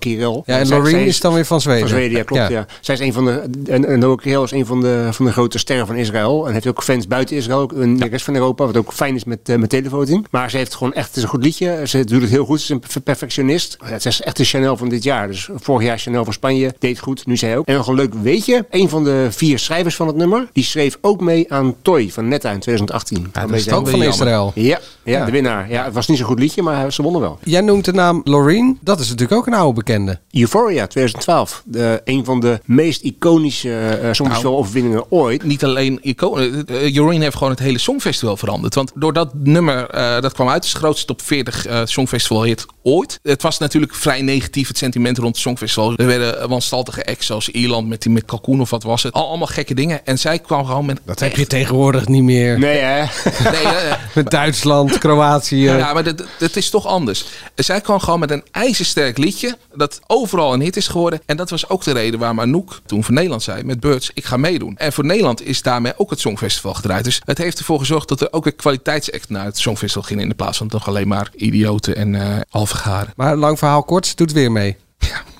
Ja, 0.47 0.59
en 0.59 0.69
Loreen 0.69 1.07
is 1.07 1.21
dan 1.21 1.35
weer 1.35 1.45
van 1.47 1.61
Zweden. 1.61 1.81
Van 1.81 1.89
Zweden, 1.89 2.17
ja, 2.19 2.23
klopt. 2.25 2.49
Ja. 2.49 2.67
Zij 2.81 2.95
is 2.95 3.01
een 3.01 3.13
van 3.13 3.25
de. 3.25 3.43
En, 3.67 3.85
en 3.85 3.99
Noah 3.99 4.43
is 4.43 4.51
een 4.51 4.67
van 4.67 4.81
de, 4.81 5.09
van 5.11 5.25
de 5.25 5.33
grote 5.33 5.59
sterren 5.59 5.87
van 5.87 5.97
Israël. 5.97 6.47
En 6.47 6.53
heeft 6.53 6.67
ook 6.67 6.83
fans 6.83 7.07
buiten 7.07 7.37
Israël, 7.37 7.59
ook 7.61 7.73
in 7.73 7.97
de 7.97 8.07
rest 8.09 8.25
van 8.25 8.35
Europa. 8.35 8.67
Wat 8.67 8.77
ook 8.77 8.93
fijn 8.93 9.15
is 9.15 9.25
met, 9.25 9.39
eh, 9.49 9.57
met 9.57 9.71
televoting. 9.71 10.27
Maar 10.31 10.51
ze 10.51 10.57
heeft 10.57 10.75
gewoon 10.75 10.93
echt. 10.93 11.07
Het 11.09 11.17
is 11.17 11.23
een 11.23 11.29
goed 11.29 11.45
liedje. 11.45 11.81
Ze 11.87 12.05
doet 12.05 12.21
het 12.21 12.31
heel 12.31 12.45
goed. 12.45 12.61
Ze 12.61 12.75
is 12.75 12.95
een 12.95 13.03
perfectionist. 13.03 13.77
Ja, 13.81 13.87
Het 13.93 14.07
is 14.07 14.21
echt 14.23 14.37
de 14.37 14.45
Chanel 14.45 14.77
van 14.77 14.89
dit 14.89 15.03
jaar. 15.03 15.27
Dus 15.29 15.49
vorig 15.55 15.87
jaar 15.87 15.99
Chanel 15.99 16.25
van 16.25 16.33
Spanje 16.33 16.75
deed 16.79 16.99
goed. 16.99 17.27
Nu 17.27 17.37
zij 17.37 17.57
ook. 17.59 17.67
En 17.67 17.75
nog 17.77 17.87
een 17.87 17.95
leuk 17.95 18.15
weetje. 18.23 18.67
Een 18.71 18.89
van 18.89 19.05
de 19.05 19.27
vier 19.31 19.59
schrijvers 19.59 19.97
van 19.97 20.07
het 20.07 20.17
nummer. 20.17 20.49
Die 20.53 20.65
schreef 20.65 20.99
ook 21.01 21.21
mee 21.21 21.53
aan 21.53 21.75
Toy 21.83 22.11
van 22.11 22.29
Netta 22.29 22.51
in 22.51 22.59
2018. 22.61 23.23
dat 23.23 23.29
Waarmee 23.33 23.57
is 23.57 23.63
ze- 23.65 23.71
dan 23.71 23.79
Ook 23.79 23.89
van 23.89 24.03
Israël. 24.03 24.53
ja, 24.55 24.63
ja, 24.63 24.79
Ja. 25.19 25.25
de 25.25 25.31
winnaar. 25.31 25.71
Ja, 25.71 25.85
het 25.85 25.95
was 25.95 26.07
niet 26.09 26.19
zo'n 26.19 26.27
goed 26.27 26.39
liedje, 26.39 26.63
maar 26.63 26.93
ze 26.93 27.03
wonnen 27.03 27.21
wel. 27.21 27.39
Jij 27.43 27.61
noemt 27.61 27.85
de 27.85 27.93
naam 27.93 28.21
Loreen. 28.25 28.79
Dat 28.81 29.01
is 29.01 29.09
natuurlijk 29.09 29.39
ook 29.41 29.47
een 29.47 29.55
oude 29.55 29.75
bekende. 29.75 30.12
Euphoria 30.31 30.87
2012. 30.87 31.63
De, 31.65 32.01
een 32.05 32.25
van 32.25 32.41
de 32.41 32.61
meest 32.65 33.03
iconische 33.03 34.01
uh, 34.03 34.13
Songfestival-overwinningen 34.13 35.11
ooit. 35.11 35.43
niet 35.43 35.65
alleen 35.65 35.99
iconen. 36.03 36.65
Uh, 36.71 36.89
Joreen 36.89 37.23
heeft 37.23 37.37
gewoon 37.37 37.53
het 37.53 37.61
hele 37.61 37.79
Songfestival 37.79 38.37
veranderd. 38.37 38.75
Want 38.75 38.93
door 38.95 39.13
dat 39.13 39.35
nummer, 39.35 39.95
uh, 39.95 40.21
dat 40.21 40.33
kwam 40.33 40.49
uit, 40.49 40.65
het 40.65 40.73
grootste 40.73 41.07
top 41.07 41.23
40 41.23 41.69
uh, 41.69 41.81
Songfestival 41.85 42.55
ooit. 42.83 43.19
Het 43.23 43.43
was 43.43 43.59
natuurlijk 43.59 43.95
vrij 43.95 44.23
negatief, 44.23 44.69
het 44.69 44.79
sentiment 44.79 45.19
rond 45.19 45.35
het 45.35 45.43
Songfestival. 45.43 45.97
Er 45.97 46.07
werden 46.07 46.49
wanstaltige 46.49 47.07
acts 47.07 47.27
zoals 47.27 47.49
Ierland 47.49 47.89
met, 47.89 48.03
die, 48.03 48.13
met 48.13 48.25
Kalkoen 48.25 48.61
of 48.61 48.71
wat 48.71 48.83
was 48.83 49.03
het. 49.03 49.13
Al, 49.13 49.29
allemaal 49.29 49.47
gekke 49.47 49.75
dingen. 49.75 50.07
En 50.07 50.19
zij 50.19 50.39
kwam 50.39 50.67
gewoon 50.67 50.87
met... 50.87 51.01
Dat 51.05 51.21
heb 51.21 51.37
je 51.37 51.47
tegenwoordig 51.47 52.09
niet 52.09 52.23
meer. 52.23 52.59
Nee 52.59 52.79
hè? 52.79 53.05
nee, 53.51 53.63
uh, 53.63 53.93
met 54.15 54.31
Duitsland, 54.31 54.99
Kroatië. 54.99 55.63
Ja, 55.63 55.93
maar 55.93 56.05
het 56.39 56.57
is 56.57 56.71
toch 56.71 56.87
anders. 56.87 57.25
Zij 57.55 57.81
kwam 57.81 58.01
gewoon 58.01 58.21
met 58.21 58.31
een 58.31 58.45
ijzersterk 58.51 59.19
liedje. 59.19 59.57
Dat 59.75 59.92
overal 60.07 60.53
een 60.53 60.61
hit 60.61 60.77
is 60.77 60.89
geworden. 60.89 61.21
En 61.27 61.37
dat 61.37 61.51
was 61.51 61.69
ook 61.69 61.85
de 61.85 61.93
reden 61.93 62.21
waarom 62.21 62.41
Anouk 62.41 62.81
toen 62.87 63.05
voor 63.05 63.15
Nederland 63.15 63.43
zei 63.43 63.65
met 63.65 63.81
Birds, 63.81 64.11
ik 64.15 64.25
ga 64.25 64.37
meedoen. 64.37 64.77
En 64.77 64.93
voor 64.93 65.05
Nederland 65.05 65.43
is 65.43 65.63
daarmee 65.63 65.93
ook 65.97 66.11
het 66.11 66.21
Songfestival 66.21 66.75
gedraaid. 66.75 67.05
Dus 67.05 67.21
het 67.25 67.39
heeft 67.39 67.59
ervoor 67.59 67.79
gezorgd 67.79 68.09
dat 68.09 68.21
er 68.21 68.33
ook 68.33 68.47
een 68.47 68.57
kwaliteitsact 68.57 69.29
naar 69.29 69.45
het 69.45 69.59
Songfestival 69.59 70.03
ging. 70.03 70.21
In 70.21 70.29
de 70.29 70.35
plaats 70.35 70.59
van 70.59 70.69
toch 70.69 70.89
alleen 70.89 71.09
maar 71.09 71.31
idioten 71.35 71.97
en 71.97 72.15
uh, 72.15 72.37
halve 72.49 72.77
garen. 72.77 73.13
Maar 73.17 73.37
lang 73.37 73.59
verhaal 73.59 73.83
kort, 73.83 74.07
ze 74.07 74.15
doet 74.15 74.33
weer 74.33 74.53
mee. 74.53 74.77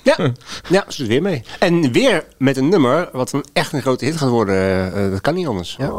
Ja, 0.03 0.31
ja, 0.69 0.85
ze 0.87 0.97
doet 0.97 1.07
weer 1.07 1.21
mee. 1.21 1.43
En 1.59 1.91
weer 1.91 2.25
met 2.37 2.57
een 2.57 2.69
nummer 2.69 3.09
wat 3.11 3.31
een 3.31 3.45
echt 3.53 3.73
een 3.73 3.81
grote 3.81 4.05
hit 4.05 4.17
gaat 4.17 4.29
worden. 4.29 4.91
Uh, 4.97 5.11
dat 5.11 5.21
kan 5.21 5.33
niet 5.33 5.47
anders. 5.47 5.75
Ja. 5.79 5.91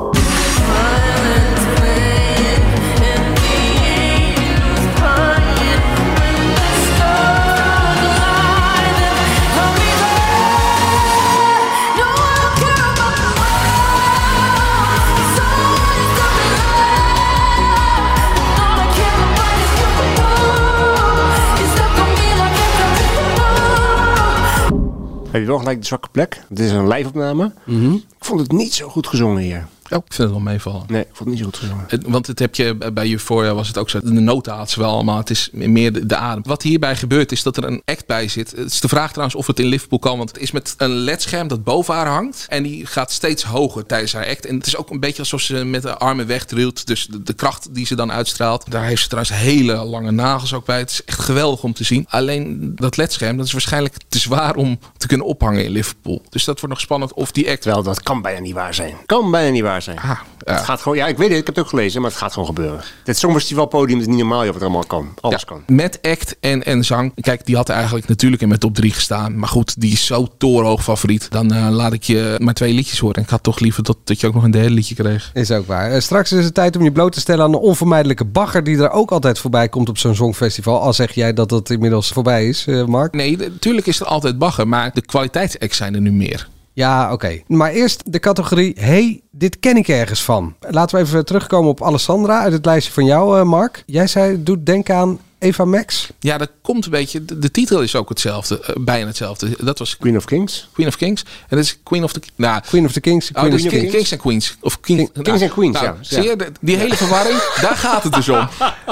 Heb 25.34 25.42
je 25.42 25.48
wel 25.48 25.58
gelijk 25.58 25.80
de 25.80 25.86
zwakke 25.86 26.08
plek? 26.08 26.42
Het 26.48 26.58
is 26.58 26.70
een 26.70 26.88
live-opname. 26.88 27.52
Mhm. 27.64 27.92
Ik 27.94 28.02
vond 28.18 28.40
het 28.40 28.52
niet 28.52 28.74
zo 28.74 28.88
goed 28.88 29.06
gezongen 29.06 29.42
hier. 29.42 29.66
Oh, 29.94 30.00
ik 30.06 30.12
vind 30.14 30.28
het 30.28 30.30
wel 30.30 30.40
meevallen. 30.52 30.82
Nee, 30.88 31.00
ik 31.00 31.06
vond 31.12 31.18
het 31.18 31.28
niet 31.28 31.38
zo 31.38 31.44
goed 31.44 31.56
gezongen. 31.56 31.84
Het- 31.88 32.04
Want 32.06 32.26
het 32.26 32.38
heb 32.38 32.54
je 32.54 32.74
bij 32.92 33.10
Euphoria 33.10 33.54
was 33.54 33.68
het 33.68 33.78
ook 33.78 33.90
zo. 33.90 34.00
De 34.00 34.10
noten 34.10 34.52
had 34.54 34.70
ze 34.70 34.80
wel 34.80 34.90
allemaal. 34.90 35.16
Het 35.16 35.30
is 35.30 35.48
meer 35.52 35.92
de, 35.92 36.06
de 36.06 36.16
adem. 36.16 36.42
Wat 36.46 36.62
hierbij 36.62 36.96
gebeurt 36.96 37.32
is 37.32 37.42
dat 37.42 37.56
er 37.56 37.64
een 37.64 37.82
act 37.84 38.06
bij 38.06 38.28
zit. 38.28 38.50
Het 38.50 38.70
is 38.72 38.80
de 38.80 38.88
vraag 38.88 39.08
trouwens 39.10 39.36
of 39.36 39.46
het 39.46 39.58
in 39.58 39.66
Liverpool 39.66 39.98
kan. 39.98 40.16
Want 40.16 40.28
het 40.28 40.38
is 40.38 40.50
met 40.50 40.74
een 40.76 40.90
ledscherm 40.90 41.48
dat 41.48 41.64
boven 41.64 41.94
haar 41.94 42.06
hangt. 42.06 42.46
En 42.48 42.62
die 42.62 42.86
gaat 42.86 43.12
steeds 43.12 43.42
hoger 43.42 43.86
tijdens 43.86 44.12
haar 44.12 44.26
act. 44.28 44.46
En 44.46 44.56
het 44.56 44.66
is 44.66 44.76
ook 44.76 44.90
een 44.90 45.00
beetje 45.00 45.18
alsof 45.18 45.40
ze 45.40 45.64
met 45.64 45.82
de 45.82 45.96
armen 45.98 46.26
wegdrilt. 46.26 46.86
Dus 46.86 47.06
de, 47.06 47.22
de 47.22 47.32
kracht 47.32 47.74
die 47.74 47.86
ze 47.86 47.94
dan 47.94 48.12
uitstraalt. 48.12 48.70
Daar 48.70 48.84
heeft 48.84 49.02
ze 49.02 49.08
trouwens 49.08 49.36
hele 49.36 49.74
lange 49.74 50.10
nagels 50.10 50.52
ook 50.54 50.64
bij. 50.66 50.78
Het 50.78 50.90
is 50.90 51.04
echt 51.04 51.20
geweldig 51.20 51.62
om 51.62 51.72
te 51.72 51.84
zien. 51.84 52.06
Alleen 52.08 52.72
dat 52.74 52.96
ledscherm 52.96 53.36
dat 53.36 53.46
is 53.46 53.52
waarschijnlijk 53.52 53.94
te 54.08 54.18
zwaar 54.18 54.54
om 54.56 54.78
te 54.96 55.06
kunnen 55.06 55.26
ophangen 55.26 55.64
in 55.64 55.70
Liverpool. 55.70 56.22
Dus 56.30 56.44
dat 56.44 56.54
wordt 56.60 56.74
nog 56.74 56.82
spannend 56.84 57.12
of 57.12 57.32
die 57.32 57.50
act... 57.50 57.62
Terwijl 57.64 57.82
dat 57.84 58.02
kan 58.02 58.22
bijna 58.22 58.40
niet 58.40 58.52
waar 58.54 58.74
zijn. 58.74 58.94
Kan 59.06 59.30
bijna 59.30 59.50
niet 59.50 59.62
waar 59.62 59.82
zijn. 59.82 59.83
Ah, 59.88 60.04
ja. 60.04 60.22
Het 60.54 60.64
gaat 60.64 60.80
gewoon, 60.80 60.98
ja, 60.98 61.06
ik 61.06 61.16
weet 61.16 61.28
het, 61.28 61.38
ik 61.38 61.46
heb 61.46 61.54
het 61.54 61.64
ook 61.64 61.70
gelezen, 61.70 62.00
maar 62.00 62.10
het 62.10 62.18
gaat 62.18 62.32
gewoon 62.32 62.48
gebeuren. 62.48 62.80
Dit 63.04 63.18
Songfestivalpodium 63.18 64.00
is 64.00 64.06
niet 64.06 64.18
normaal 64.18 64.44
joh, 64.44 64.52
wat 64.52 64.56
er 64.56 64.62
allemaal 64.62 64.86
kan. 64.86 65.14
Alles 65.20 65.40
Ja, 65.40 65.46
kan. 65.46 65.62
Met 65.66 65.98
act 66.02 66.36
en, 66.40 66.64
en 66.64 66.84
zang. 66.84 67.12
Kijk, 67.20 67.46
die 67.46 67.56
had 67.56 67.68
eigenlijk 67.68 68.08
natuurlijk 68.08 68.42
in 68.42 68.48
mijn 68.48 68.60
top 68.60 68.74
3 68.74 68.92
gestaan. 68.92 69.38
Maar 69.38 69.48
goed, 69.48 69.80
die 69.80 69.92
is 69.92 70.06
zo 70.06 70.26
torenhoog 70.38 70.82
favoriet. 70.82 71.30
Dan 71.30 71.52
eh, 71.52 71.68
laat 71.70 71.92
ik 71.92 72.02
je 72.02 72.36
maar 72.38 72.54
twee 72.54 72.72
liedjes 72.72 72.98
horen. 72.98 73.16
En 73.16 73.22
ik 73.22 73.28
had 73.28 73.42
toch 73.42 73.58
liever 73.58 73.82
dat, 73.82 73.96
dat 74.04 74.20
je 74.20 74.26
ook 74.26 74.34
nog 74.34 74.42
een 74.42 74.50
derde 74.50 74.70
liedje 74.70 74.94
kreeg. 74.94 75.30
Is 75.34 75.50
ook 75.50 75.66
waar. 75.66 75.90
Eh, 75.90 76.00
straks 76.00 76.32
is 76.32 76.44
het 76.44 76.54
tijd 76.54 76.76
om 76.76 76.84
je 76.84 76.92
bloot 76.92 77.12
te 77.12 77.20
stellen 77.20 77.44
aan 77.44 77.50
de 77.50 77.60
onvermijdelijke 77.60 78.24
bagger 78.24 78.64
die 78.64 78.78
er 78.78 78.90
ook 78.90 79.10
altijd 79.10 79.38
voorbij 79.38 79.68
komt 79.68 79.88
op 79.88 79.98
zo'n 79.98 80.14
songfestival. 80.14 80.80
Al 80.80 80.92
zeg 80.92 81.12
jij 81.12 81.32
dat 81.32 81.48
dat 81.48 81.70
inmiddels 81.70 82.08
voorbij 82.08 82.48
is, 82.48 82.66
eh, 82.66 82.84
Mark. 82.84 83.14
Nee, 83.14 83.36
natuurlijk 83.36 83.86
is 83.86 84.00
er 84.00 84.06
altijd 84.06 84.38
bagger. 84.38 84.68
Maar 84.68 84.90
de 84.94 85.00
kwaliteitsacts 85.00 85.76
zijn 85.76 85.94
er 85.94 86.00
nu 86.00 86.12
meer. 86.12 86.48
Ja, 86.74 87.12
oké. 87.12 87.40
Maar 87.46 87.70
eerst 87.70 88.02
de 88.06 88.18
categorie 88.18 88.74
hey, 88.78 89.20
dit 89.30 89.58
ken 89.58 89.76
ik 89.76 89.88
ergens 89.88 90.22
van. 90.22 90.54
Laten 90.60 90.96
we 90.98 91.04
even 91.04 91.24
terugkomen 91.24 91.70
op 91.70 91.82
Alessandra 91.82 92.40
uit 92.40 92.52
het 92.52 92.64
lijstje 92.64 92.92
van 92.92 93.04
jou, 93.04 93.38
eh, 93.38 93.44
Mark. 93.44 93.82
Jij 93.86 94.06
zei, 94.06 94.42
doet 94.42 94.66
denken 94.66 94.94
aan 94.96 95.18
Eva 95.38 95.64
Max. 95.64 96.08
Ja, 96.20 96.38
dat 96.38 96.50
komt 96.62 96.84
een 96.84 96.90
beetje. 96.90 97.24
De, 97.24 97.38
de 97.38 97.50
titel 97.50 97.82
is 97.82 97.96
ook 97.96 98.08
hetzelfde. 98.08 98.60
eh, 98.60 98.74
bijna 98.80 99.06
hetzelfde. 99.06 99.56
Dat 99.64 99.78
was 99.78 99.96
Queen 99.96 100.16
of 100.16 100.24
Kings. 100.24 100.68
Queen 100.72 100.88
of 100.88 100.96
Kings. 100.96 101.22
En 101.22 101.56
dat 101.56 101.58
is 101.58 101.78
Queen 101.82 102.04
of 102.04 102.12
the... 102.12 102.20
Nou, 102.36 102.60
Queen 102.66 102.84
of 102.84 102.92
the 102.92 103.00
Kings. 103.00 103.28
Oh, 103.32 103.34
Queen 103.38 103.50
dus 103.50 103.64
of 103.64 103.70
Kings. 103.70 103.90
Kings 103.92 104.10
en 104.12 104.18
Queens. 104.18 104.56
Of 104.60 104.80
King, 104.80 104.98
King- 105.12 105.24
Kings 105.24 105.40
en 105.42 105.50
Queens, 105.50 105.74
nou, 105.74 105.86
ja. 105.86 105.96
Zie 106.00 106.22
je, 106.22 106.36
de- 106.36 106.52
die 106.60 106.76
hele 106.76 106.96
verwarring, 106.96 107.38
daar 107.60 107.76
gaat 107.76 108.02
het 108.02 108.12
dus 108.12 108.28
om. 108.28 108.48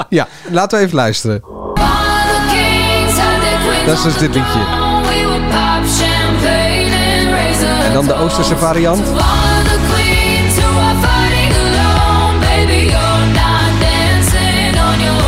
Ja, 0.09 0.27
laten 0.51 0.77
we 0.79 0.83
even 0.85 0.95
luisteren. 0.97 1.41
Dat 3.85 3.97
is 3.97 4.03
dus 4.03 4.17
dit 4.17 4.33
liedje. 4.35 4.92
En 7.83 7.93
dan 7.93 8.05
de 8.05 8.13
Oosterse 8.13 8.57
variant. 8.57 9.05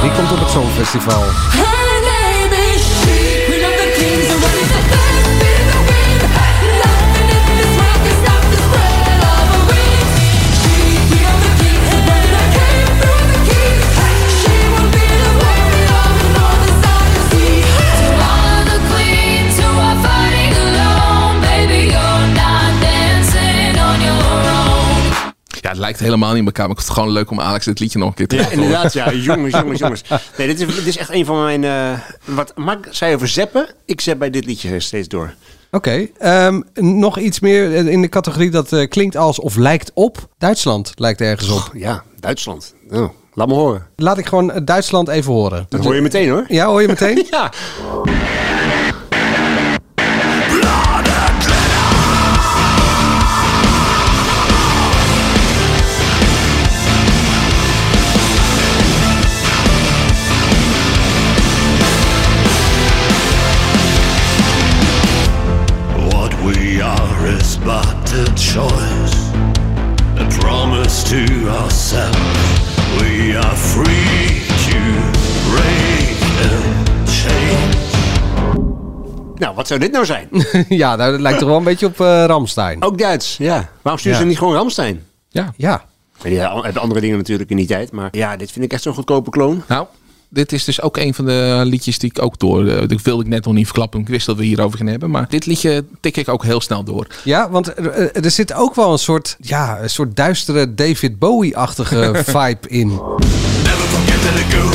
Die 0.01 0.11
komt 0.11 0.31
op 0.31 0.39
het 0.39 0.49
Songfestival. 0.49 1.23
Het 25.75 25.83
lijkt 25.83 25.99
helemaal 25.99 26.29
niet 26.29 26.39
in 26.39 26.45
elkaar. 26.45 26.67
Maar 26.67 26.75
ik 26.77 26.81
vond 26.83 26.87
het 26.95 26.97
gewoon 26.97 27.13
leuk 27.13 27.31
om 27.31 27.39
Alex 27.41 27.65
dit 27.65 27.79
liedje 27.79 27.99
nog 27.99 28.07
een 28.07 28.13
keer 28.13 28.27
te 28.27 28.35
Ja, 28.35 28.49
inderdaad, 28.49 28.93
ja. 28.93 29.11
Jongens, 29.13 29.53
jongens, 29.59 29.79
jongens. 29.79 30.03
Nee, 30.37 30.47
dit 30.47 30.61
is, 30.61 30.75
dit 30.75 30.85
is 30.87 30.97
echt 30.97 31.09
een 31.13 31.25
van 31.25 31.43
mijn... 31.43 31.63
eh, 31.63 31.99
wat 32.25 32.51
Mark 32.55 32.87
zei 32.89 33.15
over 33.15 33.27
zeppen. 33.27 33.67
Ik 33.85 34.01
zet 34.01 34.19
bij 34.19 34.29
dit 34.29 34.45
liedje 34.45 34.79
steeds 34.79 35.07
door. 35.07 35.33
Oké, 35.71 36.07
ehm, 36.17 36.61
nog 36.73 37.19
iets 37.19 37.39
meer 37.39 37.73
in 37.87 38.01
de 38.01 38.09
categorie 38.09 38.49
dat 38.49 38.73
eh, 38.73 38.87
klinkt 38.89 39.15
als 39.17 39.39
of 39.39 39.55
lijkt 39.55 39.91
op. 39.93 40.27
Duitsland 40.37 40.91
lijkt 40.95 41.21
ergens 41.21 41.49
op. 41.49 41.69
Ja, 41.73 42.03
Duitsland. 42.19 42.73
Oh, 42.91 43.09
laat 43.33 43.47
me 43.47 43.53
horen. 43.53 43.87
Laat 43.95 44.17
ik 44.17 44.25
gewoon 44.25 44.51
eh, 44.51 44.61
Duitsland 44.65 45.07
even 45.07 45.33
horen. 45.33 45.65
Dat 45.69 45.83
hoor 45.83 45.95
je 45.95 46.01
meteen 46.01 46.29
hoor. 46.29 46.45
Ja, 46.47 46.65
hoor 46.65 46.81
je 46.81 46.87
meteen? 46.87 47.25
Ja. 47.31 47.51
To 71.15 71.49
ourselves. 71.49 72.17
We 72.97 73.37
are 73.43 73.55
free 73.55 74.41
to 74.67 74.77
break 75.49 76.17
and 76.51 77.09
change. 77.09 77.83
Nou, 79.35 79.55
wat 79.55 79.67
zou 79.67 79.79
dit 79.79 79.91
nou 79.91 80.05
zijn? 80.05 80.29
ja, 80.69 80.95
nou, 80.95 81.11
dat 81.11 81.19
lijkt 81.19 81.39
toch 81.39 81.47
wel 81.47 81.57
een 81.57 81.63
beetje 81.63 81.85
op 81.85 81.99
eh 82.01 82.23
Ramstein. 82.25 82.83
Ook 82.83 82.97
Duits, 82.97 83.37
ja. 83.37 83.69
Waarom 83.81 83.99
sturen 84.01 84.17
Ja. 84.17 84.23
ze 84.23 84.29
niet 84.29 84.37
gewoon 84.37 84.53
Ramstein? 84.53 85.03
Ja. 85.29 85.53
Ja. 85.57 85.85
Ja, 86.23 86.61
hebben 86.61 86.81
andere 86.81 87.01
dingen 87.01 87.17
natuurlijk 87.17 87.49
in 87.49 87.57
die 87.57 87.67
tijd. 87.67 87.91
Maar 87.91 88.09
ja, 88.11 88.37
dit 88.37 88.51
vind 88.51 88.65
ik 88.65 88.73
echt 88.73 88.81
zo'n 88.81 88.93
goedkope 88.93 89.29
kloon. 89.29 89.63
Nou, 89.67 89.87
dit 90.35 90.51
is 90.51 90.63
dus 90.63 90.81
ook 90.81 90.97
een 90.97 91.13
van 91.13 91.25
de 91.25 91.61
liedjes 91.65 91.99
die 91.99 92.09
ik 92.15 92.21
ook 92.21 92.39
door... 92.39 92.67
eh, 92.67 92.87
Dat 92.87 93.01
wilde 93.01 93.23
ik 93.23 93.29
net 93.29 93.45
nog 93.45 93.53
niet 93.53 93.65
verklappen. 93.65 93.99
Ik 93.99 94.07
wist 94.07 94.25
dat 94.25 94.37
we 94.37 94.43
hierover 94.43 94.77
gaan 94.77 94.87
hebben. 94.87 95.09
Maar 95.09 95.25
dit 95.29 95.45
liedje 95.45 95.83
tik 95.99 96.17
ik 96.17 96.29
ook 96.29 96.43
heel 96.43 96.61
snel 96.61 96.83
door. 96.83 97.07
Ja, 97.23 97.49
want 97.49 97.67
er, 97.67 97.91
er- 97.91 98.23
er 98.23 98.31
zit 98.31 98.53
ook 98.53 98.75
wel 98.75 98.91
een 98.91 98.99
soort, 98.99 99.35
ja, 99.41 99.79
een 99.81 99.89
soort 99.89 100.15
duistere 100.15 100.73
David 100.73 101.19
Bowie-achtige 101.19 102.11
vibe 102.25 102.67
in. 102.67 102.87
Never 102.87 103.87
forget 103.93 104.15
go. 104.53 104.69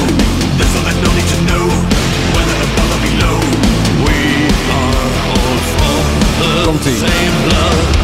There's 0.56 0.72
nothing 0.74 1.02
no 1.04 1.12
need 1.12 1.28
to 1.28 1.38
know. 1.46 1.68
Whether 2.34 2.56
above 2.66 2.94
or 2.94 3.00
below, 3.10 3.38
we 4.04 4.48
are 4.80 5.08
all 5.28 5.56
from 5.74 6.02
the 6.40 6.62
Komt-ie. 6.64 6.96
same. 6.96 7.48
Blood 7.48 7.99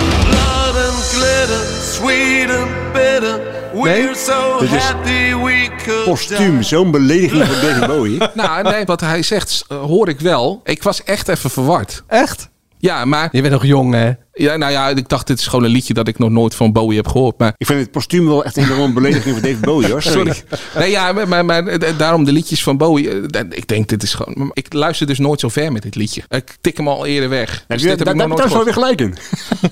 so 4.14 4.58
Dit 4.58 4.72
is 4.72 4.82
happy 4.82 5.34
we 5.34 5.68
could 5.84 6.04
Postuum, 6.04 6.62
zo'n 6.62 6.90
belediging 6.90 7.44
voor 7.48 7.68
David 7.68 7.86
Bowie. 7.86 8.18
Nou, 8.34 8.62
nee, 8.62 8.84
wat 8.84 9.00
hij 9.00 9.22
zegt 9.22 9.64
eh, 9.68 9.78
hoor 9.78 10.08
ik 10.08 10.20
wel. 10.20 10.60
Ik 10.64 10.82
was 10.82 11.04
echt 11.04 11.28
even 11.28 11.50
verward. 11.50 12.02
Echt? 12.06 12.48
Ja, 12.78 13.04
maar... 13.04 13.28
Je 13.32 13.40
bent 13.40 13.52
nog 13.52 13.64
jong, 13.64 13.94
hè? 13.94 14.12
Ja, 14.38 14.56
nou 14.56 14.72
ja, 14.72 14.88
ik 14.88 15.08
dacht 15.08 15.26
dit 15.26 15.38
is 15.38 15.46
gewoon 15.46 15.64
een 15.64 15.70
liedje 15.70 15.94
dat 15.94 16.08
ik 16.08 16.18
nog 16.18 16.30
nooit 16.30 16.54
van 16.54 16.72
Bowie 16.72 16.96
heb 16.96 17.08
gehoord. 17.08 17.38
Maar 17.38 17.54
Ik 17.56 17.66
vind 17.66 17.80
het 17.80 17.90
postuum 17.90 18.26
wel 18.26 18.44
echt 18.44 18.56
een 18.56 18.64
enorme 18.64 18.94
belediging 18.94 19.34
voor 19.34 19.42
David 19.42 19.60
Bowie 19.60 19.90
hoor. 19.90 20.02
Sorry. 20.02 20.34
Nee, 20.78 20.90
ja, 20.90 21.12
maar, 21.12 21.28
maar, 21.28 21.44
maar, 21.44 21.66
eh, 21.66 21.98
daarom 21.98 22.24
de 22.24 22.32
liedjes 22.32 22.62
van 22.62 22.76
Bowie. 22.76 23.10
eh, 23.10 23.40
Ik 23.50 23.68
denk, 23.68 23.88
dit 23.88 24.02
is 24.02 24.14
gewoon... 24.14 24.50
Ik 24.52 24.72
luister 24.72 25.06
dus 25.06 25.18
nooit 25.18 25.40
zo 25.40 25.48
ver 25.48 25.72
met 25.72 25.82
dit 25.82 25.94
liedje. 25.94 26.22
Ik 26.28 26.56
tik 26.60 26.76
hem 26.76 26.88
al 26.88 27.06
eerder 27.06 27.28
weg. 27.28 27.64
Dus 27.66 27.80
dit 27.82 27.90
heb 27.90 27.98
daar 28.04 28.14
ik 28.14 28.18
daar 28.20 28.28
nog 28.28 28.38
nooit 28.38 28.52
wel 28.52 28.64
weer 28.64 28.72
gelijk 28.72 29.00
in. 29.00 29.10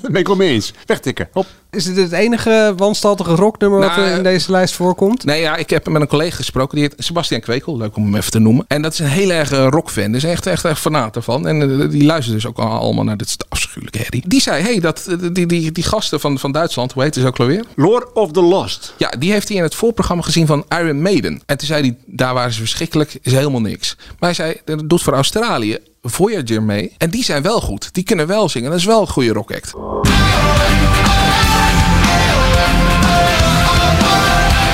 Daar 0.02 0.10
ben 0.10 0.20
ik 0.20 0.26
wel 0.26 0.36
mee 0.36 0.48
eens. 0.50 0.72
Wegtikken. 0.86 1.28
Hop. 1.32 1.46
Is 1.70 1.84
dit 1.84 1.96
het 1.96 2.12
enige 2.12 2.72
wanstaltige 2.76 3.34
rocknummer 3.34 3.78
wat 3.80 3.88
Nou, 3.96 4.08
er 4.08 4.16
in 4.16 4.22
deze 4.22 4.50
lijst 4.50 4.74
voorkomt? 4.74 5.24
Nee, 5.24 5.40
ja, 5.40 5.56
ik 5.56 5.70
heb 5.70 5.88
met 5.88 6.02
een 6.02 6.08
collega 6.08 6.36
gesproken. 6.36 6.76
Die 6.78 6.88
heet 6.88 7.04
Sebastian 7.04 7.40
Kwekel. 7.40 7.76
Leuk 7.76 7.96
om 7.96 8.04
hem 8.04 8.14
even 8.16 8.30
te 8.30 8.38
noemen. 8.38 8.64
En 8.68 8.82
dat 8.82 8.92
is 8.92 8.98
een 8.98 9.06
heel 9.06 9.30
erg 9.30 9.52
eh, 9.52 9.66
rockfan. 9.70 10.12
Dus 10.12 10.24
echt, 10.24 10.46
echt, 10.46 10.64
echt 10.64 10.80
fanaat 10.80 11.16
ervan. 11.16 11.46
En 11.46 11.80
eh, 11.82 11.90
die 11.90 12.04
luistert 12.04 12.34
dus 12.34 12.46
ook 12.46 12.58
al- 12.58 12.68
allemaal 12.78 13.04
naar 13.04 13.16
dit 13.16 13.36
afschuwelijke 13.48 13.98
herrie. 13.98 14.22
Die 14.26 14.40
zei, 14.54 14.72
hey, 14.72 14.80
dat, 14.80 15.06
eh, 15.06 15.16
die, 15.32 15.46
die, 15.46 15.72
die 15.72 15.84
gasten 15.84 16.20
van, 16.20 16.38
van 16.38 16.52
Duitsland, 16.52 16.92
hoe 16.92 17.02
heet 17.02 17.14
ze 17.14 17.26
ook 17.26 17.40
alweer? 17.40 17.64
Lord 17.76 18.12
of 18.12 18.32
the 18.32 18.42
Lost. 18.42 18.94
Ja, 18.96 19.08
die 19.18 19.32
heeft 19.32 19.48
hij 19.48 19.56
in 19.56 19.62
het 19.62 19.74
voorprogramma 19.74 20.22
gezien 20.22 20.46
van 20.46 20.64
Iron 20.68 21.02
Maiden. 21.02 21.42
En 21.46 21.58
toen 21.58 21.66
zei 21.66 21.80
hij, 21.80 21.96
daar 22.06 22.34
waren 22.34 22.52
ze 22.52 22.58
verschrikkelijk, 22.58 23.18
is 23.22 23.32
helemaal 23.32 23.60
niks. 23.60 23.96
Maar 23.96 24.16
hij 24.18 24.34
zei, 24.34 24.60
dat 24.64 24.88
doet 24.88 25.02
voor 25.02 25.12
Australië 25.12 25.78
Voyager 26.02 26.62
mee. 26.62 26.92
En 26.98 27.10
die 27.10 27.24
zijn 27.24 27.42
wel 27.42 27.60
goed. 27.60 27.94
Die 27.94 28.04
kunnen 28.04 28.26
wel 28.26 28.48
zingen. 28.48 28.70
Dat 28.70 28.78
is 28.78 28.84
wel 28.84 29.00
een 29.00 29.08
goede 29.08 29.32
rockact. 29.32 29.74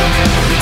Promise 0.01 0.60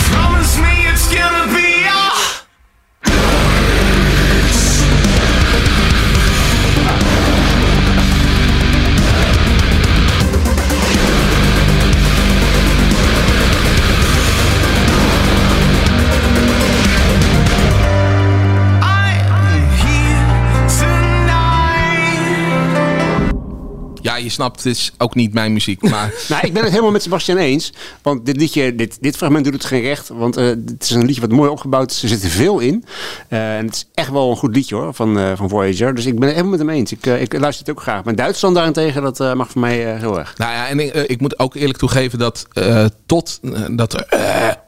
je 24.28 24.34
snapt, 24.34 24.64
het 24.64 24.76
is 24.76 24.92
ook 24.98 25.14
niet 25.14 25.32
mijn 25.32 25.52
muziek. 25.52 25.82
Maar 25.90 26.14
Nou, 26.28 26.46
ik 26.46 26.52
ben 26.52 26.62
het 26.62 26.70
helemaal 26.70 26.92
met 26.92 27.02
Sebastian 27.02 27.38
eens. 27.38 27.72
Want 28.02 28.26
dit 28.26 28.36
liedje, 28.36 28.74
dit, 28.74 28.98
dit 29.00 29.16
fragment 29.16 29.44
doet 29.44 29.54
het 29.54 29.64
geen 29.64 29.82
recht. 29.82 30.08
Want 30.08 30.36
eh, 30.36 30.44
het 30.46 30.82
is 30.82 30.90
een 30.90 31.04
liedje 31.04 31.20
wat 31.20 31.30
mooi 31.30 31.50
opgebouwd 31.50 31.90
is. 31.90 32.02
Er 32.02 32.08
zit 32.08 32.26
veel 32.26 32.58
in. 32.58 32.84
Eh, 33.28 33.56
en 33.56 33.66
het 33.66 33.74
is 33.74 33.86
echt 33.94 34.10
wel 34.10 34.30
een 34.30 34.36
goed 34.36 34.54
liedje 34.56 34.74
hoor, 34.74 34.94
van, 34.94 35.18
eh, 35.18 35.32
van 35.36 35.48
Voyager. 35.48 35.94
Dus 35.94 36.06
ik 36.06 36.14
ben 36.14 36.22
het 36.28 36.36
helemaal 36.36 36.58
met 36.58 36.66
hem 36.66 36.76
eens. 36.76 36.92
Ik, 36.92 37.06
ik 37.06 37.38
luister 37.38 37.66
het 37.66 37.76
ook 37.76 37.82
graag. 37.82 38.04
Maar 38.04 38.14
Duitsland 38.14 38.54
daarentegen, 38.54 39.02
dat 39.02 39.34
mag 39.34 39.50
voor 39.50 39.60
mij 39.60 39.94
eh, 39.94 40.00
heel 40.00 40.18
erg. 40.18 40.34
Nou 40.36 40.52
ja, 40.52 40.68
en 40.68 40.80
ik, 40.80 40.94
ik 40.94 41.20
moet 41.20 41.38
ook 41.38 41.54
eerlijk 41.54 41.78
toegeven 41.78 42.18
dat 42.18 42.46
eh, 42.52 42.84
tot 43.06 43.38
dat 43.70 44.06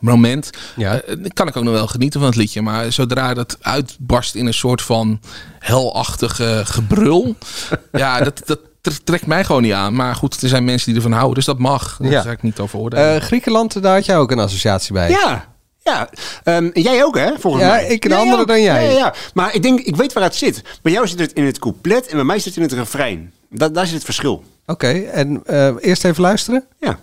moment 0.00 0.50
Ja. 0.76 1.02
kan 1.32 1.48
ik 1.48 1.56
ook 1.56 1.64
nog 1.64 1.72
wel 1.72 1.86
genieten 1.86 2.20
van 2.20 2.28
het 2.28 2.38
liedje. 2.38 2.62
Maar 2.62 2.92
zodra 2.92 3.34
dat 3.34 3.56
uitbarst 3.60 4.34
in 4.34 4.46
een 4.46 4.54
soort 4.54 4.82
van 4.82 5.20
helachtige 5.58 6.62
gebrul, 6.64 7.36
ja, 7.92 8.20
dat, 8.20 8.60
trekt 9.04 9.26
mij 9.26 9.44
gewoon 9.44 9.62
niet 9.62 9.72
aan. 9.72 9.94
Maar 9.94 10.14
goed, 10.14 10.42
er 10.42 10.48
zijn 10.48 10.64
mensen 10.64 10.86
die 10.86 10.96
ervan 10.96 11.12
houden, 11.12 11.34
dus 11.34 11.44
dat 11.44 11.58
mag. 11.58 11.96
Daar 12.00 12.10
Ja. 12.10 12.22
ga 12.22 12.30
ik 12.30 12.42
niet 12.42 12.58
over 12.58 12.78
oordelen. 12.78 13.14
Eh, 13.14 13.20
Griekenland, 13.22 13.82
daar 13.82 13.94
had 13.94 14.04
jij 14.06 14.16
ook 14.16 14.30
een 14.30 14.38
associatie 14.38 14.92
bij. 14.92 15.10
Ja, 15.10 15.44
ja. 15.82 16.08
Ehm, 16.44 16.70
jij 16.72 17.04
ook, 17.04 17.16
hè? 17.18 17.30
Volgens 17.38 17.62
Ja, 17.64 17.68
mij. 17.70 17.86
ik 17.86 18.04
een 18.04 18.12
andere 18.12 18.40
ook. 18.42 18.48
dan 18.48 18.62
jij. 18.62 18.84
Ja, 18.84 18.90
ja, 18.90 18.96
ja. 18.98 19.14
Maar 19.34 19.54
ik 19.54 19.62
denk, 19.62 19.80
ik 19.80 19.96
weet 19.96 20.12
waar 20.12 20.22
het 20.22 20.34
zit. 20.34 20.62
Bij 20.82 20.92
jou 20.92 21.08
zit 21.08 21.18
het 21.18 21.32
in 21.32 21.44
het 21.44 21.58
couplet 21.58 22.06
en 22.06 22.14
bij 22.16 22.24
mij 22.24 22.38
zit 22.38 22.44
het 22.54 22.56
in 22.56 22.62
het 22.62 22.72
refrein. 22.72 23.32
Da 23.50 23.68
daar 23.68 23.84
zit 23.86 23.94
het 23.94 24.04
verschil. 24.04 24.44
Oké, 24.66 24.88
en 25.12 25.42
eh, 25.46 25.70
eerst 25.80 26.04
even 26.04 26.22
luisteren. 26.22 26.64
Ja. 26.80 26.98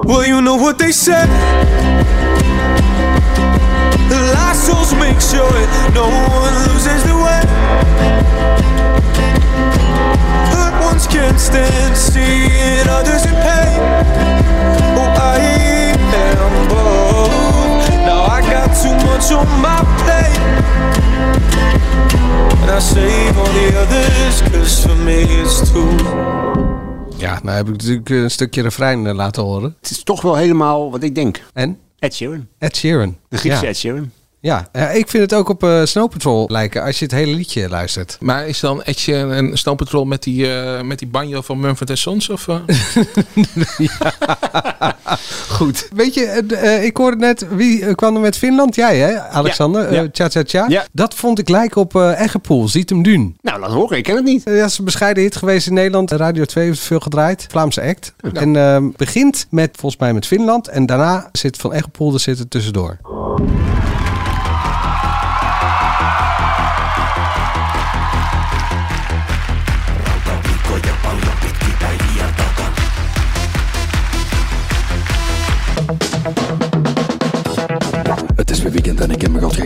Well, 0.00 0.28
you 0.28 0.40
know 0.40 0.60
what 0.60 0.78
they 0.78 0.92
say. 0.92 1.28
The 4.08 4.32
last 4.34 4.64
souls 4.64 4.92
make 4.94 5.20
sure 5.20 5.66
no 5.94 6.02
one 6.04 6.72
loses 6.72 7.02
the 7.02 7.14
way. 7.22 7.29
Ones 11.00 11.14
can't 11.14 11.40
stand 11.40 11.96
seeing 11.96 12.88
others 12.88 13.24
in 13.24 13.34
pain. 13.34 13.80
Oh, 14.98 15.14
I 15.16 15.38
am 16.12 16.68
both. 16.68 17.88
Now 18.04 18.26
I 18.26 18.40
got 18.42 18.68
too 18.82 18.94
much 19.06 19.32
on 19.32 19.48
my 19.60 19.80
plate. 20.00 20.38
And 22.60 22.70
I 22.70 22.80
save 22.80 23.38
all 23.38 23.44
the 23.44 23.78
others, 23.80 24.42
cause 24.42 24.86
for 24.86 24.96
me 24.96 25.22
it's 25.22 25.72
too. 25.72 25.96
Ja, 27.16 27.40
nou 27.42 27.56
heb 27.56 27.66
ik 27.66 27.72
natuurlijk 27.72 28.08
een 28.08 28.30
stukje 28.30 28.62
refrein 28.62 29.06
eh, 29.06 29.14
laten 29.14 29.42
horen. 29.42 29.76
Het 29.80 29.90
is 29.90 30.02
toch 30.02 30.22
wel 30.22 30.36
helemaal 30.36 30.90
wat 30.90 31.02
ik 31.02 31.14
denk. 31.14 31.42
En? 31.52 31.78
Ed 31.98 32.14
Sheeran. 32.14 32.46
Ed 32.58 32.76
Sheeran. 32.76 33.16
De 33.28 33.36
Griekse 33.36 33.62
ja. 33.62 33.68
Ed 33.68 33.76
Sheeran. 33.76 34.10
Ja, 34.42 34.68
eh, 34.72 34.96
ik 34.96 35.08
vind 35.08 35.22
het 35.22 35.34
ook 35.34 35.48
op 35.48 35.62
eh, 35.62 35.84
Snow 35.84 36.10
Patrol 36.10 36.46
lijken 36.48 36.82
als 36.82 36.98
je 36.98 37.04
het 37.04 37.14
hele 37.14 37.34
liedje 37.34 37.68
luistert. 37.68 38.16
maar 38.20 38.46
is 38.46 38.60
dan 38.60 38.82
Etje 38.82 39.14
en 39.14 39.58
Snow 39.58 39.76
Patrol 39.76 40.04
met 40.04 40.22
die, 40.22 40.52
eh, 40.54 40.82
met 40.82 40.98
die 40.98 41.08
banjo 41.08 41.40
van 41.40 41.60
Mumford 41.60 41.98
Sons? 41.98 42.28
Of, 42.28 42.48
eh? 42.48 42.56
Goed. 45.48 45.88
Weet 45.94 46.14
je, 46.14 46.80
ik 46.82 46.96
hoorde 46.96 47.16
net, 47.16 47.46
wie 47.50 47.94
kwam 47.94 48.14
er 48.14 48.20
met 48.20 48.36
Finland? 48.36 48.74
Jij 48.74 48.98
hè, 48.98 49.20
Alexander? 49.20 49.92
Ja. 49.92 50.02
Eh, 50.02 50.08
Tja 50.08 50.28
Tja 50.28 50.42
Tja. 50.42 50.64
Ja. 50.68 50.86
Dat 50.92 51.14
vond 51.14 51.38
ik 51.38 51.48
lijken 51.48 51.80
op 51.80 51.96
eh 51.96 52.20
Eggepoel, 52.20 52.68
Ziet 52.68 52.90
hem 52.90 53.02
Duun. 53.02 53.36
Nou, 53.40 53.60
laat 53.60 53.70
horen. 53.70 53.96
Ik 53.96 54.04
ken 54.04 54.16
het 54.16 54.24
niet. 54.24 54.44
Dat 54.44 54.54
is 54.54 54.78
een 54.78 54.84
bescheiden 54.84 55.22
hit 55.22 55.36
geweest 55.36 55.66
in 55.66 55.74
Nederland. 55.74 56.10
Radio 56.10 56.44
2 56.44 56.66
heeft 56.66 56.80
veel 56.80 57.00
gedraaid. 57.00 57.46
Vlaamse 57.50 57.82
act. 57.82 58.14
En 58.32 58.56
ehm, 58.56 58.88
begint 58.96 59.46
met, 59.50 59.76
volgens 59.76 60.00
mij 60.00 60.12
met 60.12 60.26
Finland. 60.26 60.68
En 60.68 60.86
daarna 60.86 61.28
zit 61.32 61.56
Van 61.56 61.72
Eggepoel 61.72 62.14
er 62.14 62.20
zitten 62.20 62.48
tussendoor. 62.48 62.98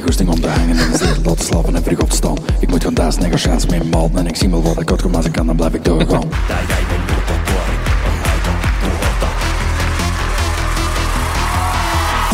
Goesting 0.04 0.28
om 0.28 0.40
te 0.40 0.48
hangen 0.48 0.76
en 0.78 0.98
zee 0.98 1.22
laten 1.24 1.44
slapen 1.44 1.76
en 1.76 1.84
voor 1.84 1.96
God 1.98 2.14
staan. 2.14 2.36
Ik 2.60 2.68
moet 2.68 2.84
gaan 2.84 2.94
daar 2.94 3.12
sneller 3.12 3.38
chance 3.38 3.66
mee 3.66 3.84
malen 3.84 4.16
en 4.16 4.26
ik 4.26 4.36
zie 4.36 4.48
wel 4.48 4.62
wat 4.62 4.80
ik 4.80 4.90
uitkom 4.90 5.14
als 5.14 5.26
ik 5.26 5.32
kan, 5.32 5.46
dan 5.46 5.56
blijf 5.56 5.74
ik 5.74 5.84
doorgaan. 5.84 6.28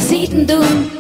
Ziet 0.09 0.33
hem 0.33 0.47
doen. 0.47 1.00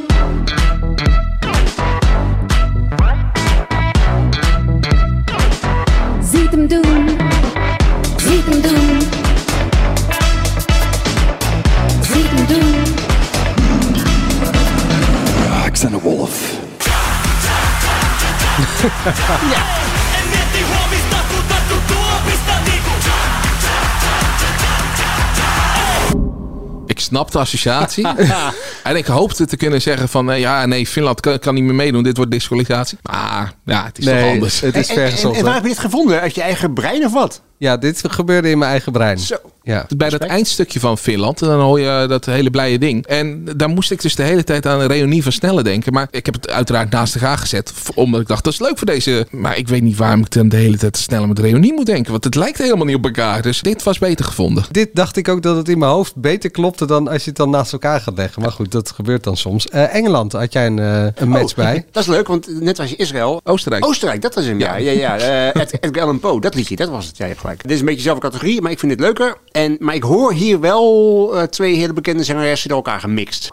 Ik 26.87 27.01
snap 27.01 27.31
de 27.31 27.39
associatie. 27.39 28.07
en 28.83 28.97
ik 28.97 29.07
hoopte 29.07 29.47
te 29.47 29.57
kunnen 29.57 29.83
zeggen 29.83 30.09
van... 30.09 30.31
eh, 30.31 30.41
ja, 30.41 30.67
nee, 30.67 30.87
Finland 30.87 31.21
kan, 31.21 31.39
kan 31.39 31.55
niet 31.55 31.65
meer 31.65 31.75
meedoen. 31.75 32.03
Dit 32.03 32.17
wordt 32.17 32.31
disqualificatie. 32.31 32.99
Maar 33.03 33.30
ja, 33.65 33.85
het 33.85 33.99
is 33.99 34.05
toch 34.05 34.23
anders. 34.23 34.61
het 34.61 34.77
is 34.77 34.89
En, 34.89 34.95
en, 34.95 35.01
en, 35.03 35.09
vergezocht. 35.09 35.39
en 35.39 35.45
waar 35.45 35.55
heb 35.55 35.63
je 35.63 35.69
dit 35.69 35.79
gevonden? 35.79 36.21
Uit 36.21 36.35
je 36.35 36.43
eigen 36.43 36.73
brein 36.75 37.05
of 37.05 37.13
wat? 37.13 37.43
Ja, 37.59 37.77
dit 37.77 38.03
gebeurde 38.09 38.51
in 38.51 38.59
mijn 38.59 38.71
eigen 38.71 38.93
brein. 38.93 39.19
Zo. 39.19 39.37
Ja. 39.63 39.87
Bij 39.97 40.09
dat 40.09 40.21
eindstukje 40.21 40.81
van 40.81 40.99
Finland, 40.99 41.43
en 41.43 41.49
dan 41.49 41.61
hoor 41.61 41.81
je 41.81 42.07
dat 42.09 42.25
hele 42.27 42.51
blije 42.51 42.79
ding. 42.79 43.07
En 43.07 43.45
daar 43.57 43.69
moest 43.69 43.91
ik 43.91 44.03
dus 44.03 44.15
de 44.15 44.23
hele 44.23 44.45
tijd 44.45 44.67
aan 44.67 44.81
een 44.81 44.87
reunie 44.87 45.23
van 45.23 45.33
Snelle 45.33 45.63
denken. 45.63 45.93
Maar 45.93 46.09
ik 46.11 46.25
heb 46.27 46.35
het 46.35 46.51
uiteraard 46.51 46.91
naast 46.91 47.15
elkaar 47.15 47.39
gezet. 47.39 47.73
Omdat 47.95 48.21
ik 48.21 48.27
dacht, 48.27 48.45
dat 48.45 48.53
is 48.53 48.59
leuk 48.61 48.79
voor 48.79 48.87
deze... 48.87 49.27
Maar 49.31 49.57
ik 49.57 49.69
weet 49.69 49.83
niet 49.83 49.97
waarom 49.97 50.21
ik 50.21 50.31
dan 50.31 50.49
de 50.49 50.57
hele 50.57 50.77
tijd 50.77 50.97
sneller 50.97 51.29
met 51.29 51.39
reunie 51.39 51.73
moet 51.73 51.87
denken. 51.87 52.11
Want 52.11 52.25
het 52.25 52.35
lijkt 52.35 52.59
helemaal 52.59 52.87
niet 52.87 52.97
op 52.97 53.05
elkaar. 53.05 53.43
Dus 53.43 53.61
dit 53.61 53.83
was 53.83 53.99
beter 53.99 54.25
gevonden. 54.25 54.65
Dit 54.71 54.89
dacht 54.93 55.17
ik 55.17 55.29
ook 55.29 55.43
dat 55.43 55.57
het 55.57 55.69
in 55.69 55.79
mijn 55.79 55.91
hoofd 55.91 56.17
beter 56.17 56.51
klopte 56.51 56.87
dan 56.87 57.09
als 57.09 57.23
je 57.23 57.29
het 57.29 57.39
dan 57.39 57.51
naast 57.51 57.73
elkaar 57.73 58.01
gaat 58.01 58.17
leggen. 58.17 58.43
Maar 58.43 58.53
goed, 58.53 58.73
dat 58.73 58.91
gebeurt 58.91 59.25
dan 59.25 59.37
soms. 59.37 59.69
Eh, 59.69 59.95
Engeland, 59.95 60.33
had 60.33 60.53
jij 60.53 60.67
een, 60.67 60.79
eh, 60.79 61.07
een 61.15 61.29
match 61.29 61.51
Oh, 61.51 61.57
bij? 61.57 61.85
Dat 61.93 62.03
is 62.03 62.09
leuk, 62.09 62.27
want 62.29 62.61
net 62.61 62.79
was 62.79 62.91
je 62.91 62.97
Israël. 62.97 63.20
Oostenrijk. 63.27 63.85
Oostenrijk, 63.87 64.23
dat 64.23 64.35
was 64.35 64.45
hem. 64.45 64.59
Ja, 64.59 64.77
ja, 64.77 64.91
ja. 64.91 65.19
Eh, 65.31 65.47
Ed- 65.63 65.77
Edgar 65.81 66.03
Allan 66.03 66.21
Poe, 66.21 66.41
dat 66.41 66.55
liedje, 66.55 66.77
dat 66.77 66.89
was 66.89 67.07
het. 67.07 67.17
Ja, 67.17 67.27
gelijk. 67.37 67.63
Dit 67.63 67.71
is 67.71 67.79
een 67.79 67.85
beetje 67.85 68.01
dezelfde 68.03 68.23
categorie, 68.23 68.61
maar 68.63 68.71
ik 68.71 68.79
vind 68.79 68.93
het 68.93 69.01
leuker. 69.01 69.37
En, 69.53 69.77
maar 69.79 69.95
ik 69.95 70.03
hoor 70.03 70.33
hier 70.33 70.61
wel 70.61 71.31
eh, 71.37 71.43
twee 71.43 71.75
hele 71.77 71.93
bekende 71.93 72.25
zangeressen 72.25 72.69
door 72.69 72.77
elkaar 72.79 73.01
gemixt. 73.01 73.49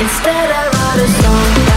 Instead, 0.00 0.34
I 0.34 0.68
wrote 0.70 1.02
a 1.02 1.22
song 1.22 1.75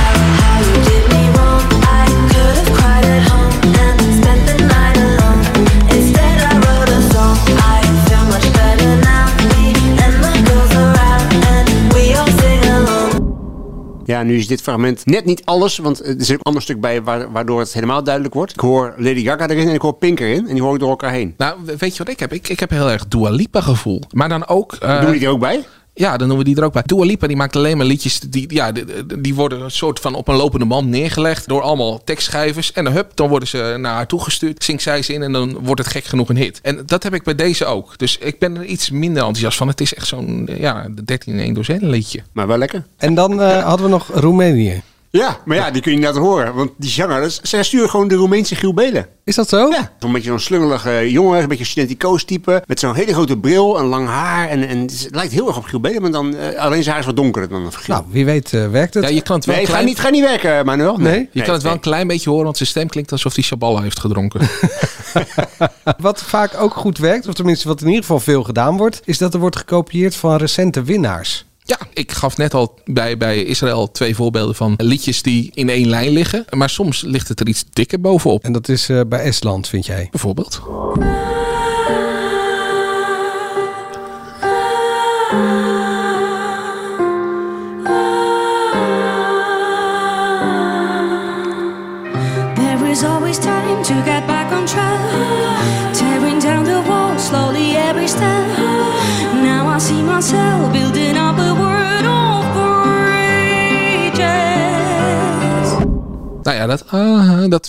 Ja, 14.10 14.24
nu 14.24 14.38
is 14.38 14.48
dit 14.48 14.62
fragment 14.62 15.06
net 15.06 15.26
niet 15.26 15.42
alles, 15.46 15.78
want 15.78 16.06
er 16.06 16.14
zit 16.18 16.32
ook 16.32 16.38
een 16.38 16.42
ander 16.44 16.62
stuk 16.62 16.80
bij 16.82 17.04
wa- 17.04 17.30
waardoor 17.32 17.60
het 17.60 17.74
helemaal 17.74 18.04
duidelijk 18.04 18.34
wordt. 18.34 18.52
Ik 18.52 18.60
hoor 18.60 18.94
Lady 18.98 19.24
Gaga 19.24 19.48
erin 19.48 19.68
en 19.68 19.74
ik 19.74 19.82
hoor 19.82 19.94
Pink 19.94 20.20
erin 20.20 20.48
en 20.48 20.54
die 20.54 20.64
hoor 20.64 20.74
ik 20.74 20.80
door 20.80 20.90
elkaar 20.90 21.12
heen. 21.12 21.34
Nou, 21.38 21.60
weet 21.78 21.92
je 21.98 22.04
wat 22.04 22.14
ik 22.14 22.20
heb? 22.20 22.34
Ik, 22.34 22.50
ik 22.50 22.60
heb 22.60 22.70
heel 22.70 22.90
erg 22.90 23.08
Dua 23.08 23.30
Lipa 23.30 23.62
gevoel. 23.62 24.02
Maar 24.12 24.30
dan 24.30 24.48
ook... 24.48 24.74
eh, 24.74 25.02
Doen 25.02 25.12
die 25.12 25.22
er 25.26 25.30
ook 25.30 25.40
bij? 25.40 25.66
Ja, 26.00 26.18
dan 26.18 26.28
doen 26.28 26.38
we 26.38 26.44
die 26.44 26.56
er 26.56 26.64
ook 26.64 26.74
bij. 26.74 26.82
Dua 26.86 27.06
Lipa 27.06 27.28
die 27.28 27.36
maakt 27.36 27.56
alleen 27.56 27.78
maar 27.78 27.86
liedjes 27.86 28.20
die, 28.20 28.54
ja, 28.54 28.72
die, 28.72 28.86
die 29.20 29.36
worden 29.36 29.62
een 29.62 29.72
soort 29.72 30.00
van 30.00 30.16
op 30.16 30.28
een 30.28 30.36
lopende 30.36 30.66
band 30.66 30.88
neergelegd 30.88 31.48
door 31.48 31.62
allemaal 31.62 32.04
tekstschrijvers. 32.04 32.72
En 32.72 32.84
dan 32.84 32.94
hup, 32.94 33.12
dan 33.16 33.30
worden 33.30 33.48
ze 33.48 33.76
naar 33.80 33.94
haar 33.94 34.08
toegestuurd. 34.08 34.64
Zingt 34.64 34.82
zij 34.82 35.02
ze 35.02 35.14
in 35.14 35.24
en 35.24 35.32
dan 35.32 35.58
wordt 35.64 35.82
het 35.82 35.92
gek 35.92 36.04
genoeg 36.04 36.30
een 36.30 36.38
hit. 36.38 36.60
En 36.62 36.84
dat 36.86 37.04
heb 37.04 37.14
ik 37.14 37.24
bij 37.24 37.36
deze 37.36 37.66
ook. 37.66 37.98
Dus 37.98 38.18
ik 38.18 38.40
ben 38.40 38.58
er 38.58 38.66
iets 38.66 38.90
minder 38.90 39.18
enthousiast 39.18 39.58
van. 39.58 39.68
Het 39.68 39.82
is 39.82 39.94
echt 39.94 40.08
zo'n 40.08 40.50
ja, 40.58 40.88
13 41.06 41.34
in 41.34 41.40
1 41.40 41.54
dozijn 41.54 41.90
liedje. 41.90 42.22
Maar 42.32 42.48
wel 42.48 42.58
lekker. 42.58 42.86
En 42.98 43.14
dan 43.14 43.42
eh, 43.42 43.64
hadden 43.64 43.86
we 43.86 43.92
nog 43.92 44.10
Roemenië. 44.14 44.82
Ja, 45.12 45.38
maar 45.46 45.58
ja, 45.58 45.72
die 45.72 45.82
kun 45.82 45.92
je 45.92 45.98
niet 45.98 46.06
laten 46.06 46.22
horen. 46.22 46.54
Want 46.54 46.72
die 46.78 46.90
zanger, 46.90 47.20
dat 47.22 47.30
is- 47.30 47.40
zij 47.42 47.64
sturen 47.64 47.90
gewoon 47.90 48.08
de 48.08 48.16
Roemeense 48.16 48.56
Giel 48.56 48.74
Belen. 48.74 49.08
Is 49.24 49.36
dat 49.36 49.50
zo? 49.50 49.70
Ja, 49.70 49.92
een 50.00 50.12
beetje 50.12 50.30
zo'n 50.30 50.40
slungelige 50.40 51.12
jongen, 51.12 51.42
een 51.42 51.48
beetje 51.48 51.64
een 51.64 51.70
studenticoos 51.70 52.24
type. 52.24 52.64
Met 52.66 52.80
zo'n 52.80 52.96
hele 52.96 53.14
grote 53.14 53.38
bril 53.38 53.80
en 53.80 53.86
lang 53.86 54.08
haar. 54.08 54.50
En, 54.50 54.68
en 54.68 54.80
het, 54.80 55.08
lijkt 55.12 55.32
heel 55.32 55.48
erg 55.48 55.58
op 55.58 55.64
Giel 55.64 55.80
Belen, 55.80 56.02
maar 56.02 56.12
dan, 56.12 56.36
eh, 56.36 56.60
alleen 56.60 56.80
zijn 56.80 56.90
haar 56.90 57.00
is 57.00 57.06
wat 57.06 57.16
donkerder 57.16 57.50
dan 57.50 57.74
Giel. 57.74 57.96
Nou, 57.96 58.08
wie 58.10 58.26
weet 58.26 58.54
eh, 58.54 58.70
werkt 58.70 58.94
het. 58.94 59.04
Ja, 59.04 59.10
je 59.10 59.22
kan 59.22 59.36
het 59.36 59.46
wel 59.46 59.56
nee, 59.56 59.66
ga 59.66 59.72
klein... 59.72 59.86
niet, 59.86 60.00
ga 60.00 60.10
niet 60.10 60.24
werken, 60.24 60.66
Manuel. 60.66 60.98
Nee? 60.98 61.30
Je 61.32 61.42
kan 61.42 61.54
het 61.54 61.64
wel 61.64 61.72
een 61.72 61.80
klein 61.80 62.08
beetje 62.08 62.30
horen, 62.30 62.46
want 62.46 62.58
zijn 62.58 62.70
stem 62.70 62.88
klinkt 62.88 63.12
alsof 63.12 63.34
hij 63.36 63.44
Shaballa 63.44 63.82
heeft 63.82 64.00
gedronken. 64.00 64.42
Wat 65.98 66.24
vaak 66.24 66.62
ook 66.62 66.74
goed 66.74 66.98
werkt, 66.98 67.28
of 67.28 67.34
tenminste 67.34 67.68
wat 67.68 67.82
in 67.82 67.88
ieder 67.88 68.02
geval 68.02 68.20
veel 68.20 68.44
gedaan 68.44 68.78
wordt, 68.78 69.02
is 69.06 69.18
dat 69.18 69.34
er 69.34 69.40
wordt 69.40 69.56
gekopieerd 69.56 70.16
van 70.16 70.36
recente 70.36 70.84
winnaars. 70.84 71.46
Ja, 71.70 71.78
ik 71.94 72.12
gaf 72.12 72.38
net 72.38 72.54
al 72.54 72.80
bij, 72.86 73.18
bij 73.18 73.44
Israël 73.44 73.92
twee 73.92 74.16
voorbeelden 74.16 74.56
van 74.56 74.74
liedjes 74.78 75.22
die 75.22 75.52
in 75.54 75.70
één 75.70 75.88
lijn 75.88 76.10
liggen. 76.10 76.46
Maar 76.50 76.70
soms 76.70 77.02
ligt 77.02 77.28
het 77.28 77.40
er 77.40 77.48
iets 77.48 77.66
dikker 77.74 78.02
bovenop. 78.02 78.44
En 78.44 78.52
dat 78.52 78.70
is 78.70 78.90
eh, 78.90 79.02
bij 79.08 79.20
Estland, 79.20 79.68
vind 79.68 79.86
jij? 79.86 80.08
Bijvoorbeeld. 80.12 80.62
Nou 106.70 106.78
ja, 106.78 107.09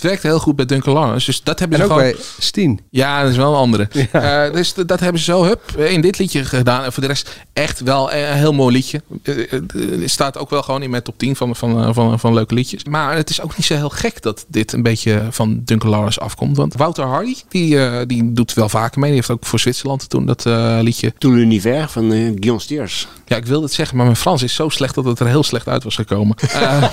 werkt 0.01 0.23
heel 0.23 0.39
goed 0.39 0.55
bij 0.55 0.65
Duncan 0.65 0.93
Lawrence. 0.93 1.25
Dus 1.25 1.43
dat 1.43 1.59
hebben 1.59 1.79
En 1.79 1.85
ze 1.85 1.91
ook 1.91 1.99
gewoon... 1.99 2.13
bij 2.13 2.23
Steen. 2.39 2.79
Ja, 2.89 3.21
dat 3.21 3.31
is 3.31 3.37
wel 3.37 3.51
een 3.51 3.59
andere. 3.59 3.87
Eh, 4.11 4.53
dus 4.53 4.73
dat 4.73 4.99
hebben 4.99 5.21
ze 5.21 5.31
zo 5.31 5.43
hup, 5.43 5.71
in 5.77 6.01
dit 6.01 6.17
liedje 6.17 6.45
gedaan. 6.45 6.83
En 6.83 6.93
voor 6.93 7.01
de 7.01 7.09
rest 7.09 7.37
echt 7.53 7.79
wel 7.79 8.13
een 8.13 8.33
heel 8.33 8.53
mooi 8.53 8.73
liedje. 8.73 9.01
Er 10.01 10.09
staat 10.09 10.37
ook 10.37 10.49
wel 10.49 10.63
gewoon 10.63 10.83
in 10.83 10.89
mijn 10.89 11.03
top 11.03 11.17
10 11.17 11.35
van, 11.35 11.55
van, 11.55 11.93
van, 11.93 12.19
van 12.19 12.33
leuke 12.33 12.53
liedjes. 12.53 12.83
Maar 12.83 13.15
het 13.15 13.29
is 13.29 13.41
ook 13.41 13.57
niet 13.57 13.65
zo 13.65 13.75
heel 13.75 13.89
gek 13.89 14.21
dat 14.21 14.45
dit 14.47 14.73
een 14.73 14.83
beetje 14.83 15.21
van 15.29 15.61
Duncan 15.65 15.89
Lawrence 15.89 16.19
afkomt. 16.19 16.57
Want 16.57 16.73
Wouter 16.73 17.05
Hardy, 17.05 17.35
die, 17.49 18.05
die 18.05 18.33
doet 18.33 18.53
wel 18.53 18.69
vaker 18.69 18.99
mee. 18.99 19.09
Die 19.09 19.19
heeft 19.19 19.31
ook 19.31 19.45
voor 19.45 19.59
Zwitserland 19.59 20.09
toen 20.09 20.25
dat 20.25 20.45
eh, 20.45 20.77
liedje. 20.81 21.13
Toen 21.17 21.35
l'univers 21.35 21.91
van 21.91 22.11
Guillaume 22.11 22.61
Steers. 22.61 23.07
Ja, 23.25 23.37
ik 23.37 23.45
wilde 23.45 23.65
het 23.65 23.73
zeggen, 23.73 23.95
maar 23.97 24.05
mijn 24.05 24.17
Frans 24.17 24.43
is 24.43 24.55
zo 24.55 24.69
slecht 24.69 24.95
dat 24.95 25.05
het 25.05 25.19
er 25.19 25.27
heel 25.27 25.43
slecht 25.43 25.67
uit 25.67 25.83
was 25.83 25.95
gekomen. 25.95 26.35
Eh, 26.51 26.83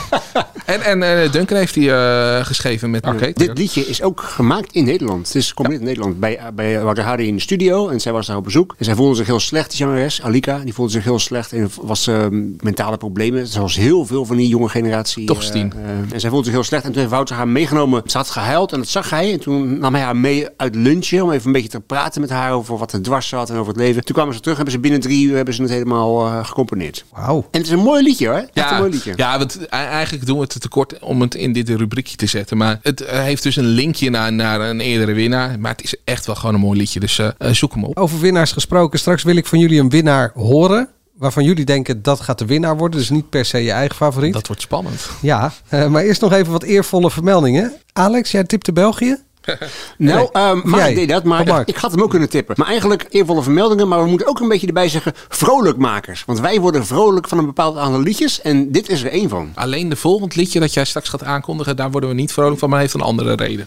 en 0.64 0.82
en 0.82 1.02
eh, 1.02 1.32
Duncan 1.32 1.56
heeft 1.56 1.74
die 1.74 1.92
eh, 1.92 2.44
geschreven 2.44 2.90
met 2.90 2.97
Arcade. 3.04 3.32
Dit 3.32 3.58
liedje 3.58 3.86
is 3.86 4.02
ook 4.02 4.20
gemaakt 4.20 4.72
in 4.72 4.84
Nederland. 4.84 5.26
Het 5.26 5.36
is 5.36 5.54
compleet 5.54 5.78
in 5.78 5.84
Nederland. 5.84 6.20
Bij, 6.20 6.40
bij 6.54 6.82
Wouter 6.82 7.04
Hardy 7.04 7.22
in 7.22 7.34
de 7.34 7.40
studio. 7.40 7.88
En 7.88 8.00
zij 8.00 8.12
was 8.12 8.26
daar 8.26 8.36
op 8.36 8.44
bezoek. 8.44 8.74
En 8.78 8.84
zij 8.84 8.94
voelde 8.94 9.14
zich 9.14 9.26
heel 9.26 9.40
slecht, 9.40 9.68
die 9.68 9.76
zangeres. 9.76 10.22
Alika, 10.22 10.58
die 10.58 10.74
voelde 10.74 10.92
zich 10.92 11.04
heel 11.04 11.18
slecht. 11.18 11.52
En 11.52 11.70
was 11.82 12.06
eh, 12.06 12.26
mentale 12.60 12.96
problemen. 12.96 13.46
Zoals 13.46 13.76
heel 13.76 14.06
veel 14.06 14.24
van 14.24 14.36
die 14.36 14.48
jonge 14.48 14.68
generatie. 14.68 15.26
Toch, 15.26 15.40
eh, 15.40 15.46
Stien. 15.46 15.72
eh, 15.72 16.12
en 16.14 16.20
zij 16.20 16.30
voelde 16.30 16.44
zich 16.44 16.54
heel 16.54 16.64
slecht. 16.64 16.84
En 16.84 16.90
toen 16.90 16.98
heeft 17.00 17.12
Wouter 17.12 17.36
haar 17.36 17.48
meegenomen. 17.48 18.02
Ze 18.06 18.16
had 18.16 18.30
gehuild 18.30 18.72
en 18.72 18.78
dat 18.78 18.88
zag 18.88 19.10
hij. 19.10 19.32
En 19.32 19.40
toen 19.40 19.78
nam 19.78 19.94
hij 19.94 20.02
haar 20.02 20.16
mee 20.16 20.46
uit 20.56 20.74
lunchen. 20.74 21.22
Om 21.22 21.30
even 21.32 21.46
een 21.46 21.52
beetje 21.52 21.68
te 21.68 21.80
praten 21.80 22.20
met 22.20 22.30
haar 22.30 22.52
over 22.52 22.78
wat 22.78 22.92
er 22.92 23.02
dwars 23.02 23.28
zat 23.28 23.50
en 23.50 23.56
over 23.56 23.72
het 23.72 23.82
leven. 23.82 24.04
Toen 24.04 24.14
kwamen 24.14 24.34
ze 24.34 24.40
terug. 24.40 24.56
Hebben 24.56 24.74
ze 24.74 24.80
binnen 24.80 25.00
drie 25.00 25.26
uur 25.26 25.36
hebben 25.36 25.54
ze 25.54 25.62
het 25.62 25.70
helemaal 25.70 26.44
gecomponeerd. 26.44 27.04
Wauw. 27.12 27.36
En 27.50 27.58
het 27.58 27.66
is 27.66 27.70
een 27.72 27.78
mooi 27.78 28.02
liedje 28.02 28.26
hoor. 28.26 28.36
Echt 28.36 28.50
een 28.54 28.62
Ja, 28.62 28.78
mooi 28.78 28.90
liedje. 28.90 29.12
ja 29.16 29.38
want 29.38 29.58
e- 29.60 29.64
eigenlijk 29.66 30.26
doen 30.26 30.34
we 30.36 30.42
het 30.42 30.50
te 30.50 30.58
tekort 30.58 30.98
om 30.98 31.20
het 31.20 31.34
in 31.34 31.52
dit 31.52 31.68
rubriekje 31.68 32.16
te 32.16 32.26
zetten. 32.26 32.56
Maar 32.56 32.78
het 32.88 33.00
eh, 33.00 33.22
heeft 33.22 33.42
dus 33.42 33.56
een 33.56 33.64
linkje 33.66 34.10
naar, 34.10 34.32
naar 34.32 34.60
een 34.60 34.80
eerdere 34.80 35.12
winnaar. 35.12 35.60
Maar 35.60 35.70
het 35.70 35.82
is 35.82 35.94
echt 36.04 36.26
wel 36.26 36.34
gewoon 36.34 36.54
een 36.54 36.60
mooi 36.60 36.78
liedje. 36.78 37.00
Dus 37.00 37.18
eh, 37.18 37.28
eh, 37.38 37.52
zoek 37.52 37.74
hem 37.74 37.84
op. 37.84 37.98
Over 37.98 38.20
winnaars 38.20 38.52
gesproken. 38.52 38.98
Straks 38.98 39.22
wil 39.22 39.36
ik 39.36 39.46
van 39.46 39.58
jullie 39.58 39.80
een 39.80 39.88
winnaar 39.88 40.30
horen. 40.34 40.88
Waarvan 41.16 41.44
jullie 41.44 41.64
denken 41.64 42.02
dat 42.02 42.20
gaat 42.20 42.38
de 42.38 42.46
winnaar 42.46 42.76
worden. 42.76 42.98
Dus 42.98 43.10
niet 43.10 43.30
per 43.30 43.44
se 43.44 43.58
je 43.58 43.70
eigen 43.70 43.96
favoriet. 43.96 44.32
Dat 44.32 44.46
wordt 44.46 44.62
spannend. 44.62 45.08
Ja, 45.20 45.52
maar 45.70 46.02
eerst 46.02 46.20
nog 46.20 46.32
even 46.32 46.52
wat 46.52 46.62
eervolle 46.62 47.10
vermeldingen. 47.10 47.72
Alex, 47.92 48.30
jij 48.30 48.44
tipte 48.44 48.72
België? 48.72 49.16
Nou, 49.98 50.18
Nee. 50.18 50.30
ehm 50.32 50.56
Of 50.58 50.64
Mark 50.64 50.82
jij? 50.82 50.94
deed 50.94 51.08
dat, 51.08 51.24
maar 51.24 51.62
ik 51.64 51.76
had 51.76 51.90
hem 51.90 52.02
ook 52.02 52.10
kunnen 52.10 52.28
tippen. 52.28 52.54
Maar 52.58 52.66
eigenlijk 52.68 53.06
eervolle 53.10 53.42
vermeldingen, 53.42 53.88
maar 53.88 54.02
we 54.02 54.08
moeten 54.08 54.26
ook 54.26 54.40
een 54.40 54.48
beetje 54.48 54.66
erbij 54.66 54.88
zeggen 54.88 55.12
vrolijkmakers. 55.28 56.24
Want 56.26 56.40
wij 56.40 56.60
worden 56.60 56.86
vrolijk 56.86 57.28
van 57.28 57.38
een 57.38 57.46
bepaald 57.46 57.76
aantal 57.76 58.00
liedjes 58.00 58.40
en 58.40 58.72
dit 58.72 58.88
is 58.88 59.02
er 59.02 59.10
één 59.10 59.28
van. 59.28 59.50
Alleen 59.54 59.88
de 59.88 59.96
volgend 59.96 60.36
liedje 60.36 60.60
dat 60.60 60.74
jij 60.74 60.84
straks 60.84 61.08
gaat 61.08 61.24
aankondigen, 61.24 61.76
daar 61.76 61.90
worden 61.90 62.08
we 62.10 62.14
niet 62.16 62.32
vrolijk 62.32 62.58
van, 62.58 62.70
maar 62.70 62.80
heeft 62.80 62.94
een 62.94 63.00
andere 63.00 63.34
reden. 63.34 63.66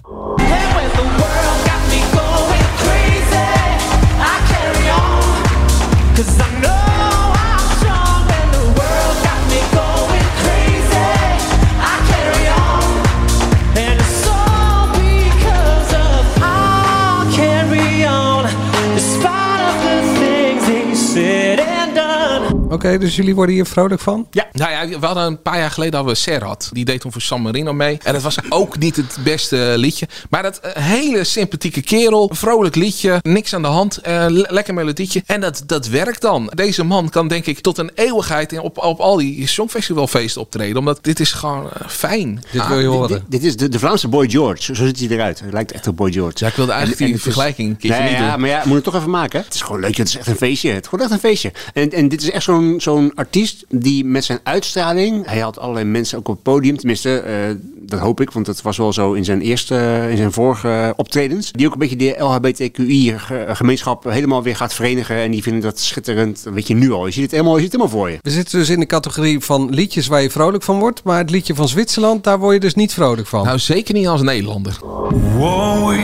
Oké, 22.86 22.98
dus 22.98 23.16
jullie 23.16 23.36
worden 23.36 23.56
hier 23.56 23.66
vrolijk 23.66 24.02
van? 24.02 24.28
Ja. 24.32 24.48
Nou 24.52 24.72
ja, 24.72 25.00
we 25.00 25.06
hadden 25.06 25.24
een 25.26 25.42
paar 25.42 25.58
jaar 25.58 25.72
geleden 25.72 25.96
hadden 25.96 26.14
we 26.14 26.20
Serhat. 26.20 26.70
Die 26.72 26.86
deed 26.86 27.02
toen 27.02 27.12
voor 27.12 27.22
San 27.22 27.42
Marino 27.42 27.74
mee. 27.74 27.98
En 28.04 28.14
dat 28.14 28.22
was 28.22 28.38
ook 28.50 28.78
niet 28.78 28.96
het 28.96 29.18
beste 29.24 29.74
liedje. 29.78 30.08
Maar 30.30 30.44
dat 30.44 30.60
eh, 30.60 30.84
hele 30.84 31.24
sympathieke 31.24 31.82
kerel. 31.82 32.30
Vrolijk 32.34 32.76
liedje. 32.76 33.20
Niks 33.22 33.54
aan 33.56 33.62
de 33.62 33.68
hand. 33.68 33.98
eh, 33.98 34.26
le- 34.28 34.46
lekker 34.50 34.74
melodietje. 34.74 35.24
En 35.26 35.42
dat, 35.42 35.64
dat 35.66 35.88
werkt 35.88 36.22
dan. 36.22 36.52
Deze 36.56 36.84
man 36.84 37.10
kan 37.10 37.28
denk 37.28 37.46
ik 37.46 37.60
tot 37.60 37.78
een 37.78 37.92
eeuwigheid 37.96 38.60
op, 38.60 38.78
op 38.78 39.00
al 39.00 39.18
die 39.18 39.48
songfestivalfeesten 39.48 40.42
optreden. 40.42 40.78
Omdat 40.78 41.00
dit 41.02 41.20
is 41.20 41.32
gewoon 41.32 41.70
eh, 41.74 41.88
fijn. 41.88 42.44
Dit 42.52 42.62
Ah, 42.62 42.68
wil 42.68 42.78
je 42.78 42.84
Dit, 42.84 42.92
horen. 42.94 43.08
dit- 43.10 43.22
dit 43.28 43.44
is 43.44 43.58
de, 43.58 43.70
de 43.70 43.80
Vlaamse 43.80 44.08
Boy 44.08 44.30
George. 44.30 44.76
Zo, 44.76 44.86
ziet 44.86 45.00
hij 45.00 45.08
eruit. 45.10 45.40
Hij 45.40 45.52
lijkt 45.52 45.72
echt 45.72 45.88
op 45.88 45.96
Boy 45.98 46.12
George. 46.12 46.36
Ja, 46.40 46.48
ik 46.48 46.56
wilde 46.56 46.72
eigenlijk 46.72 47.02
En- 47.02 47.08
en 47.08 47.14
die 47.14 47.22
vergelijking 47.22 47.70
een 47.70 47.78
keertje 47.78 48.02
Nee, 48.04 48.10
niet 48.12 48.20
ja, 48.20 48.32
doen. 48.32 48.40
maar 48.42 48.50
ja, 48.50 48.62
moet 48.66 48.76
het 48.76 48.84
toch 48.84 48.96
even 48.96 49.10
maken. 49.10 49.40
hè? 49.40 49.46
Het 49.46 49.54
is 49.54 49.62
gewoon 49.62 49.82
leuk. 49.82 49.98
Het 49.98 50.08
is 50.08 50.18
echt 50.18 50.28
een 50.28 50.36
feestje. 50.36 50.70
Het 50.72 50.84
is 50.84 50.90
gewoon 50.90 51.06
echt 51.06 51.14
een 51.14 51.20
feestje. 51.30 51.52
En, 51.74 51.90
en 51.92 52.08
dit 52.08 52.22
is 52.22 52.32
echt 52.32 52.44
zo'n 52.44 52.71
zo'n 52.80 53.12
artiest 53.16 53.66
die 53.70 54.06
met 54.06 54.24
zijn 54.24 54.40
uitstraling... 54.44 55.26
Hij 55.26 55.40
had 55.40 55.60
allerlei 55.60 55.86
mensen 55.86 56.18
ook 56.18 56.28
op 56.28 56.34
het 56.34 56.44
podium. 56.44 56.78
Tenminste, 56.78 57.20
eh, 57.20 57.36
dat 57.80 58.00
hoop 58.00 58.22
ik. 58.22 58.32
Want 58.32 58.46
dat 58.46 58.62
was 58.62 58.78
wel 58.78 58.94
zo 58.94 59.14
in 59.14 59.26
zijn 59.26 59.42
eerste, 59.42 60.08
in 60.10 60.18
zijn 60.18 60.32
vorige 60.32 60.94
optredens. 60.96 61.52
Die 61.52 61.68
ook 61.68 61.74
een 61.74 61.80
beetje 61.80 61.96
de 61.96 62.16
LHBTQI-gemeenschap 62.18 64.04
helemaal 64.04 64.44
weer 64.44 64.56
gaat 64.56 64.74
verenigen. 64.74 65.16
En 65.16 65.32
die 65.32 65.44
vinden 65.44 65.62
dat 65.62 65.80
schitterend. 65.80 66.44
Dat 66.44 66.54
weet 66.54 66.68
je 66.68 66.74
nu 66.74 66.92
al. 66.92 67.06
Je 67.06 67.12
ziet 67.12 67.24
het 67.24 67.32
helemaal, 67.32 67.56
je 67.56 67.62
ziet 67.62 67.72
het 67.72 67.82
helemaal 67.82 68.00
voor 68.00 68.12
je. 68.12 68.20
We 68.22 68.30
zitten 68.30 68.60
dus 68.60 68.70
in 68.70 68.80
de 68.80 68.86
categorie 68.86 69.40
van 69.40 69.70
liedjes 69.70 70.08
waar 70.08 70.22
je 70.22 70.30
vrolijk 70.30 70.64
van 70.64 70.80
wordt. 70.80 71.04
Maar 71.04 71.18
het 71.18 71.30
liedje 71.30 71.56
van 71.56 71.68
Zwitserland, 71.68 72.24
daar 72.24 72.40
word 72.40 72.54
je 72.54 72.60
dus 72.60 72.76
niet 72.76 72.94
vrolijk 72.94 73.28
van. 73.28 73.46
Nou, 73.46 73.60
zeker 73.60 73.94
niet 73.94 74.08
als 74.08 74.22
Nederlander. 74.22 74.80
What 75.38 75.96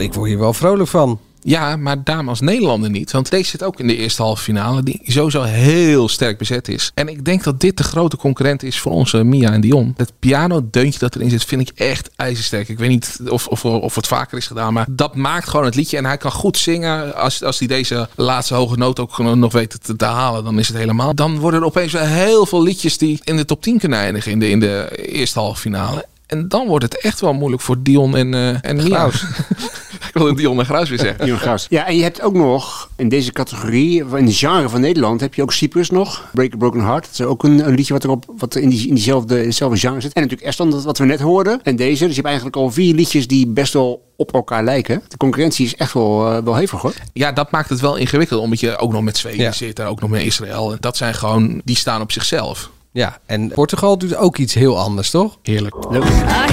Nou, 0.00 0.12
ik 0.12 0.18
word 0.18 0.28
hier 0.30 0.38
wel 0.38 0.52
vrolijk 0.52 0.88
van. 0.88 1.20
Ja, 1.42 1.76
maar 1.76 2.04
dame 2.04 2.28
als 2.28 2.40
Nederlander 2.40 2.90
niet. 2.90 3.10
Want 3.10 3.30
deze 3.30 3.50
zit 3.50 3.62
ook 3.62 3.80
in 3.80 3.86
de 3.86 3.96
eerste 3.96 4.22
halve 4.22 4.42
finale. 4.42 4.82
Die 4.82 5.00
sowieso 5.04 5.42
heel 5.42 6.08
sterk 6.08 6.38
bezet 6.38 6.68
is. 6.68 6.90
En 6.94 7.08
ik 7.08 7.24
denk 7.24 7.44
dat 7.44 7.60
dit 7.60 7.76
de 7.76 7.82
grote 7.82 8.16
concurrent 8.16 8.62
is 8.62 8.78
voor 8.78 8.92
onze 8.92 9.24
Mia 9.24 9.52
en 9.52 9.60
Dion. 9.60 9.94
Het 9.96 10.12
piano-deuntje 10.18 10.98
dat 10.98 11.14
erin 11.14 11.30
zit 11.30 11.44
vind 11.44 11.60
ik 11.60 11.78
echt 11.78 12.10
ijzersterk. 12.16 12.68
Ik 12.68 12.78
weet 12.78 12.88
niet 12.88 13.20
of, 13.28 13.46
of, 13.46 13.64
of 13.64 13.94
het 13.94 14.06
vaker 14.06 14.38
is 14.38 14.46
gedaan. 14.46 14.72
Maar 14.72 14.86
dat 14.90 15.14
maakt 15.14 15.48
gewoon 15.48 15.66
het 15.66 15.74
liedje. 15.74 15.96
En 15.96 16.04
hij 16.04 16.16
kan 16.16 16.32
goed 16.32 16.56
zingen. 16.56 17.14
Als, 17.14 17.42
als 17.42 17.58
hij 17.58 17.68
deze 17.68 18.08
laatste 18.14 18.54
hoge 18.54 18.76
noot 18.76 19.00
ook 19.00 19.18
nog 19.18 19.52
weet 19.52 19.84
te, 19.84 19.96
te 19.96 20.04
halen. 20.04 20.44
Dan 20.44 20.58
is 20.58 20.68
het 20.68 20.76
helemaal. 20.76 21.14
Dan 21.14 21.38
worden 21.38 21.60
er 21.60 21.66
opeens 21.66 21.92
wel 21.92 22.04
heel 22.04 22.46
veel 22.46 22.62
liedjes 22.62 22.98
die 22.98 23.20
in 23.24 23.36
de 23.36 23.44
top 23.44 23.62
10 23.62 23.78
kunnen 23.78 23.98
eindigen. 23.98 24.32
In 24.32 24.38
de, 24.38 24.50
in 24.50 24.60
de 24.60 25.06
eerste 25.12 25.38
halve 25.38 25.60
finale. 25.60 26.06
En 26.30 26.48
dan 26.48 26.66
wordt 26.66 26.84
het 26.84 27.00
echt 27.00 27.20
wel 27.20 27.32
moeilijk 27.32 27.62
voor 27.62 27.82
Dion 27.82 28.16
en, 28.16 28.34
eh 28.34 28.70
en 28.70 28.76
Mia. 28.76 29.10
Ik 30.14 30.16
wilde 30.16 30.34
Dion 30.34 30.58
en 30.58 30.64
Graus 30.64 30.88
weer 30.88 30.98
zeggen. 30.98 31.24
Dion 31.24 31.38
Graus. 31.38 31.66
Ja, 31.68 31.86
en 31.86 31.96
je 31.96 32.02
hebt 32.02 32.22
ook 32.22 32.34
nog 32.34 32.88
in 32.96 33.08
deze 33.08 33.32
categorie, 33.32 34.04
in 34.16 34.26
de 34.26 34.32
genre 34.32 34.68
van 34.68 34.80
Nederland, 34.80 35.20
heb 35.20 35.34
je 35.34 35.42
ook 35.42 35.52
Cyprus 35.52 35.90
nog. 35.90 36.28
Break 36.32 36.52
a 36.52 36.56
Broken 36.56 36.80
Heart. 36.80 37.04
Dat 37.04 37.12
is 37.12 37.20
ook 37.22 37.44
een, 37.44 37.66
een 37.66 37.74
liedje 37.74 37.92
wat, 37.92 38.04
erop, 38.04 38.24
wat 38.38 38.54
in, 38.56 38.68
die, 38.68 38.88
in 38.88 38.94
diezelfde, 38.94 39.34
dezelfde 39.34 39.78
genre 39.78 40.00
zit. 40.00 40.12
En 40.12 40.22
natuurlijk 40.22 40.48
Estland, 40.48 40.72
dat 40.72 40.84
wat 40.84 40.98
we 40.98 41.04
net 41.04 41.20
hoorden. 41.20 41.60
En 41.62 41.76
deze. 41.76 41.98
Dus 41.98 42.08
je 42.08 42.14
hebt 42.14 42.26
eigenlijk 42.26 42.56
al 42.56 42.70
vier 42.70 42.94
liedjes 42.94 43.26
die 43.26 43.46
best 43.46 43.72
wel 43.72 44.08
op 44.16 44.34
elkaar 44.34 44.64
lijken. 44.64 45.02
De 45.08 45.16
concurrentie 45.16 45.66
is 45.66 45.76
echt 45.76 45.92
wel, 45.92 46.30
eh, 46.32 46.42
wel 46.44 46.54
hevig 46.54 46.80
hoor. 46.80 46.92
Ja, 47.12 47.32
dat 47.32 47.50
maakt 47.50 47.68
het 47.68 47.80
wel 47.80 47.96
ingewikkeld. 47.96 48.40
Omdat 48.40 48.60
je 48.60 48.78
ook 48.78 48.92
nog 48.92 49.02
met 49.02 49.16
Zweden 49.16 49.40
Ja. 49.40 49.52
zit 49.52 49.78
en 49.78 49.86
ook 49.86 50.00
nog 50.00 50.10
met 50.10 50.22
Israël. 50.22 50.72
En 50.72 50.76
dat 50.80 50.96
zijn 50.96 51.14
gewoon, 51.14 51.60
die 51.64 51.76
staan 51.76 52.00
op 52.00 52.12
zichzelf. 52.12 52.70
Ja, 52.92 53.18
en 53.26 53.48
Portugal 53.48 53.98
doet 53.98 54.16
ook 54.16 54.36
iets 54.38 54.54
heel 54.54 54.78
anders, 54.78 55.10
toch? 55.10 55.38
Heerlijk. 55.42 55.74
Ai, 56.26 56.50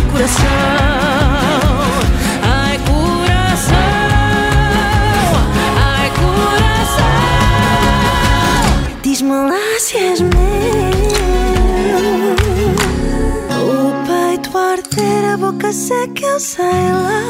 boca 15.67 15.73
seca, 15.73 16.25
eu 16.25 16.39
sei 16.39 16.63
lá. 16.65 17.23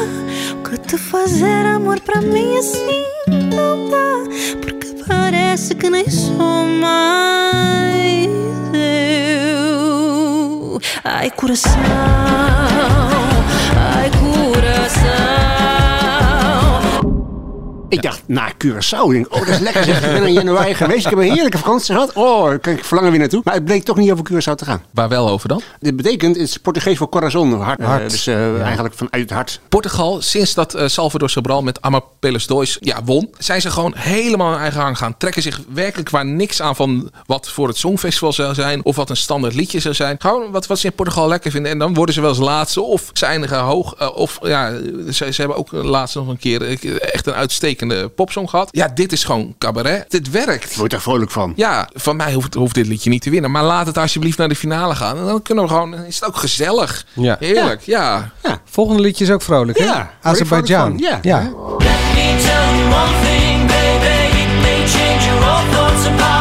O 0.58 0.62
que 0.62 0.96
fazer 0.96 1.66
amor 1.66 1.98
para 2.00 2.20
mim 2.20 2.56
assim 2.56 3.04
não 3.26 3.90
dá. 3.90 4.22
Porque 4.62 4.94
parece 5.06 5.74
que 5.74 5.90
nem 5.90 6.08
sou 6.08 6.64
mais 6.80 8.28
eu. 9.52 10.80
Ai, 11.04 11.30
coração. 11.30 11.72
Ik 17.88 18.02
dacht, 18.02 18.22
naar 18.26 18.54
Curaçao. 18.64 19.10
Denk, 19.10 19.34
oh, 19.34 19.38
dat 19.38 19.48
is 19.48 19.58
lekker 19.58 19.84
zeg. 19.84 20.04
Ik 20.04 20.12
ben 20.12 20.26
in 20.26 20.32
januari 20.32 20.74
geweest. 20.74 21.04
Ik 21.04 21.10
heb 21.10 21.18
een 21.18 21.32
heerlijke 21.32 21.58
vakantie 21.58 21.94
gehad. 21.94 22.12
Oh, 22.12 22.52
ik 22.52 22.84
verlangen 22.84 23.10
weer 23.10 23.20
naartoe. 23.20 23.40
Maar 23.44 23.54
het 23.54 23.64
bleek 23.64 23.84
toch 23.84 23.96
niet 23.96 24.10
over 24.10 24.24
Curaçao 24.32 24.54
te 24.54 24.64
gaan. 24.64 24.82
Waar 24.90 25.08
wel 25.08 25.28
over 25.28 25.48
dan? 25.48 25.62
Dit 25.80 25.96
betekent, 25.96 26.36
het 26.36 26.48
is 26.48 26.56
Portugees 26.56 26.96
voor 26.98 27.08
corazon, 27.08 27.60
hart. 27.60 27.80
Hart. 27.80 28.02
Eh, 28.02 28.08
dus 28.08 28.26
eh, 28.26 28.62
eigenlijk 28.62 28.94
vanuit 28.94 29.22
het 29.22 29.30
hart. 29.30 29.60
Portugal, 29.68 30.22
sinds 30.22 30.54
dat 30.54 30.74
eh, 30.74 30.86
Salvador 30.86 31.30
Sobral 31.30 31.62
met 31.62 31.82
Amapeles 31.82 32.46
Dois 32.46 32.76
ja, 32.80 33.04
won, 33.04 33.30
zijn 33.38 33.60
ze 33.60 33.70
gewoon 33.70 33.92
helemaal 33.96 34.50
hun 34.50 34.60
eigen 34.60 34.80
gang 34.80 34.98
gaan. 34.98 35.16
Trekken 35.16 35.42
zich 35.42 35.60
werkelijk 35.72 36.10
waar 36.10 36.26
niks 36.26 36.62
aan 36.62 36.76
van 36.76 37.10
wat 37.26 37.50
voor 37.50 37.68
het 37.68 37.76
Songfestival 37.76 38.32
zou 38.32 38.54
zijn. 38.54 38.84
Of 38.84 38.96
wat 38.96 39.10
een 39.10 39.16
standaard 39.16 39.54
liedje 39.54 39.80
zou 39.80 39.94
zijn. 39.94 40.16
Gewoon 40.18 40.50
wat, 40.50 40.66
wat 40.66 40.78
ze 40.78 40.86
in 40.86 40.92
Portugal 40.92 41.28
lekker 41.28 41.50
vinden. 41.50 41.72
En 41.72 41.78
dan 41.78 41.94
worden 41.94 42.14
ze 42.14 42.20
wel 42.20 42.30
eens 42.30 42.38
laatste. 42.38 42.82
Of 42.82 43.10
ze 43.12 43.26
eindigen 43.26 43.58
hoog. 43.58 44.14
of 44.14 44.38
ja, 44.42 44.72
ze, 45.10 45.32
ze 45.32 45.40
hebben 45.40 45.56
ook 45.56 45.72
laatst 45.72 46.14
nog 46.14 46.28
een 46.28 46.38
keer 46.38 46.78
echt 47.00 47.26
een 47.26 47.34
uitstekende 47.78 48.08
popsong 48.08 48.50
gehad. 48.50 48.68
Ja, 48.72 48.88
dit 48.94 49.12
is 49.12 49.24
gewoon 49.24 49.54
cabaret. 49.58 50.10
Dit 50.10 50.30
werkt. 50.30 50.76
Word 50.76 50.90
daar 50.90 51.00
vrolijk 51.00 51.30
van. 51.30 51.52
Ja, 51.56 51.88
van 51.94 52.16
mij 52.16 52.32
hoeft, 52.32 52.54
hoeft 52.54 52.74
dit 52.74 52.86
liedje 52.86 53.10
niet 53.10 53.22
te 53.22 53.30
winnen. 53.30 53.50
Maar 53.50 53.64
laat 53.64 53.86
het 53.86 53.98
alsjeblieft 53.98 54.38
naar 54.38 54.48
de 54.48 54.54
finale 54.54 54.94
gaan. 54.94 55.18
En 55.18 55.24
dan 55.24 55.42
kunnen 55.42 55.64
we 55.64 55.70
gewoon. 55.70 55.94
Is 56.04 56.14
het 56.14 56.28
ook 56.28 56.36
gezellig? 56.36 57.04
Ja. 57.12 57.36
Heerlijk, 57.38 57.80
ja. 57.82 58.32
Volgende 58.64 59.02
liedje 59.02 59.24
is 59.24 59.30
ook 59.30 59.42
vrolijk, 59.42 59.78
hè? 59.78 59.84
Ja, 59.84 60.10
Azerbeidzjan. 60.22 60.98
Ja. 60.98 61.20
Let 61.22 61.98
me 62.14 62.36
tell 62.42 62.78
you 62.78 62.92
one 62.92 63.14
thing, 63.22 63.66
baby. 63.66 64.40
It 64.42 64.60
may 64.62 64.86
change 64.86 65.24
your 65.24 65.40
own 65.40 65.70
thoughts 65.70 66.06
about 66.06 66.37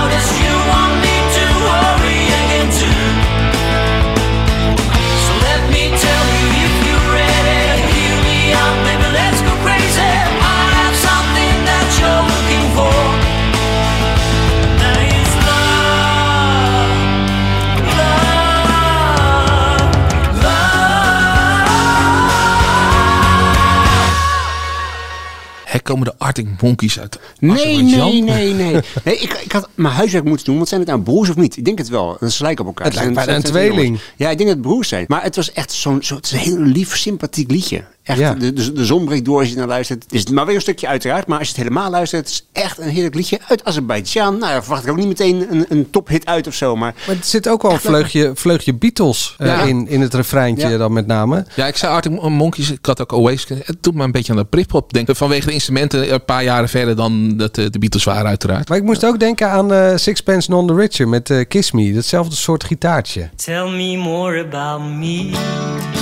komen 25.88 26.06
de 26.06 26.14
Arctic 26.18 26.48
Monkeys 26.62 27.00
uit 27.00 27.20
Nee, 27.40 27.82
nee, 27.82 28.22
nee, 28.24 28.54
nee. 28.54 28.82
nee 29.04 29.18
ik, 29.18 29.34
ik 29.34 29.52
had 29.52 29.70
mijn 29.76 29.94
huiswerk 29.94 30.24
moeten 30.26 30.46
doen. 30.46 30.56
Want 30.56 30.68
zijn 30.68 30.82
het 30.82 30.90
nou 30.90 31.02
broers 31.02 31.30
of 31.30 31.36
niet? 31.36 31.58
Ik 31.58 31.66
denk 31.66 31.78
het 31.78 31.90
wel. 31.90 32.18
Dat 32.20 32.32
ze 32.32 32.44
lijken 32.44 32.62
op 32.66 32.68
elkaar. 32.70 32.86
Het 32.86 32.96
lijkt 32.96 33.14
Zijn- 33.14 33.26
bijna 33.26 33.42
een 33.44 33.52
tweeling. 33.52 34.00
Ja, 34.16 34.30
ik 34.30 34.38
denk 34.38 34.50
dat 34.50 34.58
het 34.58 34.68
broers 34.68 34.88
zijn. 34.88 35.06
Maar 35.08 35.24
het 35.24 35.36
was 35.36 35.52
echt 35.52 35.72
zo'n 35.72 36.04
zo, 36.04 36.20
heel 36.28 36.58
lief, 36.58 36.98
sympathiek 36.98 37.52
liedje. 37.52 37.84
Echt, 38.08 38.20
Ja. 38.20 38.34
de, 38.34 38.53
de, 38.53 38.72
de 38.74 38.86
zon 38.86 39.05
breekt 39.05 39.26
door 39.26 39.39
als 39.39 39.49
je 39.49 39.55
naar 39.55 39.68
luistert. 39.68 40.03
Het 40.03 40.14
is 40.14 40.26
maar 40.30 40.45
weer 40.45 40.55
een 40.55 40.62
stukje 40.62 40.88
uiteraard. 40.88 41.28
Maar 41.28 41.38
als 41.39 41.47
je 41.47 41.53
het 41.53 41.64
helemaal 41.64 41.89
luistert, 41.91 42.22
het 42.22 42.32
is 42.32 42.62
echt 42.64 42.78
een 42.80 42.89
heerlijk 42.89 43.16
liedje 43.16 43.39
uit 43.47 43.64
Azerbeidzjan. 43.66 44.38
Nou, 44.38 44.51
daar 44.51 44.62
verwacht 44.64 44.84
ik 44.84 44.89
ook 44.91 44.97
niet 44.97 45.08
meteen 45.08 45.47
een, 45.51 45.66
een 45.70 45.89
tophit 45.89 46.26
uit 46.26 46.47
of 46.47 46.53
zo. 46.53 46.76
Maar 46.76 46.93
Maar 47.08 47.16
er 47.16 47.24
zit 47.24 47.49
ook 47.49 47.62
wel 47.62 47.72
een 47.72 47.80
vleugje, 47.80 48.32
vleugje 48.36 48.74
Beatles 48.74 49.36
eh, 49.38 49.47
Ja. 49.47 49.62
in, 49.62 49.88
in 49.88 50.01
het 50.01 50.14
refreintje 50.14 50.68
Ja. 50.70 50.78
dan 50.78 50.93
met 50.93 51.08
name. 51.08 51.45
Ja, 51.55 51.68
ik 51.68 51.76
zei 51.78 51.93
Arctic 51.93 52.22
Monkeys, 52.22 52.72
ik 52.72 52.86
had 52.86 53.01
ook 53.01 53.12
Oasis. 53.14 53.45
Het 53.64 53.78
doet 53.82 53.93
me 53.95 54.03
een 54.03 54.12
beetje 54.12 54.32
aan 54.32 54.38
de 54.38 54.45
Britpop 54.45 54.93
denken. 54.93 55.16
Vanwege 55.16 55.45
de 55.47 55.53
instrumenten 55.53 56.14
een 56.14 56.26
paar 56.26 56.43
jaren 56.43 56.70
verder 56.70 56.95
dan 56.95 57.38
dat 57.38 57.58
eh, 57.58 57.66
de 57.70 57.80
Beatles 57.80 58.03
waren 58.03 58.26
uiteraard. 58.28 58.70
Maar 58.70 58.78
ik 58.78 58.84
moest 58.84 59.05
ook 59.05 59.20
denken 59.20 59.49
aan 59.49 59.74
eh, 59.74 59.91
Sixpence 59.95 60.51
None 60.51 60.68
the 60.68 60.74
Richer 60.76 61.08
met 61.08 61.45
Kiss 61.47 61.72
Me. 61.72 61.93
Datzelfde 61.93 62.36
soort 62.36 62.64
gitaartje. 62.64 63.30
Tell 63.36 63.70
me 63.70 63.97
more 63.97 64.45
about 64.45 64.82
me. 64.82 65.97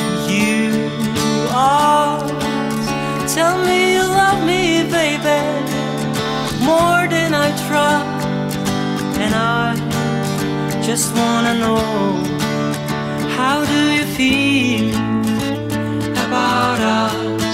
Tell 3.36 3.58
me 3.66 3.96
you 3.96 4.04
love 4.04 4.46
me, 4.46 4.90
baby. 4.90 5.42
More 6.64 7.06
than 7.16 7.34
I 7.34 7.48
try. 7.68 8.00
And 9.24 9.36
I 9.36 9.76
just 10.82 11.14
wanna 11.14 11.54
know. 11.64 11.84
How 13.36 13.66
do 13.66 13.80
you 13.98 14.06
feel 14.16 14.88
about 16.26 16.80
us? 16.80 17.45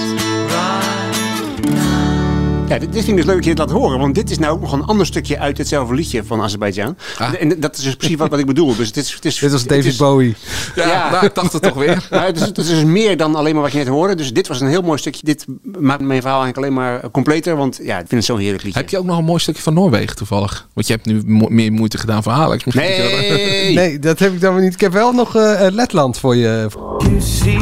Ja, 2.72 2.78
dit, 2.78 2.92
dit 2.92 3.04
vind 3.04 3.08
ik 3.08 3.16
dus 3.16 3.24
leuk 3.24 3.34
dat 3.34 3.44
je 3.44 3.50
het 3.50 3.58
laat 3.58 3.70
horen. 3.70 3.98
Want 3.98 4.14
dit 4.14 4.30
is 4.30 4.38
nou 4.38 4.52
ook 4.52 4.60
nog 4.60 4.72
een 4.72 4.84
ander 4.84 5.06
stukje 5.06 5.38
uit 5.38 5.58
hetzelfde 5.58 5.94
liedje 5.94 6.24
van 6.24 6.40
Azerbeidzjan. 6.42 6.96
En 7.40 7.60
dat 7.60 7.76
is 7.76 7.82
dus 7.84 7.96
precies 7.96 8.16
wat, 8.16 8.30
wat 8.30 8.38
ik 8.38 8.46
bedoel. 8.46 8.76
Dus 8.76 8.86
het 8.86 8.96
is, 8.96 9.14
het 9.14 9.24
is, 9.24 9.38
Dit 9.38 9.50
was 9.50 9.60
het 9.60 9.68
David 9.68 9.84
is- 9.84 9.96
Bowie. 9.96 10.34
Ja, 10.74 10.86
Ja. 10.88 11.10
nou, 11.10 11.26
ik 11.26 11.34
dacht 11.34 11.52
het 11.52 11.62
toch 11.62 11.74
weer. 11.74 12.06
Nou, 12.10 12.24
het, 12.24 12.36
is, 12.36 12.42
het 12.46 12.58
is 12.58 12.68
dus 12.68 12.84
meer 12.84 13.16
dan 13.16 13.34
alleen 13.34 13.52
maar 13.54 13.62
wat 13.62 13.72
je 13.72 13.78
net 13.78 13.86
hoorde. 13.88 14.14
Dus 14.14 14.32
dit 14.32 14.48
was 14.48 14.60
een 14.60 14.68
heel 14.68 14.82
mooi 14.82 14.98
stukje. 14.98 15.20
Dit 15.24 15.46
maakt 15.80 16.00
mijn 16.00 16.20
verhaal 16.20 16.42
eigenlijk 16.42 16.56
alleen 16.56 16.84
maar 16.86 17.10
completer. 17.10 17.56
Want 17.56 17.80
ja, 17.82 17.92
ik 17.94 17.98
vind 18.08 18.10
het 18.10 18.24
zo'n 18.24 18.38
heerlijk 18.38 18.62
liedje. 18.62 18.78
Heb 18.80 18.88
je 18.88 18.98
ook 18.98 19.04
nog 19.04 19.18
een 19.18 19.24
mooi 19.24 19.40
stukje 19.40 19.62
van 19.62 19.74
Noorwegen 19.74 20.16
toevallig? 20.16 20.68
Want 20.74 20.86
je 20.86 20.92
hebt 20.92 21.06
nu 21.06 21.22
mo- 21.26 21.48
meer 21.48 21.72
moeite 21.72 21.98
gedaan 21.98 22.22
voor 22.22 22.32
Alex. 22.32 22.64
Misschien 22.64 22.88
Nee! 22.88 23.74
Nee, 23.82 23.98
dat 23.98 24.18
heb 24.18 24.32
ik 24.32 24.40
dan 24.40 24.54
weer 24.54 24.62
niet. 24.64 24.74
Ik 24.74 24.80
heb 24.80 24.92
wel 24.92 25.12
nog 25.12 25.36
eh, 25.36 25.66
eh, 25.66 25.74
Letland 25.74 26.18
voor 26.18 26.36
je. 26.36 26.66
You 26.98 27.20
see, 27.20 27.58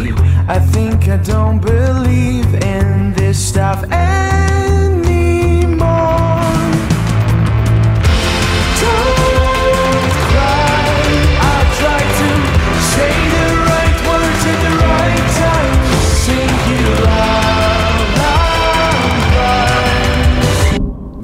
I 0.48 0.70
think 0.72 1.04
I 1.04 1.18
don't 1.32 1.60
believe 1.60 2.56
in 2.58 3.12
this 3.16 3.46
stuff 3.46 3.78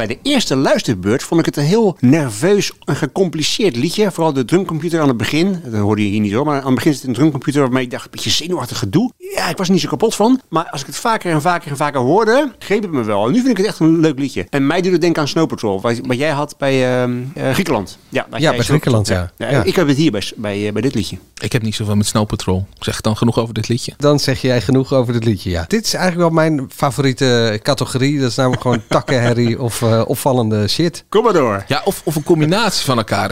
Bij 0.07 0.19
de 0.23 0.31
eerste 0.31 0.57
luisterbeurt 0.57 1.23
vond 1.23 1.41
ik 1.41 1.47
het 1.47 1.57
een 1.57 1.65
heel 1.65 1.97
nerveus 2.01 2.73
en 2.85 2.97
gecompliceerd 2.97 3.77
liedje. 3.77 4.11
Vooral 4.11 4.33
de 4.33 4.45
drumcomputer 4.45 5.01
aan 5.01 5.09
het 5.09 5.17
begin. 5.17 5.61
Dat 5.65 5.81
hoorde 5.81 6.03
je 6.03 6.09
hier 6.09 6.21
niet 6.21 6.33
hoor. 6.33 6.45
Maar 6.45 6.61
aan 6.61 6.67
het 6.67 6.75
begin 6.75 6.95
zit 6.95 7.03
een 7.05 7.13
drumcomputer 7.13 7.61
waarmee 7.61 7.85
ik 7.85 7.91
dacht, 7.91 8.05
een 8.05 8.11
beetje 8.11 8.31
zenuwachtig 8.31 8.79
gedoe. 8.79 9.13
Ja, 9.19 9.49
ik 9.49 9.57
was 9.57 9.67
er 9.67 9.73
niet 9.73 9.83
zo 9.83 9.89
kapot 9.89 10.15
van. 10.15 10.41
Maar 10.49 10.69
als 10.71 10.81
ik 10.81 10.87
het 10.87 10.97
vaker 10.97 11.33
en 11.33 11.41
vaker 11.43 11.71
en 11.71 11.77
vaker 11.77 12.01
hoorde, 12.01 12.53
greep 12.59 12.83
het 12.83 12.91
me 12.91 13.03
wel. 13.05 13.27
En 13.27 13.33
nu 13.33 13.37
vind 13.39 13.51
ik 13.51 13.57
het 13.57 13.67
echt 13.67 13.79
een 13.81 14.01
leuk 14.01 14.19
liedje. 14.19 14.47
En 14.51 14.67
mij 14.67 14.81
doet 14.81 14.93
het 14.93 15.01
denken 15.01 15.23
aan 15.23 15.29
Snow 15.29 15.49
Patrol. 15.49 15.81
Wat, 15.81 16.01
wat 16.07 16.19
jij 16.19 16.31
had 16.31 16.55
bij 16.59 17.01
ehm, 17.03 17.17
eh, 17.35 17.53
Griekenland. 17.53 17.99
Ja, 18.09 18.21
Ja, 18.21 18.27
dat 18.31 18.41
jij 18.41 18.51
bij 18.57 18.65
Griekenland, 18.65 19.09
Patrol- 19.09 19.27
ja. 19.37 19.47
Ja, 19.47 19.57
Ja. 19.57 19.65
Ik 19.65 19.77
heb 19.77 19.87
het 19.89 19.97
hier 19.97 20.11
bij, 20.11 20.23
bij, 20.37 20.67
eh, 20.67 20.73
bij 20.73 20.83
dit 20.83 20.95
liedje. 20.95 21.17
Ik 21.41 21.53
heb 21.53 21.63
niet 21.63 21.75
zoveel 21.75 21.97
met 21.97 22.07
Snow 22.07 22.27
Patrol. 22.27 22.67
Zeg 22.79 23.01
dan 23.01 23.17
genoeg 23.17 23.39
over 23.39 23.55
dit 23.55 23.69
liedje. 23.69 23.93
Dan 23.97 24.21
zeg 24.21 24.41
jij 24.41 24.61
genoeg 24.61 24.93
over 24.93 25.13
dit 25.13 25.25
liedje, 25.25 25.51
ja. 25.51 25.65
Dit 25.69 25.85
is 25.85 25.95
eigenlijk 25.95 26.29
wel 26.29 26.43
mijn 26.45 26.67
favoriete 26.75 27.61
categorie. 27.63 28.21
Dat 28.21 28.31
is 28.31 28.37
namelijk 28.37 28.63
gewoon 28.63 28.83
takkenherrie 28.89 29.61
of 29.61 29.83
eh, 29.97 30.09
opvallende 30.09 30.69
shit. 30.69 31.05
Kom 31.09 31.25
maar 31.25 31.33
door. 31.33 31.65
Ja, 31.69 31.83
of, 31.85 32.01
of 32.05 32.17
een 32.17 32.23
combinatie 32.23 32.85
van 32.85 32.97
elkaar. 32.97 33.31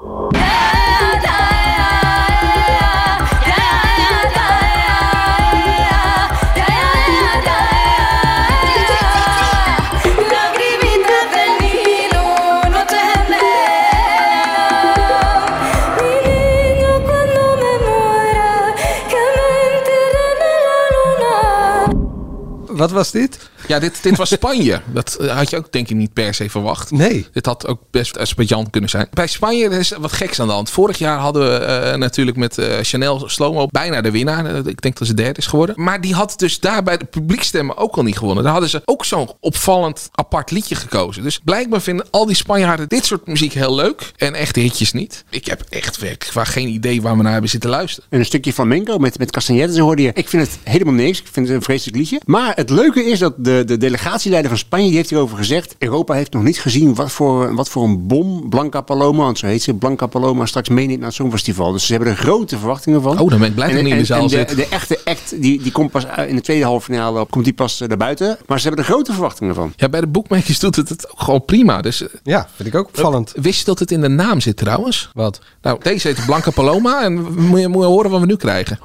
Wat 22.77 22.91
was 22.91 23.11
dit? 23.11 23.51
Ja, 23.67 23.79
dit, 23.79 24.03
dit 24.03 24.17
was 24.17 24.29
Spanje. 24.29 24.81
Dat 24.93 25.15
eh, 25.15 25.37
had 25.37 25.51
je 25.51 25.57
ook 25.57 25.73
denk 25.73 25.89
ik 25.89 25.97
niet 25.97 26.13
per 26.13 26.35
se 26.35 26.51
verwacht. 26.51 26.91
Nee. 26.91 27.27
Dit 27.33 27.47
had 27.47 27.67
ook 27.67 27.81
best 27.91 28.19
Azerbeidzjan 28.19 28.71
kunnen 28.71 28.91
zijn. 28.91 29.07
Bij 29.11 29.27
Spanje 29.27 29.69
is 29.69 29.93
wat 29.99 30.13
geks 30.13 30.41
aan 30.41 30.47
de 30.47 30.53
hand. 30.53 30.71
Vorig 30.71 30.99
jaar 30.99 31.19
hadden 31.19 31.51
we 31.51 31.57
eh, 31.57 31.99
natuurlijk 31.99 32.37
met 32.37 32.59
eh, 32.59 32.79
Chanel 32.83 33.29
Slomo 33.29 33.67
bijna 33.67 34.01
de 34.01 34.11
winnaar. 34.11 34.67
Ik 34.67 34.83
denk 34.83 34.99
dat 34.99 35.09
ze 35.09 35.15
derde 35.15 35.39
is 35.39 35.47
geworden. 35.47 35.75
Maar 35.79 36.01
die 36.01 36.15
had 36.15 36.35
dus 36.37 36.61
daar 36.61 36.83
bij 36.83 36.97
de 36.97 37.05
publiekstemmen 37.05 37.77
ook 37.77 37.97
al 37.97 38.03
niet 38.03 38.19
gewonnen. 38.19 38.43
Daar 38.43 38.53
hadden 38.53 38.71
ze 38.71 38.83
ook 38.85 39.05
zo'n 39.05 39.31
opvallend 39.41 40.09
apart 40.13 40.51
liedje 40.51 40.75
gekozen. 40.75 41.23
Dus 41.23 41.39
blijkbaar 41.39 41.83
vinden 41.83 42.07
al 42.11 42.27
die 42.27 42.37
Spanjaarden 42.37 42.89
dit 42.89 43.05
soort 43.05 43.27
muziek 43.27 43.53
heel 43.53 43.75
leuk. 43.75 44.13
En 44.17 44.35
echte 44.35 44.61
hitjes 44.61 44.93
niet. 44.93 45.25
Ik 45.31 45.47
heb 45.47 45.63
echt 45.69 45.99
werkelijk 45.99 46.35
waar 46.35 46.47
geen 46.47 46.69
idee 46.69 47.03
waar 47.03 47.17
we 47.17 47.23
naar 47.23 47.33
hebben 47.33 47.51
zitten 47.51 47.71
luisteren. 47.71 48.11
En 48.11 48.19
een 48.19 48.25
stukje 48.25 48.53
flamenco 48.53 48.99
met, 48.99 49.19
met 49.19 49.31
castanjetten, 49.31 49.77
zo 49.77 49.83
hoorde 49.83 50.03
je. 50.03 50.11
Ik 50.15 50.29
vind 50.29 50.47
het 50.47 50.59
helemaal 50.63 50.95
niks. 50.95 51.21
Ik 51.21 51.29
vind 51.33 51.47
het 51.47 51.57
een 51.57 51.63
vreselijk 51.63 51.97
liedje. 51.97 52.21
Maar 52.25 52.53
het 52.55 52.71
leuke 52.71 53.05
is 53.05 53.19
dat 53.19 53.35
de, 53.37 53.54
de 53.65 53.77
delegatieleider 53.77 54.51
van 54.51 54.59
Spanje, 54.61 54.87
die 54.87 54.97
heeft 54.97 55.11
hierover 55.11 55.37
gezegd. 55.37 55.75
Europa 55.79 56.15
heeft 56.15 56.33
nog 56.33 56.43
niet 56.43 56.59
gezien 56.61 56.95
wat 56.95 57.11
voor, 57.11 57.55
wat 57.55 57.69
voor 57.69 57.85
een 57.85 58.07
bom 58.07 58.49
Blanca 58.49 58.81
Paloma, 58.81 59.23
want 59.25 59.39
zo 59.39 59.47
heet 59.47 59.63
ze, 59.63 59.75
Blanca 59.75 60.07
Paloma 60.07 60.47
straks 60.47 60.69
meeneemt 60.69 60.99
naar 60.99 61.07
het 61.09 61.17
Songfestival. 61.17 61.73
Dus 61.73 61.87
ze 61.87 61.93
hebben 61.93 62.11
er 62.11 62.17
grote 62.17 62.59
verwachtingen 62.59 63.03
van. 63.03 63.19
Oh, 63.21 63.31
dan 63.31 63.39
ben 63.39 63.49
ik 63.49 63.55
blij 63.55 63.69
dat 63.69 63.77
ik 63.77 63.83
niet 63.83 63.93
in 63.93 63.99
de 63.99 64.05
zaal 64.05 64.23
en 64.23 64.29
zit. 64.29 64.49
de, 64.49 64.55
de 64.55 64.69
echte 64.69 64.99
act, 65.05 65.43
die, 65.43 65.63
die 65.63 65.73
komt 65.73 65.91
pas 65.91 66.07
uit- 66.07 66.29
in 66.29 66.35
de 66.37 66.43
tweede 66.43 66.65
halve 66.65 66.85
finale, 66.85 67.27
komt 67.31 67.45
die 67.45 67.55
pas 67.55 67.81
eh, 67.81 67.89
naar 67.89 67.97
buiten. 67.97 68.39
Maar 68.47 68.61
ze 68.61 68.67
hebben 68.69 68.85
er 68.85 68.91
grote 68.93 69.13
verwachtingen 69.13 69.55
van. 69.55 69.73
Ja, 69.77 69.89
bij 69.89 70.01
de 70.01 70.07
boekmakers 70.07 70.59
doet 70.59 70.77
het 70.77 70.89
het 70.89 71.11
ook 71.11 71.21
gewoon 71.21 71.45
prima. 71.45 71.81
Dus 71.81 72.03
eh, 72.03 72.09
Ja, 72.23 72.49
vind 72.55 72.69
ik 72.69 72.75
ook 72.75 72.87
opvallend. 72.87 73.33
wist 73.41 73.59
je 73.59 73.65
dat 73.65 73.79
het 73.79 73.91
in 73.91 74.01
de 74.01 74.09
naam 74.09 74.41
zit 74.41 74.57
trouwens? 74.57 75.11
Wat? 75.15 75.41
Nou, 75.63 75.79
deze 75.83 76.09
heet 76.09 76.27
Blanca 76.27 76.51
Paloma. 76.51 77.03
En 77.03 77.15
moet 77.49 77.61
je, 77.61 77.69
moet 77.69 77.83
je 77.83 77.89
horen 77.89 78.11
wat 78.11 78.21
we 78.21 78.27
nu 78.27 78.37
krijgen. 78.37 78.79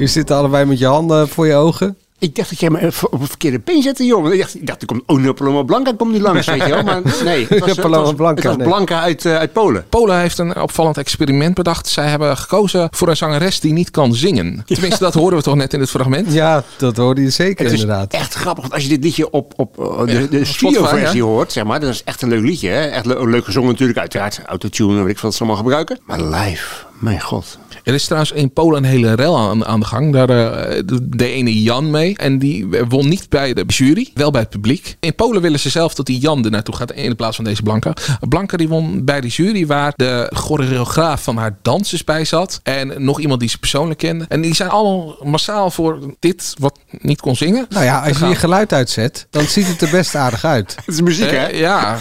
Je 0.00 0.06
zit 0.06 0.30
allebei 0.30 0.64
met 0.64 0.78
je 0.78 0.86
handen 0.86 1.28
voor 1.28 1.46
je 1.46 1.54
ogen. 1.54 1.96
Ik 2.20 2.34
dacht 2.36 2.50
dat 2.50 2.60
jij 2.60 2.70
me 2.70 2.92
op 3.10 3.20
het 3.20 3.28
verkeerde 3.28 3.58
been 3.60 3.82
zette, 3.82 4.04
jongen. 4.04 4.32
Ik 4.32 4.38
dacht, 4.38 4.54
ik 4.54 4.66
dacht 4.66 4.80
er 4.80 4.86
komt 4.86 5.02
Ono 5.06 5.32
Paloma 5.32 5.62
Blanca 5.62 5.92
komt 5.96 6.12
nu 6.12 6.20
langs, 6.20 6.46
weet 6.46 6.62
je 6.62 6.68
wel. 6.68 6.82
Maar 6.82 7.02
nee, 7.24 7.46
het 7.48 7.58
was, 7.58 7.68
het 7.76 7.80
Paloma 7.80 8.02
was, 8.02 8.14
Blanca, 8.14 8.34
het 8.34 8.44
was 8.44 8.56
nee. 8.56 8.66
Blanca 8.66 9.00
uit, 9.00 9.24
eh, 9.24 9.36
uit 9.36 9.52
Polen. 9.52 9.84
Polen 9.88 10.18
heeft 10.20 10.38
een 10.38 10.60
opvallend 10.60 10.98
experiment 10.98 11.54
bedacht. 11.54 11.86
Zij 11.88 12.06
hebben 12.08 12.36
gekozen 12.36 12.88
voor 12.90 13.08
een 13.08 13.16
zangeres 13.16 13.60
die 13.60 13.72
niet 13.72 13.90
kan 13.90 14.14
zingen. 14.14 14.62
Tenminste, 14.66 15.04
dat 15.04 15.14
horen 15.14 15.36
we 15.36 15.42
toch 15.42 15.54
net 15.54 15.72
in 15.72 15.80
het 15.80 15.90
fragment. 15.90 16.32
Ja, 16.32 16.64
dat 16.76 16.96
hoorde 16.96 17.22
je 17.22 17.30
zeker 17.30 17.64
Het 17.64 17.74
is 17.74 17.80
inderdaad. 17.80 18.12
echt 18.12 18.34
grappig, 18.34 18.62
want 18.62 18.74
als 18.74 18.82
je 18.82 18.88
dit 18.88 19.04
liedje 19.04 19.30
op, 19.30 19.52
op 19.56 19.78
eh, 19.78 20.04
de, 20.06 20.12
Ja, 20.12 20.26
de 20.26 20.44
studio-versie 20.44 21.22
hoort, 21.22 21.52
zeg 21.52 21.64
maar, 21.64 21.80
dat 21.80 21.90
is 21.90 22.04
echt 22.04 22.22
een 22.22 22.28
leuk 22.28 22.42
liedje. 22.42 22.68
Hè? 22.68 22.80
Echt 22.86 23.06
le- 23.06 23.24
leuk 23.26 23.44
gezongen 23.44 23.70
natuurlijk, 23.70 23.98
uiteraard. 23.98 24.40
Autotune, 24.46 25.02
weet 25.02 25.12
ik 25.16 25.18
wat 25.18 25.32
ze 25.34 25.38
allemaal 25.38 25.56
gebruiken. 25.62 25.98
Maar 26.04 26.20
live, 26.22 26.64
mijn 27.00 27.20
god. 27.20 27.58
Er 27.84 27.94
is 27.94 28.04
trouwens 28.04 28.32
in 28.32 28.52
Polen 28.52 28.84
een 28.84 28.90
hele 28.90 29.14
rel 29.14 29.38
aan, 29.38 29.66
aan 29.66 29.80
de 29.80 29.86
gang. 29.86 30.12
Daar 30.12 30.28
eh, 30.28 30.82
deed 31.02 31.30
ene 31.30 31.62
Jan 31.62 31.90
mee. 31.90 32.16
En 32.16 32.38
die 32.38 32.68
won 32.88 33.08
niet 33.08 33.28
bij 33.28 33.52
de 33.52 33.64
jury, 33.66 34.10
wel 34.14 34.30
bij 34.30 34.40
het 34.40 34.50
publiek. 34.50 34.96
In 35.00 35.14
Polen 35.14 35.42
willen 35.42 35.60
ze 35.60 35.70
zelf 35.70 35.94
dat 35.94 36.06
die 36.06 36.18
Jan 36.18 36.44
er 36.44 36.50
naartoe 36.50 36.76
gaat 36.76 36.92
in 36.92 37.16
plaats 37.16 37.36
van 37.36 37.44
deze 37.44 37.62
Blanca. 37.62 37.92
Blanca 38.28 38.56
die 38.56 38.68
won 38.68 39.04
bij 39.04 39.20
de 39.20 39.28
jury 39.28 39.66
waar 39.66 39.92
de 39.96 40.30
choreograaf 40.34 41.22
van 41.22 41.36
haar 41.36 41.58
dansers 41.62 42.04
bij 42.04 42.24
zat. 42.24 42.60
En 42.62 43.04
nog 43.04 43.20
iemand 43.20 43.40
die 43.40 43.48
ze 43.48 43.58
persoonlijk 43.58 43.98
kende. 43.98 44.24
En 44.28 44.40
die 44.40 44.54
zijn 44.54 44.68
allemaal 44.68 45.16
massaal 45.22 45.70
voor 45.70 45.98
dit 46.18 46.54
wat 46.58 46.78
niet 46.90 47.20
kon 47.20 47.36
zingen. 47.36 47.66
Nou 47.68 47.84
ja, 47.84 48.00
als 48.08 48.18
je 48.18 48.26
je 48.26 48.34
geluid 48.34 48.72
uitzet, 48.72 49.26
dan 49.30 49.44
ziet 49.44 49.66
het 49.66 49.82
er 49.82 49.90
best 49.90 50.14
aardig 50.14 50.44
uit. 50.44 50.76
Het 50.76 50.94
is 50.94 51.00
muziek, 51.00 51.30
hè? 51.30 51.36
Eh, 51.36 51.58
ja, 51.58 51.98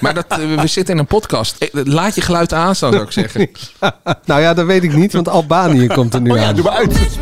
maar 0.00 0.14
dat, 0.14 0.26
eh, 0.28 0.54
we 0.60 0.66
zitten 0.66 0.94
in 0.94 1.00
een 1.00 1.06
podcast. 1.06 1.70
Laat 1.72 2.14
je 2.14 2.20
geluid 2.20 2.52
aanstaan, 2.52 2.92
zou 2.92 3.04
ik 3.04 3.12
zeggen. 3.12 3.50
nou 4.24 4.41
ja, 4.42 4.54
dat 4.54 4.66
weet 4.66 4.82
ik 4.84 4.94
niet, 4.94 5.12
want 5.12 5.28
Albanië 5.28 5.86
komt 5.86 6.14
er 6.14 6.20
nu 6.20 6.30
Oh 6.30 6.36
ja, 6.36 6.46
aan. 6.46 6.54
doe 6.54 6.64
maar 6.64 6.72
uit. 6.72 7.18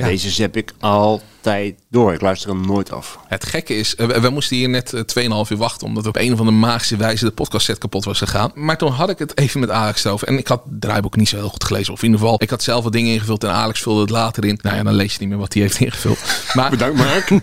Ja, 0.00 0.06
deze 0.06 0.30
zet 0.30 0.56
ik 0.56 0.72
altijd 0.80 1.74
door. 1.90 2.12
Ik 2.12 2.20
luister 2.20 2.50
hem 2.50 2.66
nooit 2.66 2.92
af. 2.92 3.18
Het 3.28 3.44
gekke 3.44 3.74
is, 3.74 3.94
eh, 3.94 4.06
we, 4.06 4.20
we 4.20 4.28
moesten 4.28 4.56
hier 4.56 4.68
net 4.68 4.92
eh, 4.92 5.00
2,5 5.44 5.50
uur 5.50 5.56
wachten. 5.58 5.86
Omdat 5.86 6.06
op 6.06 6.16
een 6.16 6.32
of 6.32 6.38
andere 6.38 6.56
magische 6.56 6.96
wijze 6.96 7.24
de 7.24 7.30
podcastset 7.30 7.78
kapot 7.78 8.04
was 8.04 8.18
gegaan. 8.18 8.50
Maar 8.54 8.78
toen 8.78 8.90
had 8.90 9.10
ik 9.10 9.18
het 9.18 9.38
even 9.38 9.60
met 9.60 9.70
Alex 9.70 10.06
over. 10.06 10.28
En 10.28 10.38
ik 10.38 10.48
had 10.48 10.62
het 10.70 10.80
draaiboek 10.80 11.16
niet 11.16 11.28
zo 11.28 11.36
heel 11.36 11.48
goed 11.48 11.64
gelezen. 11.64 11.92
Of 11.92 11.98
in 11.98 12.04
ieder 12.04 12.20
geval, 12.20 12.42
ik 12.42 12.50
had 12.50 12.62
zelf 12.62 12.84
wat 12.84 12.92
dingen 12.92 13.12
ingevuld. 13.12 13.44
En 13.44 13.50
Alex 13.50 13.80
vulde 13.80 14.00
het 14.00 14.10
later 14.10 14.44
in. 14.44 14.58
Nou 14.62 14.76
ja, 14.76 14.82
dan 14.82 14.94
lees 14.94 15.12
je 15.12 15.18
niet 15.20 15.28
meer 15.28 15.38
wat 15.38 15.52
hij 15.52 15.62
heeft 15.62 15.80
ingevuld. 15.80 16.18
Maar 16.54 16.70
Bedankt, 16.70 16.96
Mark. 16.96 17.30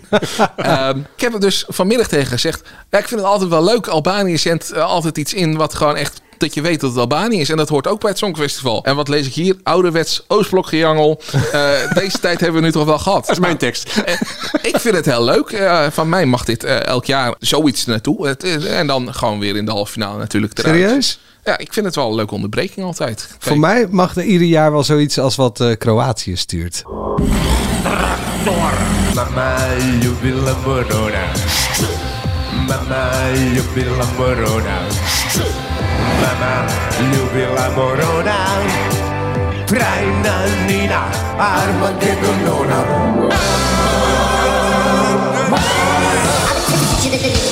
Ehm, 0.55 0.99
ik 0.99 1.21
heb 1.21 1.33
er 1.33 1.39
dus 1.39 1.65
vanmiddag 1.67 2.07
tegen 2.07 2.27
gezegd. 2.27 2.61
Ja, 2.89 2.97
ik 2.97 3.07
vind 3.07 3.19
het 3.19 3.29
altijd 3.29 3.49
wel 3.49 3.63
leuk. 3.63 3.87
Albanië 3.87 4.37
zendt 4.37 4.71
eh, 4.71 4.83
altijd 4.83 5.17
iets 5.17 5.33
in 5.33 5.55
wat 5.55 5.73
gewoon 5.73 5.95
echt. 5.95 6.21
Dat 6.37 6.53
je 6.53 6.61
weet 6.61 6.79
dat 6.79 6.89
het 6.89 6.99
Albanië 6.99 7.39
is. 7.39 7.49
En 7.49 7.57
dat 7.57 7.69
hoort 7.69 7.87
ook 7.87 7.99
bij 7.99 8.09
het 8.09 8.19
Songfestival. 8.19 8.83
En 8.83 8.95
wat 8.95 9.07
lees 9.07 9.27
ik 9.27 9.33
hier? 9.33 9.55
Ouderwets 9.63 10.23
Oostblokgejangel. 10.27 11.21
Eh 11.51 11.93
deze 11.93 12.19
tijd 12.19 12.39
hebben 12.39 12.59
we 12.61 12.65
nu 12.65 12.73
toch 12.73 12.85
wel 12.85 12.99
gehad. 12.99 13.21
Dat 13.25 13.35
is 13.35 13.39
mijn 13.39 13.57
tekst. 13.57 14.01
Eh, 14.05 14.13
ik 14.61 14.79
vind 14.79 14.95
het 14.95 15.05
heel 15.05 15.23
leuk. 15.23 15.49
Eh, 15.49 15.85
van 15.91 16.09
mij 16.09 16.25
mag 16.25 16.45
dit 16.45 16.63
eh, 16.63 16.85
elk 16.85 17.05
jaar 17.05 17.35
zoiets 17.39 17.85
naartoe. 17.85 18.27
Het, 18.27 18.65
en 18.65 18.87
dan 18.87 19.13
gewoon 19.13 19.39
weer 19.39 19.55
in 19.55 19.65
de 19.65 19.71
halve 19.71 19.91
finale 19.91 20.17
natuurlijk 20.17 20.57
eruit. 20.57 20.75
Serieus? 20.75 21.19
Ja, 21.47 21.57
ik 21.57 21.73
vind 21.73 21.85
het 21.85 21.95
wel 21.95 22.09
een 22.09 22.15
leuke 22.15 22.33
onderbreking 22.33 22.85
altijd. 22.85 23.27
Kijk, 23.29 23.43
Voor 23.43 23.59
mij 23.59 23.87
mag 23.89 24.15
er 24.15 24.23
ieder 24.23 24.47
jaar 24.47 24.71
wel 24.71 24.83
zoiets 24.83 25.19
als 25.19 25.35
wat 25.35 25.59
eh, 25.59 25.77
Kroatië 25.77 26.35
stuurt. 26.35 26.83
Mama 29.15 29.55
ljubila 30.01 30.55
morona 30.65 31.31
Mama 32.67 33.31
ljubila 33.53 34.05
morona 34.17 34.81
mama 36.21 36.53
ljubila 37.11 37.65
morona 37.75 38.37
Trajna 39.67 40.35
Nina, 40.67 41.01
Armageddonona 41.39 42.79
Mama, 45.49 45.49
mama, 45.49 45.59
mama 45.59 47.46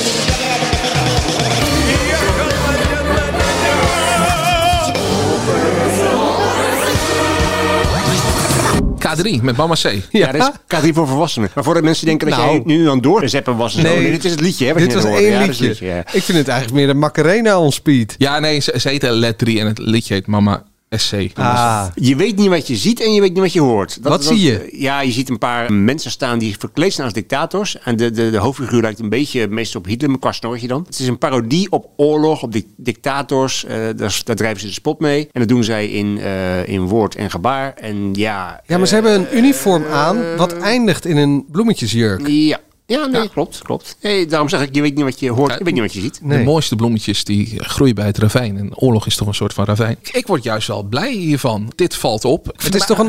K3 9.16 9.42
met 9.42 9.56
Mama 9.56 9.74
C. 9.74 9.92
Ja, 10.10 10.32
dat 10.32 10.52
is 10.70 10.80
K3 10.80 10.88
voor 10.94 11.06
volwassenen. 11.08 11.50
Maar 11.54 11.64
voor 11.64 11.74
de 11.74 11.82
mensen 11.82 12.06
die 12.06 12.16
denken 12.18 12.36
dat 12.36 12.46
Nou. 12.46 12.56
jij 12.58 12.76
nu 12.76 12.88
aan 12.90 13.00
doorzeppen 13.00 13.56
was 13.56 13.74
zo. 13.74 13.82
Nee. 13.82 13.98
Nee, 14.00 14.10
dit 14.10 14.24
is 14.24 14.30
het 14.30 14.40
liedje, 14.40 14.66
hè? 14.66 14.72
wat 14.72 14.82
Dit 14.82 14.90
je 14.92 14.96
was 14.96 15.04
één 15.04 15.30
Ja, 15.30 15.44
liedje. 15.44 15.86
ja. 15.86 15.98
Ik 15.98 16.22
vind 16.22 16.38
het 16.38 16.48
eigenlijk 16.48 16.78
meer 16.78 16.86
de 16.86 16.94
Macarena 16.94 17.58
on 17.58 17.72
speed. 17.72 18.14
Ja, 18.18 18.38
nee, 18.38 18.60
ze, 18.60 18.74
ze 18.80 18.88
heet 18.88 19.02
Let 19.02 19.38
3 19.38 19.60
en 19.60 19.66
het 19.66 19.78
liedje 19.78 20.14
heet 20.14 20.26
Mama 20.26 20.62
SC. 20.90 21.14
Ah, 21.34 21.86
Je 21.94 22.16
weet 22.16 22.36
niet 22.36 22.48
wat 22.48 22.66
je 22.66 22.76
ziet 22.76 23.00
en 23.00 23.14
je 23.14 23.20
weet 23.20 23.30
niet 23.32 23.40
wat 23.42 23.52
je 23.52 23.60
hoort. 23.60 24.02
Dat- 24.02 24.12
Wat 24.12 24.22
dat- 24.22 24.32
zie 24.32 24.40
je? 24.46 24.68
Ja, 24.72 25.00
je 25.00 25.12
ziet 25.12 25.28
een 25.28 25.38
paar 25.38 25.72
mensen 25.72 26.10
staan 26.10 26.38
die 26.38 26.56
verkleed 26.58 26.92
zijn 26.92 27.04
als 27.06 27.14
dictators. 27.14 27.78
En 27.78 27.96
de, 27.96 28.10
de, 28.10 28.30
de 28.30 28.36
hoofdfiguur 28.38 28.80
lijkt 28.82 28.98
een 28.98 29.08
beetje 29.08 29.48
meestal 29.48 29.80
op 29.80 29.86
Hitler, 29.86 30.10
maar 30.10 30.18
qua 30.18 30.32
snorretje 30.32 30.68
dan. 30.68 30.82
Het 30.86 30.98
is 30.98 31.06
een 31.08 31.18
parodie 31.18 31.70
op 31.70 31.88
oorlog, 31.96 32.42
op 32.42 32.52
di- 32.52 32.66
dictators. 32.76 33.64
Eh, 33.64 33.76
daar, 33.96 34.20
daar 34.24 34.36
drijven 34.36 34.60
ze 34.60 34.66
de 34.66 34.72
spot 34.72 35.00
mee. 35.00 35.28
En 35.32 35.40
dat 35.40 35.48
doen 35.48 35.64
zij 35.64 35.88
in, 35.88 36.18
eh, 36.20 36.68
in 36.68 36.80
woord 36.80 37.14
en 37.14 37.30
gebaar. 37.30 37.74
En 37.74 38.14
ja... 38.14 38.60
ja, 38.66 38.78
maar 38.78 38.86
ze 38.86 38.94
hebben 38.94 39.14
een 39.14 39.26
uniform 39.36 39.84
aan 39.92 40.36
wat 40.36 40.52
eindigt 40.58 41.04
in 41.06 41.16
een 41.16 41.44
bloemetjesjurk. 41.50 42.26
Ja, 42.28 42.58
ja 42.86 43.06
nee, 43.06 43.28
klopt, 43.28 43.62
klopt. 43.62 43.96
Nee, 44.00 44.26
daarom 44.26 44.48
zeg 44.48 44.62
ik, 44.62 44.74
je 44.74 44.80
weet 44.80 44.94
niet 44.94 45.04
wat 45.04 45.20
je 45.20 45.30
hoort, 45.30 45.52
je 45.58 45.64
weet 45.64 45.72
niet 45.72 45.82
wat 45.82 45.92
je 45.92 46.00
ziet. 46.00 46.18
Nee. 46.22 46.38
De 46.38 46.44
mooiste 46.44 46.76
bloemetjes 46.76 47.24
die 47.24 47.64
groeien 47.64 47.94
bij 47.94 48.06
het 48.06 48.18
ravijn. 48.18 48.58
En 48.58 48.76
oorlog 48.76 49.06
is 49.06 49.16
toch 49.16 49.28
een 49.28 49.34
soort 49.34 49.52
van 49.54 49.64
ravijn. 49.64 49.96
Ik 50.12 50.26
word 50.26 50.42
juist 50.42 50.68
wel 50.68 50.82
blij 50.82 51.12
hiervan. 51.12 51.72
Dit 51.74 51.94
valt 51.96 52.24
op. 52.24 52.46
Het 52.62 52.74
is 52.74 52.86
toch 52.86 52.98
een 52.98 53.08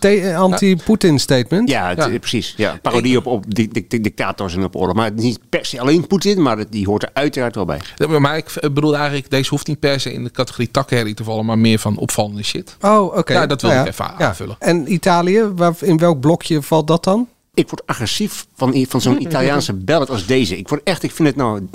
eh, 0.00 0.36
anti-Poetin 0.38 1.18
statement? 1.18 1.68
Ja, 1.68 1.88
het- 1.88 1.98
Ja. 2.12 2.18
precies. 2.18 2.54
Ja, 2.56 2.78
parodie 2.82 3.16
op, 3.16 3.26
op 3.26 3.54
di- 3.54 3.68
di- 3.68 3.84
di- 3.88 4.00
dictators 4.00 4.54
en 4.56 4.64
op 4.64 4.76
oorlog. 4.76 4.94
Maar 4.96 5.12
niet 5.12 5.38
per 5.48 5.64
se 5.66 5.80
alleen 5.80 6.06
Poetin, 6.06 6.42
maar 6.42 6.70
die 6.70 6.86
hoort 6.86 7.02
er 7.02 7.10
uiteraard 7.12 7.54
wel 7.54 7.64
bij. 7.64 7.80
Maar 8.18 8.36
ik 8.36 8.52
bedoel 8.60 8.96
eigenlijk, 8.96 9.30
deze 9.30 9.50
hoeft 9.50 9.66
niet 9.66 9.80
per 9.80 10.00
se 10.00 10.12
in 10.12 10.24
de 10.24 10.30
categorie 10.30 10.70
takherrie 10.70 11.14
te 11.14 11.24
vallen, 11.24 11.44
maar 11.44 11.58
meer 11.58 11.78
van 11.78 11.96
opvallende 11.96 12.42
shit. 12.42 12.76
Oh, 12.80 13.16
oké. 13.16 13.32
Ja, 13.32 13.46
dat 13.46 13.60
wil 13.62 13.70
Nou 13.70 13.82
ik 13.82 13.88
even 13.92 14.04
Ja. 14.18 14.26
aanvullen. 14.26 14.56
En 14.58 14.92
Italië, 14.92 15.42
waar, 15.56 15.74
in 15.80 15.98
welk 15.98 16.20
blokje 16.20 16.62
valt 16.62 16.86
dat 16.86 17.04
dan? 17.04 17.28
Ik 17.58 17.68
word 17.68 17.86
agressief 17.86 18.46
van, 18.56 18.86
van 18.88 19.00
zo'n 19.00 19.22
Italiaanse 19.26 19.72
ballad 19.72 20.10
als 20.10 20.26
deze. 20.26 20.58
Ik 20.58 20.68
word 20.68 20.82
echt, 20.84 21.02
ik 21.02 21.10
vind 21.10 21.28
het 21.28 21.36
nou 21.36 21.68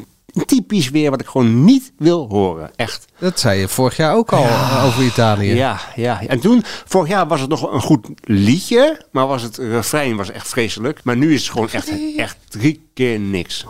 typisch 0.45 0.89
weer 0.89 1.09
wat 1.09 1.21
ik 1.21 1.27
gewoon 1.27 1.63
niet 1.63 1.91
wil 1.97 2.27
horen. 2.29 2.71
Echt. 2.75 3.05
Dat 3.19 3.39
zei 3.39 3.59
je 3.59 3.67
vorig 3.67 3.97
jaar 3.97 4.15
ook 4.15 4.33
al 4.33 4.43
eh, 4.43 4.85
over 4.85 5.03
Italië. 5.03 5.53
Ja, 5.53 5.79
ja. 5.95 6.21
En 6.27 6.39
toen, 6.39 6.63
vorig 6.85 7.09
jaar 7.09 7.27
was 7.27 7.41
het 7.41 7.49
nog 7.49 7.71
een 7.71 7.81
goed 7.81 8.07
liedje, 8.23 9.05
maar 9.11 9.27
was 9.27 9.41
het 9.41 9.57
refrein 9.57 10.15
was 10.15 10.31
echt 10.31 10.47
vreselijk. 10.47 10.99
Maar 11.03 11.17
nu 11.17 11.33
is 11.33 11.41
het 11.41 11.51
gewoon 11.51 11.69
echt, 11.71 11.91
echt 12.17 12.37
drie 12.49 12.87
keer 12.93 13.19
niks. 13.19 13.65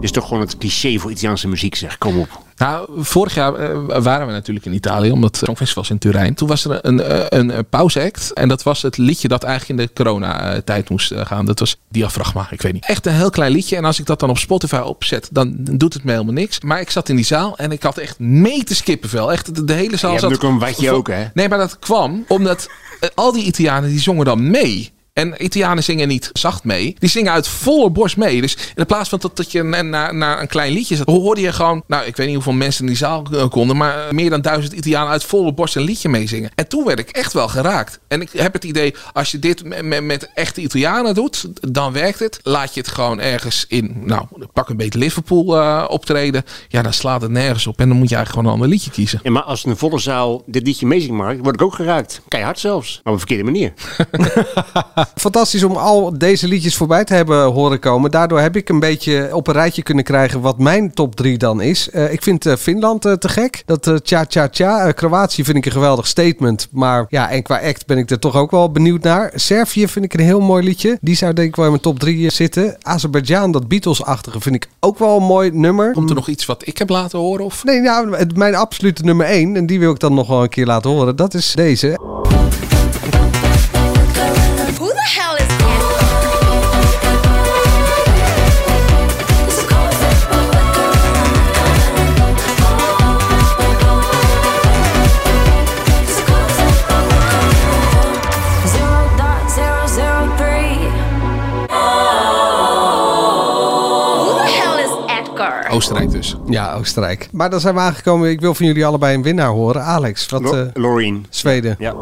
Dit 0.00 0.08
is 0.08 0.14
toch 0.16 0.26
gewoon 0.26 0.42
het 0.42 0.58
cliché 0.58 0.98
voor 0.98 1.10
Italiaanse 1.10 1.48
muziek, 1.48 1.74
zeg. 1.74 1.98
Kom 1.98 2.18
op. 2.18 2.28
Nou, 2.56 2.88
vorig 2.96 3.34
jaar 3.34 3.54
eh, 3.54 4.02
waren 4.02 4.26
we 4.26 4.32
natuurlijk 4.32 4.66
in 4.66 4.72
Italië, 4.72 5.10
omdat 5.10 5.36
het 5.36 5.44
Songfestival 5.44 5.82
was 5.82 5.92
in 5.92 5.98
Turijn. 5.98 6.34
Toen 6.34 6.48
was 6.48 6.64
er 6.64 6.78
een, 6.82 7.00
eh, 7.00 7.38
een, 7.38 7.56
een 7.56 7.68
pauzeact. 7.68 8.32
En 8.32 8.48
dat 8.48 8.62
was 8.62 8.82
het 8.82 8.96
liedje 8.96 9.28
dat 9.28 9.42
eigenlijk 9.42 9.80
in 9.80 9.86
de 9.86 9.92
coronatijd 9.92 10.90
moest 10.90 11.10
eh, 11.10 11.26
gaan. 11.26 11.46
Dat 11.46 11.58
was 11.58 11.76
Diafragma, 11.88 12.48
ik 12.50 12.62
weet 12.62 12.72
niet. 12.72 12.86
Echt 12.86 13.06
een 13.06 13.12
heel 13.12 13.30
klein 13.30 13.52
liedje. 13.52 13.76
En 13.76 13.84
als 13.84 13.98
ik 13.98 14.06
dat 14.06 14.20
dan 14.20 14.30
op 14.30 14.38
Spotify 14.38 14.76
opzet, 14.76 15.28
dan 15.32 15.54
doet 15.56 15.94
het 15.94 16.04
me 16.04 16.10
helemaal 16.10 16.32
niks. 16.32 16.60
Maar 16.60 16.80
ik 16.80 16.90
zat 16.90 17.08
in 17.08 17.16
die 17.16 17.24
zaal 17.24 17.56
en 17.56 17.72
ik 17.72 17.82
had 17.82 17.98
echt 17.98 18.18
mee 18.18 18.64
te 18.64 18.74
skippenvel. 18.74 19.32
Echt, 19.32 19.54
de, 19.54 19.64
de 19.64 19.72
hele 19.72 19.96
zaal 19.96 20.12
Je 20.12 20.18
zat... 20.18 20.30
hebt 20.30 20.44
ook 20.44 20.50
een 20.50 20.58
watje 20.58 20.90
ook, 20.90 21.08
hè? 21.08 21.24
Nee, 21.34 21.48
maar 21.48 21.58
dat 21.58 21.78
kwam 21.78 22.24
omdat 22.28 22.68
eh, 23.00 23.08
al 23.14 23.32
die 23.32 23.44
Italianen 23.44 23.90
die 23.90 24.00
zongen 24.00 24.24
dan 24.24 24.50
mee. 24.50 24.92
En 25.20 25.44
Italianen 25.44 25.84
zingen 25.84 26.08
niet 26.08 26.30
zacht 26.32 26.64
mee. 26.64 26.96
Die 26.98 27.08
zingen 27.10 27.32
uit 27.32 27.48
volle 27.48 27.90
borst 27.90 28.16
mee. 28.16 28.40
Dus 28.40 28.56
in 28.74 28.86
plaats 28.86 29.08
van 29.08 29.18
dat, 29.18 29.36
dat 29.36 29.52
je 29.52 29.62
na- 29.62 29.82
naar 29.82 30.14
naar 30.14 30.40
een 30.40 30.48
klein 30.48 30.72
liedje 30.72 30.96
zat, 30.96 31.06
hoorde 31.06 31.40
je 31.40 31.52
gewoon, 31.52 31.82
nou 31.86 32.04
ik 32.04 32.16
weet 32.16 32.26
niet 32.26 32.34
hoeveel 32.34 32.52
mensen 32.52 32.80
in 32.80 32.86
die 32.86 32.96
zaal 32.96 33.26
eh, 33.32 33.48
konden, 33.48 33.76
maar 33.76 34.06
eh, 34.06 34.10
meer 34.12 34.30
dan 34.30 34.40
duizend 34.40 34.72
Italianen 34.72 35.10
uit 35.10 35.24
volle 35.24 35.52
borst 35.52 35.76
een 35.76 35.82
liedje 35.82 36.08
meezingen. 36.08 36.50
En 36.54 36.68
toen 36.68 36.84
werd 36.84 36.98
ik 36.98 37.08
echt 37.08 37.32
wel 37.32 37.48
geraakt. 37.48 37.98
En 38.08 38.20
ik 38.20 38.30
heb 38.32 38.52
het 38.52 38.64
idee, 38.64 38.94
als 39.12 39.30
je 39.30 39.38
dit 39.38 39.64
met, 39.64 39.82
met, 39.84 40.04
met 40.04 40.30
echte 40.34 40.60
Italianen 40.60 41.14
doet, 41.14 41.46
dan 41.72 41.92
werkt 41.92 42.18
het. 42.18 42.40
Laat 42.42 42.74
je 42.74 42.80
het 42.80 42.88
gewoon 42.88 43.20
ergens 43.20 43.64
in, 43.68 43.96
nou 44.04 44.24
pak 44.52 44.68
een 44.68 44.76
beetje 44.76 44.98
Liverpool 44.98 45.56
eh, 45.56 45.84
optreden. 45.88 46.44
Ja, 46.68 46.82
dan 46.82 46.92
slaat 46.92 47.22
het 47.22 47.30
nergens 47.30 47.66
op. 47.66 47.78
En 47.80 47.88
dan 47.88 47.96
moet 47.96 48.08
je 48.08 48.14
eigenlijk 48.14 48.28
gewoon 48.46 48.46
een 48.46 48.62
ander 48.62 48.68
liedje 48.78 48.90
kiezen. 48.90 49.20
Ja, 49.22 49.30
maar 49.30 49.42
als 49.42 49.64
een 49.64 49.76
volle 49.76 49.98
zaal 49.98 50.42
dit 50.46 50.66
liedje 50.66 50.86
meezingt, 50.86 51.40
word 51.42 51.54
ik 51.54 51.62
ook 51.62 51.74
geraakt. 51.74 52.20
Keihard 52.28 52.58
zelfs. 52.58 53.00
Maar 53.04 53.12
op 53.12 53.20
een 53.20 53.26
verkeerde 53.26 53.44
manier. 53.44 53.72
Fantastisch 55.14 55.64
om 55.64 55.76
al 55.76 56.18
deze 56.18 56.48
liedjes 56.48 56.76
voorbij 56.76 57.04
te 57.04 57.14
hebben 57.14 57.44
horen 57.44 57.78
komen. 57.78 58.10
Daardoor 58.10 58.40
heb 58.40 58.56
ik 58.56 58.68
een 58.68 58.78
beetje 58.80 59.28
op 59.32 59.46
een 59.46 59.52
rijtje 59.54 59.82
kunnen 59.82 60.04
krijgen 60.04 60.40
wat 60.40 60.58
mijn 60.58 60.92
top 60.94 61.16
3 61.16 61.38
dan 61.38 61.60
is. 61.60 61.90
Eh, 61.90 62.12
ik 62.12 62.22
vind 62.22 62.46
eh, 62.46 62.56
Finland 62.56 63.04
eh, 63.04 63.12
te 63.12 63.28
gek. 63.28 63.62
Dat 63.66 63.90
Tja 64.04 64.24
Tja 64.24 64.48
Tja. 64.48 64.92
Kroatië 64.92 65.44
vind 65.44 65.56
ik 65.56 65.66
een 65.66 65.72
geweldig 65.72 66.06
statement. 66.06 66.68
Maar 66.70 67.06
ja, 67.08 67.30
en 67.30 67.42
qua 67.42 67.60
act 67.60 67.86
ben 67.86 67.98
ik 67.98 68.10
er 68.10 68.18
toch 68.18 68.36
ook 68.36 68.50
wel 68.50 68.70
benieuwd 68.72 69.02
naar. 69.02 69.30
Servië 69.34 69.88
vind 69.88 70.04
ik 70.04 70.14
een 70.14 70.20
heel 70.24 70.40
mooi 70.40 70.64
liedje. 70.64 70.98
Die 71.00 71.16
zou 71.16 71.32
denk 71.32 71.48
ik 71.48 71.56
wel 71.56 71.64
in 71.64 71.70
mijn 71.70 71.82
top 71.82 71.98
3 71.98 72.30
zitten. 72.30 72.76
Azerbeidzjan, 72.82 73.52
dat 73.52 73.68
Beatles-achtige, 73.68 74.40
vind 74.40 74.54
ik 74.54 74.68
ook 74.80 74.98
wel 74.98 75.16
een 75.16 75.22
mooi 75.26 75.50
nummer. 75.50 75.92
Komt 75.92 76.08
er 76.08 76.14
nog 76.16 76.28
iets 76.28 76.46
wat 76.46 76.66
ik 76.66 76.78
heb 76.78 76.88
laten 76.88 77.18
horen? 77.18 77.44
Of? 77.44 77.64
Nee, 77.64 77.80
nou, 77.80 78.16
het- 78.16 78.36
mijn 78.36 78.54
absolute 78.54 79.02
nummer 79.04 79.26
1, 79.26 79.56
en 79.56 79.66
die 79.66 79.78
wil 79.78 79.90
ik 79.92 79.98
dan 79.98 80.14
nog 80.14 80.26
wel 80.28 80.42
een 80.42 80.48
keer 80.48 80.66
laten 80.66 80.90
horen. 80.90 81.16
Dat 81.16 81.34
is 81.34 81.52
deze. 81.54 81.98
Oostenrijk 105.80 106.10
dus. 106.10 106.36
Ja, 106.48 106.74
Oostenrijk. 106.74 107.28
Maar 107.32 107.50
dan 107.50 107.60
zijn 107.60 107.74
we 107.74 107.80
aangekomen. 107.80 108.30
Ik 108.30 108.40
wil 108.40 108.54
van 108.54 108.66
jullie 108.66 108.86
allebei 108.86 109.14
een 109.14 109.22
winnaar 109.22 109.48
horen. 109.48 109.82
Alex, 109.82 110.28
wat... 110.28 110.42
Lo- 110.42 110.62
eh, 110.62 110.66
Loreen. 110.74 111.26
Zweden. 111.30 111.76
Ja. 111.78 111.94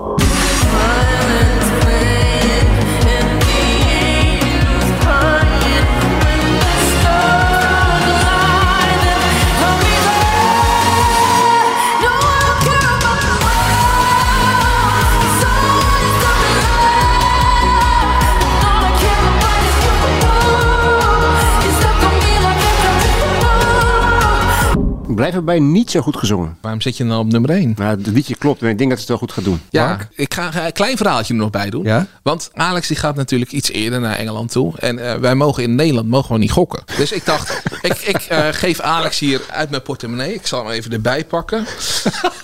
Blijf 25.18 25.34
erbij 25.34 25.58
niet 25.58 25.90
zo 25.90 26.00
goed 26.00 26.16
gezongen. 26.16 26.56
Waarom 26.60 26.80
zit 26.80 26.96
je 26.96 27.06
dan 27.06 27.18
op 27.18 27.26
nummer 27.26 27.50
1? 27.50 27.74
Nou, 27.76 27.98
het 27.98 28.06
liedje 28.06 28.34
klopt 28.34 28.62
en 28.62 28.68
ik 28.68 28.78
denk 28.78 28.90
dat 28.90 28.98
het 28.98 29.08
wel 29.08 29.18
goed 29.18 29.32
gaat 29.32 29.44
doen. 29.44 29.60
Ja, 29.70 29.98
ik 30.14 30.34
ga 30.34 30.66
een 30.66 30.72
klein 30.72 30.96
verhaaltje 30.96 31.34
er 31.34 31.40
nog 31.40 31.50
bij 31.50 31.70
doen. 31.70 31.84
Ja? 31.84 32.06
Want 32.22 32.50
Alex 32.52 32.88
die 32.88 32.96
gaat 32.96 33.16
natuurlijk 33.16 33.52
iets 33.52 33.70
eerder 33.70 34.00
naar 34.00 34.16
Engeland 34.16 34.52
toe. 34.52 34.72
En 34.78 34.98
eh, 34.98 35.14
wij 35.14 35.34
mogen 35.34 35.62
in 35.62 35.74
Nederland 35.74 36.08
mogen 36.08 36.32
we 36.32 36.38
niet 36.38 36.50
gokken. 36.50 36.82
Dus 36.96 37.12
ik 37.12 37.24
dacht, 37.24 37.62
ik, 37.82 37.98
ik 37.98 38.16
eh, 38.16 38.46
geef 38.50 38.80
Alex 38.80 39.18
hier 39.18 39.40
uit 39.50 39.70
mijn 39.70 39.82
portemonnee. 39.82 40.34
Ik 40.34 40.46
zal 40.46 40.64
hem 40.64 40.72
even 40.72 40.92
erbij 40.92 41.24
pakken. 41.24 41.64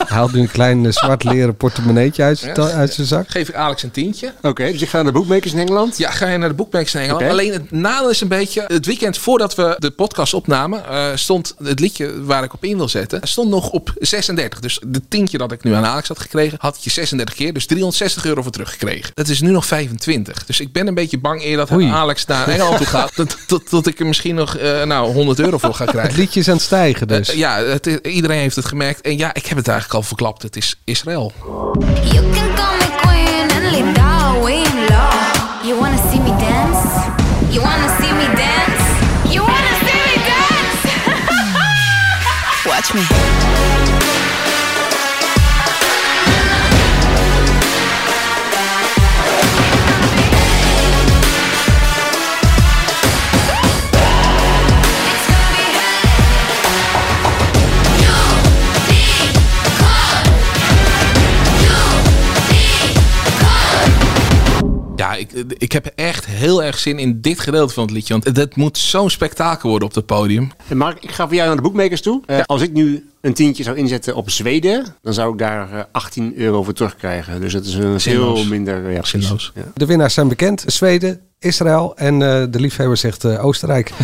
Hij 0.05 0.16
haalt 0.16 0.33
nu 0.33 0.41
een 0.41 0.51
klein 0.51 0.87
eh, 0.87 0.93
zwart 0.93 1.25
leren 1.25 1.57
portemonneetje 1.57 2.22
uit, 2.22 2.59
uit 2.59 2.93
zijn 2.93 3.07
zak. 3.07 3.29
Geef 3.29 3.49
ik 3.49 3.55
Alex 3.55 3.83
een 3.83 3.91
tientje. 3.91 4.33
Oké, 4.43 4.72
dus 4.72 4.83
ik 4.83 4.89
ga 4.89 5.03
naar 5.03 5.12
de 5.12 5.18
boekmakers 5.18 5.53
in 5.53 5.59
Engeland. 5.59 5.99
Ja, 5.99 6.11
ga 6.11 6.29
je 6.29 6.39
naar 6.39 6.49
de 6.49 6.55
boekmakers 6.55 6.95
in 6.95 7.01
Engeland. 7.01 7.31
Alleen 7.31 7.53
het 7.53 7.70
nadeel 7.70 8.11
is 8.11 8.20
een 8.20 8.29
beetje... 8.29 8.64
Het 8.66 8.87
weekend 8.87 9.18
voordat 9.18 9.55
we 9.55 9.77
de 9.79 9.91
podcast 9.91 10.35
opnamen... 10.35 10.89
eh, 10.89 11.07
stond 11.14 11.55
het 11.62 11.81
liedje 11.81 12.25
waar 12.25 12.45
ik 12.45 12.55
op 12.55 12.64
in 12.65 12.77
wil 12.77 12.89
zetten... 12.89 13.21
stond 13.23 13.51
nog 13.51 13.71
op 13.71 13.93
36. 13.99 14.61
Dus 14.61 14.81
de 14.87 15.09
tientje 15.09 15.39
dat 15.39 15.53
ik 15.53 15.65
nu 15.65 15.75
aan 15.75 15.85
Alex 15.85 16.09
had 16.09 16.19
gekregen... 16.21 16.59
had 16.61 16.85
je 16.85 16.91
36 16.91 17.35
keer. 17.35 17.53
Dus 17.53 17.67
360 17.67 18.25
euro 18.25 18.43
voor 18.43 18.51
teruggekregen. 18.53 19.11
Het 19.15 19.29
is 19.29 19.41
nu 19.41 19.51
nog 19.51 19.67
25. 19.67 20.45
Dus 20.45 20.61
ik 20.61 20.73
ben 20.73 20.87
een 20.87 20.95
beetje 20.95 21.19
bang 21.19 21.43
eer 21.45 21.57
dat 21.57 21.73
Oei. 21.73 21.89
Alex 21.89 22.27
naar 22.27 22.49
Engeland 22.55 22.77
toe 22.77 22.87
gaat... 22.87 23.17
dat, 23.17 23.37
dat, 23.47 23.62
dat 23.71 23.87
ik 23.87 24.01
er 24.01 24.07
misschien 24.07 24.35
nog 24.35 24.57
eh, 24.57 24.83
nou, 24.83 25.12
100 25.12 25.39
euro 25.39 25.59
voor 25.59 25.75
ga 25.75 25.85
Het 25.85 25.93
krijgen. 25.95 26.19
liedje 26.19 26.41
is 26.41 26.49
aan 26.49 26.55
het 26.55 26.62
stijgen 26.65 27.09
dus. 27.09 27.29
Eh, 27.29 27.37
ja, 27.37 27.62
het, 27.65 27.87
is- 27.87 27.99
iedereen 27.99 28.39
heeft 28.39 28.57
het 28.57 28.65
gemerkt. 28.65 29.01
En 29.01 29.19
ja, 29.19 29.35
ik 29.35 29.47
heb 29.47 29.57
het 29.57 29.69
eigenlijk 29.69 29.99
al 29.99 30.03
verklapt. 30.07 30.43
Het 30.43 30.57
is 30.57 30.81
Israël. 30.85 31.33
You 32.11 32.31
can 32.33 32.55
call 32.55 32.84
Watch 42.85 42.95
me. 42.97 43.84
Ik, 65.49 65.73
heb 65.73 65.87
echt 65.95 66.27
heel 66.27 66.63
erg 66.63 66.79
zin 66.79 66.99
in 66.99 67.21
dit 67.21 67.41
gedeelte 67.41 67.75
van 67.75 67.83
het 67.83 67.93
liedje. 67.93 68.13
Want 68.13 68.37
het 68.37 68.57
moet 68.57 68.79
zo'n 68.79 69.11
spektakel 69.11 69.69
worden 69.69 69.89
op 69.89 69.95
het 69.95 70.07
podium. 70.07 70.53
En 70.69 70.77
Mark, 70.77 71.03
ik 71.03 71.11
ga 71.11 71.27
voor 71.27 71.35
jou 71.35 71.47
naar 71.47 71.57
de 71.57 71.63
boekmakers 71.63 72.01
toe. 72.01 72.23
Eh, 72.27 72.41
als 72.47 72.63
ik 72.63 72.73
nu 72.73 73.09
een 73.25 73.35
tientje 73.35 73.62
zou 73.62 73.77
inzetten 73.77 74.14
op 74.14 74.31
Zweden, 74.31 74.85
dan 75.03 75.14
zou 75.14 75.33
ik 75.33 75.39
daar 75.39 75.72
eh, 75.72 75.81
18 75.93 76.33
euro 76.37 76.62
voor 76.62 76.72
terugkrijgen. 76.72 77.41
Dus 77.41 77.53
dat 77.53 77.64
is 77.64 77.75
een 77.75 78.01
Zinloos. 78.01 78.41
veel 78.41 78.49
minder. 78.51 78.91
Ja, 78.91 78.99
precies. 78.99 79.22
Zinloos. 79.22 79.53
Ja. 79.55 79.62
De 79.75 79.87
winnaars 79.87 80.14
zijn 80.14 80.29
bekend. 80.29 80.64
Zweden, 80.66 81.20
Israël 81.39 81.97
en 81.97 82.14
eh, 82.22 82.45
de 82.51 82.61
liefhebber 82.61 82.97
zegt 82.97 83.25
eh, 83.25 83.45
Oostenrijk. 83.45 83.91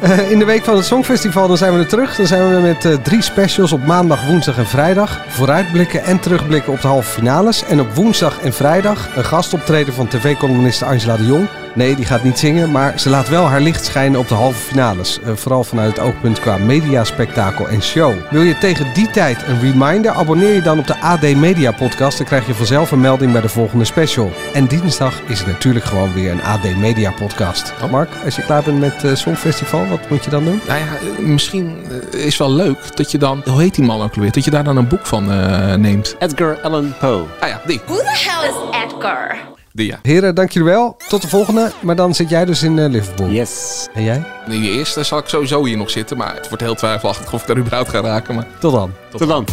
Eh, 0.00 0.30
in 0.30 0.38
de 0.38 0.44
week 0.44 0.64
van 0.64 0.76
het 0.76 0.84
Songfestival 0.84 1.48
dan 1.48 1.56
zijn 1.56 1.72
we 1.72 1.78
er 1.78 1.86
terug. 1.86 2.16
Dan 2.16 2.26
zijn 2.26 2.54
we 2.54 2.60
met 2.60 2.84
eh, 2.84 2.94
drie 2.94 3.22
specials 3.22 3.72
op 3.72 3.84
maandag, 3.84 4.26
woensdag 4.26 4.58
en 4.58 4.66
vrijdag. 4.66 5.20
Vooruitblikken 5.28 6.04
en 6.04 6.20
terugblikken 6.20 6.72
op 6.72 6.80
de 6.80 6.86
halve 6.86 7.10
finales. 7.10 7.64
En 7.64 7.80
op 7.80 7.94
woensdag 7.94 8.40
en 8.40 8.52
vrijdag 8.52 9.16
een 9.16 9.24
gastoptreden 9.24 9.94
van 9.94 10.08
tv-columniste 10.08 10.84
Angela 10.84 11.16
de 11.16 11.26
Jong. 11.26 11.48
Nee, 11.76 11.96
die 11.96 12.04
gaat 12.04 12.22
niet 12.22 12.38
zingen, 12.38 12.70
maar 12.70 13.00
ze 13.00 13.10
laat 13.10 13.28
wel 13.28 13.44
haar 13.44 13.60
licht 13.60 13.84
schijnen 13.84 14.20
op 14.20 14.28
de 14.28 14.34
halve 14.34 14.58
finales. 14.58 15.20
Eh, 15.20 15.32
vooral 15.34 15.64
vanuit 15.64 15.96
het 15.96 16.06
oogpunt 16.06 16.40
qua 16.40 16.56
mediaspectakel 16.56 17.68
en 17.68 17.82
show. 17.82 18.14
Wil 18.30 18.42
je 18.42 18.58
tegen 18.58 18.94
die 18.94 19.10
tijd 19.10 19.42
een 19.46 19.60
reminder? 19.60 20.10
Abonneer 20.10 20.54
je 20.54 20.62
dan 20.62 20.78
op 20.78 20.86
de 20.86 21.00
AD 21.00 21.20
Media 21.20 21.72
podcast. 21.72 22.18
Dan 22.18 22.26
krijg 22.26 22.46
je 22.46 22.54
vanzelf 22.54 22.90
een 22.90 23.00
melding 23.00 23.32
bij 23.32 23.40
de 23.40 23.48
volgende 23.48 23.84
special. 23.84 24.32
En 24.52 24.66
dinsdag 24.66 25.20
is 25.26 25.40
er 25.40 25.48
natuurlijk 25.48 25.84
gewoon 25.84 26.12
weer 26.12 26.30
een 26.30 26.42
AD 26.42 26.76
Media 26.76 27.10
podcast. 27.10 27.72
Mark, 27.90 28.08
als 28.24 28.36
je 28.36 28.42
klaar 28.42 28.62
bent 28.62 28.80
met 28.80 29.02
het 29.02 29.18
Songfestival, 29.18 29.86
wat 29.86 30.10
moet 30.10 30.24
je 30.24 30.30
dan 30.30 30.44
doen? 30.44 30.60
Nou 30.66 30.78
ja, 30.78 30.86
eh, 30.86 31.18
misschien 31.18 31.86
eh, 32.12 32.24
is 32.24 32.36
wel 32.36 32.52
leuk 32.52 32.96
dat 32.96 33.10
je 33.10 33.18
dan... 33.18 33.42
Hoe 33.44 33.60
heet 33.60 33.74
die 33.74 33.84
man 33.84 34.02
ook 34.02 34.14
alweer? 34.14 34.32
Dat 34.32 34.44
je 34.44 34.50
daar 34.50 34.64
dan 34.64 34.76
een 34.76 34.88
boek 34.88 35.06
van 35.06 35.32
eh, 35.32 35.74
neemt. 35.74 36.16
Edgar 36.18 36.60
Allan 36.60 36.94
Poe. 36.98 37.24
Ah 37.40 37.48
ja, 37.48 37.60
die. 37.66 37.80
Who 37.86 37.96
the 37.96 38.28
hell 38.28 38.48
is 38.48 38.82
Edgar? 38.84 39.55
Heren, 40.02 40.34
dank 40.34 40.50
jullie 40.50 40.68
wel. 40.68 40.96
Tot 41.08 41.22
de 41.22 41.28
volgende. 41.28 41.72
Maar 41.82 41.96
dan 41.96 42.14
zit 42.14 42.28
jij 42.28 42.44
dus 42.44 42.62
in 42.62 42.78
eh, 42.78 42.88
Liverpool. 42.90 43.30
Yes. 43.30 43.88
En 43.94 44.02
jij? 44.02 44.24
Die 44.48 44.70
eerste 44.70 45.02
zal 45.02 45.18
ik 45.18 45.26
sowieso 45.26 45.64
hier 45.64 45.76
nog 45.76 45.90
zitten. 45.90 46.16
Maar 46.16 46.34
het 46.34 46.48
wordt 46.48 46.62
heel 46.62 46.74
twijfelachtig 46.74 47.32
of 47.32 47.40
ik 47.40 47.46
daar 47.46 47.58
überhaupt 47.58 47.88
ga 47.88 48.00
raken. 48.00 48.34
Maar 48.34 48.46
Tot 48.60 48.72
dan. 48.72 48.90
Tot 49.10 49.28
dan. 49.28 49.44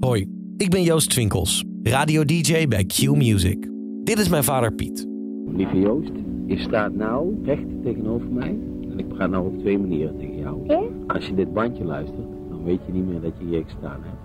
Hoi, 0.00 0.28
ik 0.56 0.70
ben 0.70 0.82
Joost 0.82 1.10
Twinkels, 1.10 1.64
radio-dj 1.82 2.68
bij 2.68 2.84
Q 2.84 3.14
Music. 3.14 3.68
Dit 4.04 4.18
is 4.18 4.28
mijn 4.28 4.44
vader 4.44 4.72
Piet. 4.72 5.06
Lieve 5.56 5.78
Joost, 5.78 6.12
je 6.46 6.58
staat 6.58 6.94
nou 6.94 7.34
recht 7.44 7.82
tegenover 7.84 8.28
mij. 8.28 8.58
En 8.90 8.98
ik 8.98 9.08
praat 9.08 9.30
nou 9.30 9.46
op 9.46 9.58
twee 9.58 9.78
manieren 9.78 10.18
tegen 10.18 10.36
jou. 10.38 10.66
Als 11.06 11.26
je 11.26 11.34
dit 11.34 11.52
bandje 11.52 11.84
luistert, 11.84 12.26
dan 12.48 12.64
weet 12.64 12.80
je 12.86 12.92
niet 12.92 13.06
meer 13.06 13.20
dat 13.20 13.32
je 13.38 13.44
hier 13.44 13.62
gestaan 13.64 14.00
hebt. 14.02 14.16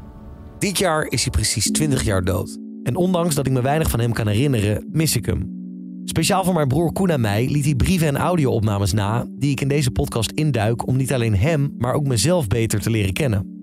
Dit 0.60 0.78
jaar 0.78 1.06
is 1.06 1.22
hij 1.22 1.32
precies 1.32 1.72
20 1.72 2.04
jaar 2.04 2.24
dood. 2.24 2.58
En 2.84 2.96
ondanks 2.96 3.36
dat 3.36 3.46
ik 3.46 3.52
me 3.52 3.62
weinig 3.62 3.90
van 3.90 4.00
hem 4.00 4.14
kan 4.14 4.28
herinneren, 4.28 4.88
mis 4.92 5.16
ik 5.16 5.26
hem. 5.26 5.58
Speciaal 6.04 6.44
voor 6.44 6.54
mijn 6.54 6.68
broer 6.68 6.94
Koen 6.94 7.10
en 7.10 7.22
mij 7.22 7.48
liet 7.50 7.66
hij 7.66 7.76
brieven 7.76 8.08
en 8.08 8.18
audio-opnames 8.18 8.94
na... 8.94 9.28
die 9.32 9.52
ik 9.52 9.62
in 9.62 9.68
deze 9.68 9.92
podcast 9.92 10.32
induik 10.32 10.88
om 10.88 10.96
niet 10.96 11.14
alleen 11.14 11.36
hem, 11.36 11.74
maar 11.78 11.94
ook 11.94 12.08
mezelf 12.08 12.48
beter 12.48 12.80
te 12.80 12.90
leren 12.90 13.14
kennen. 13.14 13.58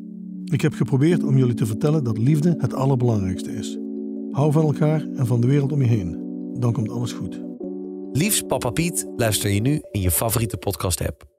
Ik 0.44 0.60
heb 0.60 0.72
geprobeerd 0.72 1.24
om 1.24 1.36
jullie 1.36 1.54
te 1.54 1.66
vertellen 1.66 2.04
dat 2.04 2.18
liefde 2.18 2.54
het 2.58 2.74
allerbelangrijkste 2.74 3.52
is. 3.52 3.78
Hou 4.30 4.52
van 4.52 4.64
elkaar 4.64 5.06
en 5.14 5.26
van 5.26 5.40
de 5.40 5.46
wereld 5.46 5.72
om 5.72 5.82
je 5.82 5.88
heen. 5.88 6.24
Dan 6.58 6.72
komt 6.72 6.90
alles 6.90 7.12
goed. 7.12 7.42
Liefs 8.12 8.42
Papa 8.42 8.70
Piet 8.70 9.06
luister 9.16 9.50
je 9.50 9.60
nu 9.60 9.80
in 9.90 10.00
je 10.00 10.10
favoriete 10.10 10.56
podcast 10.56 11.06
app. 11.06 11.35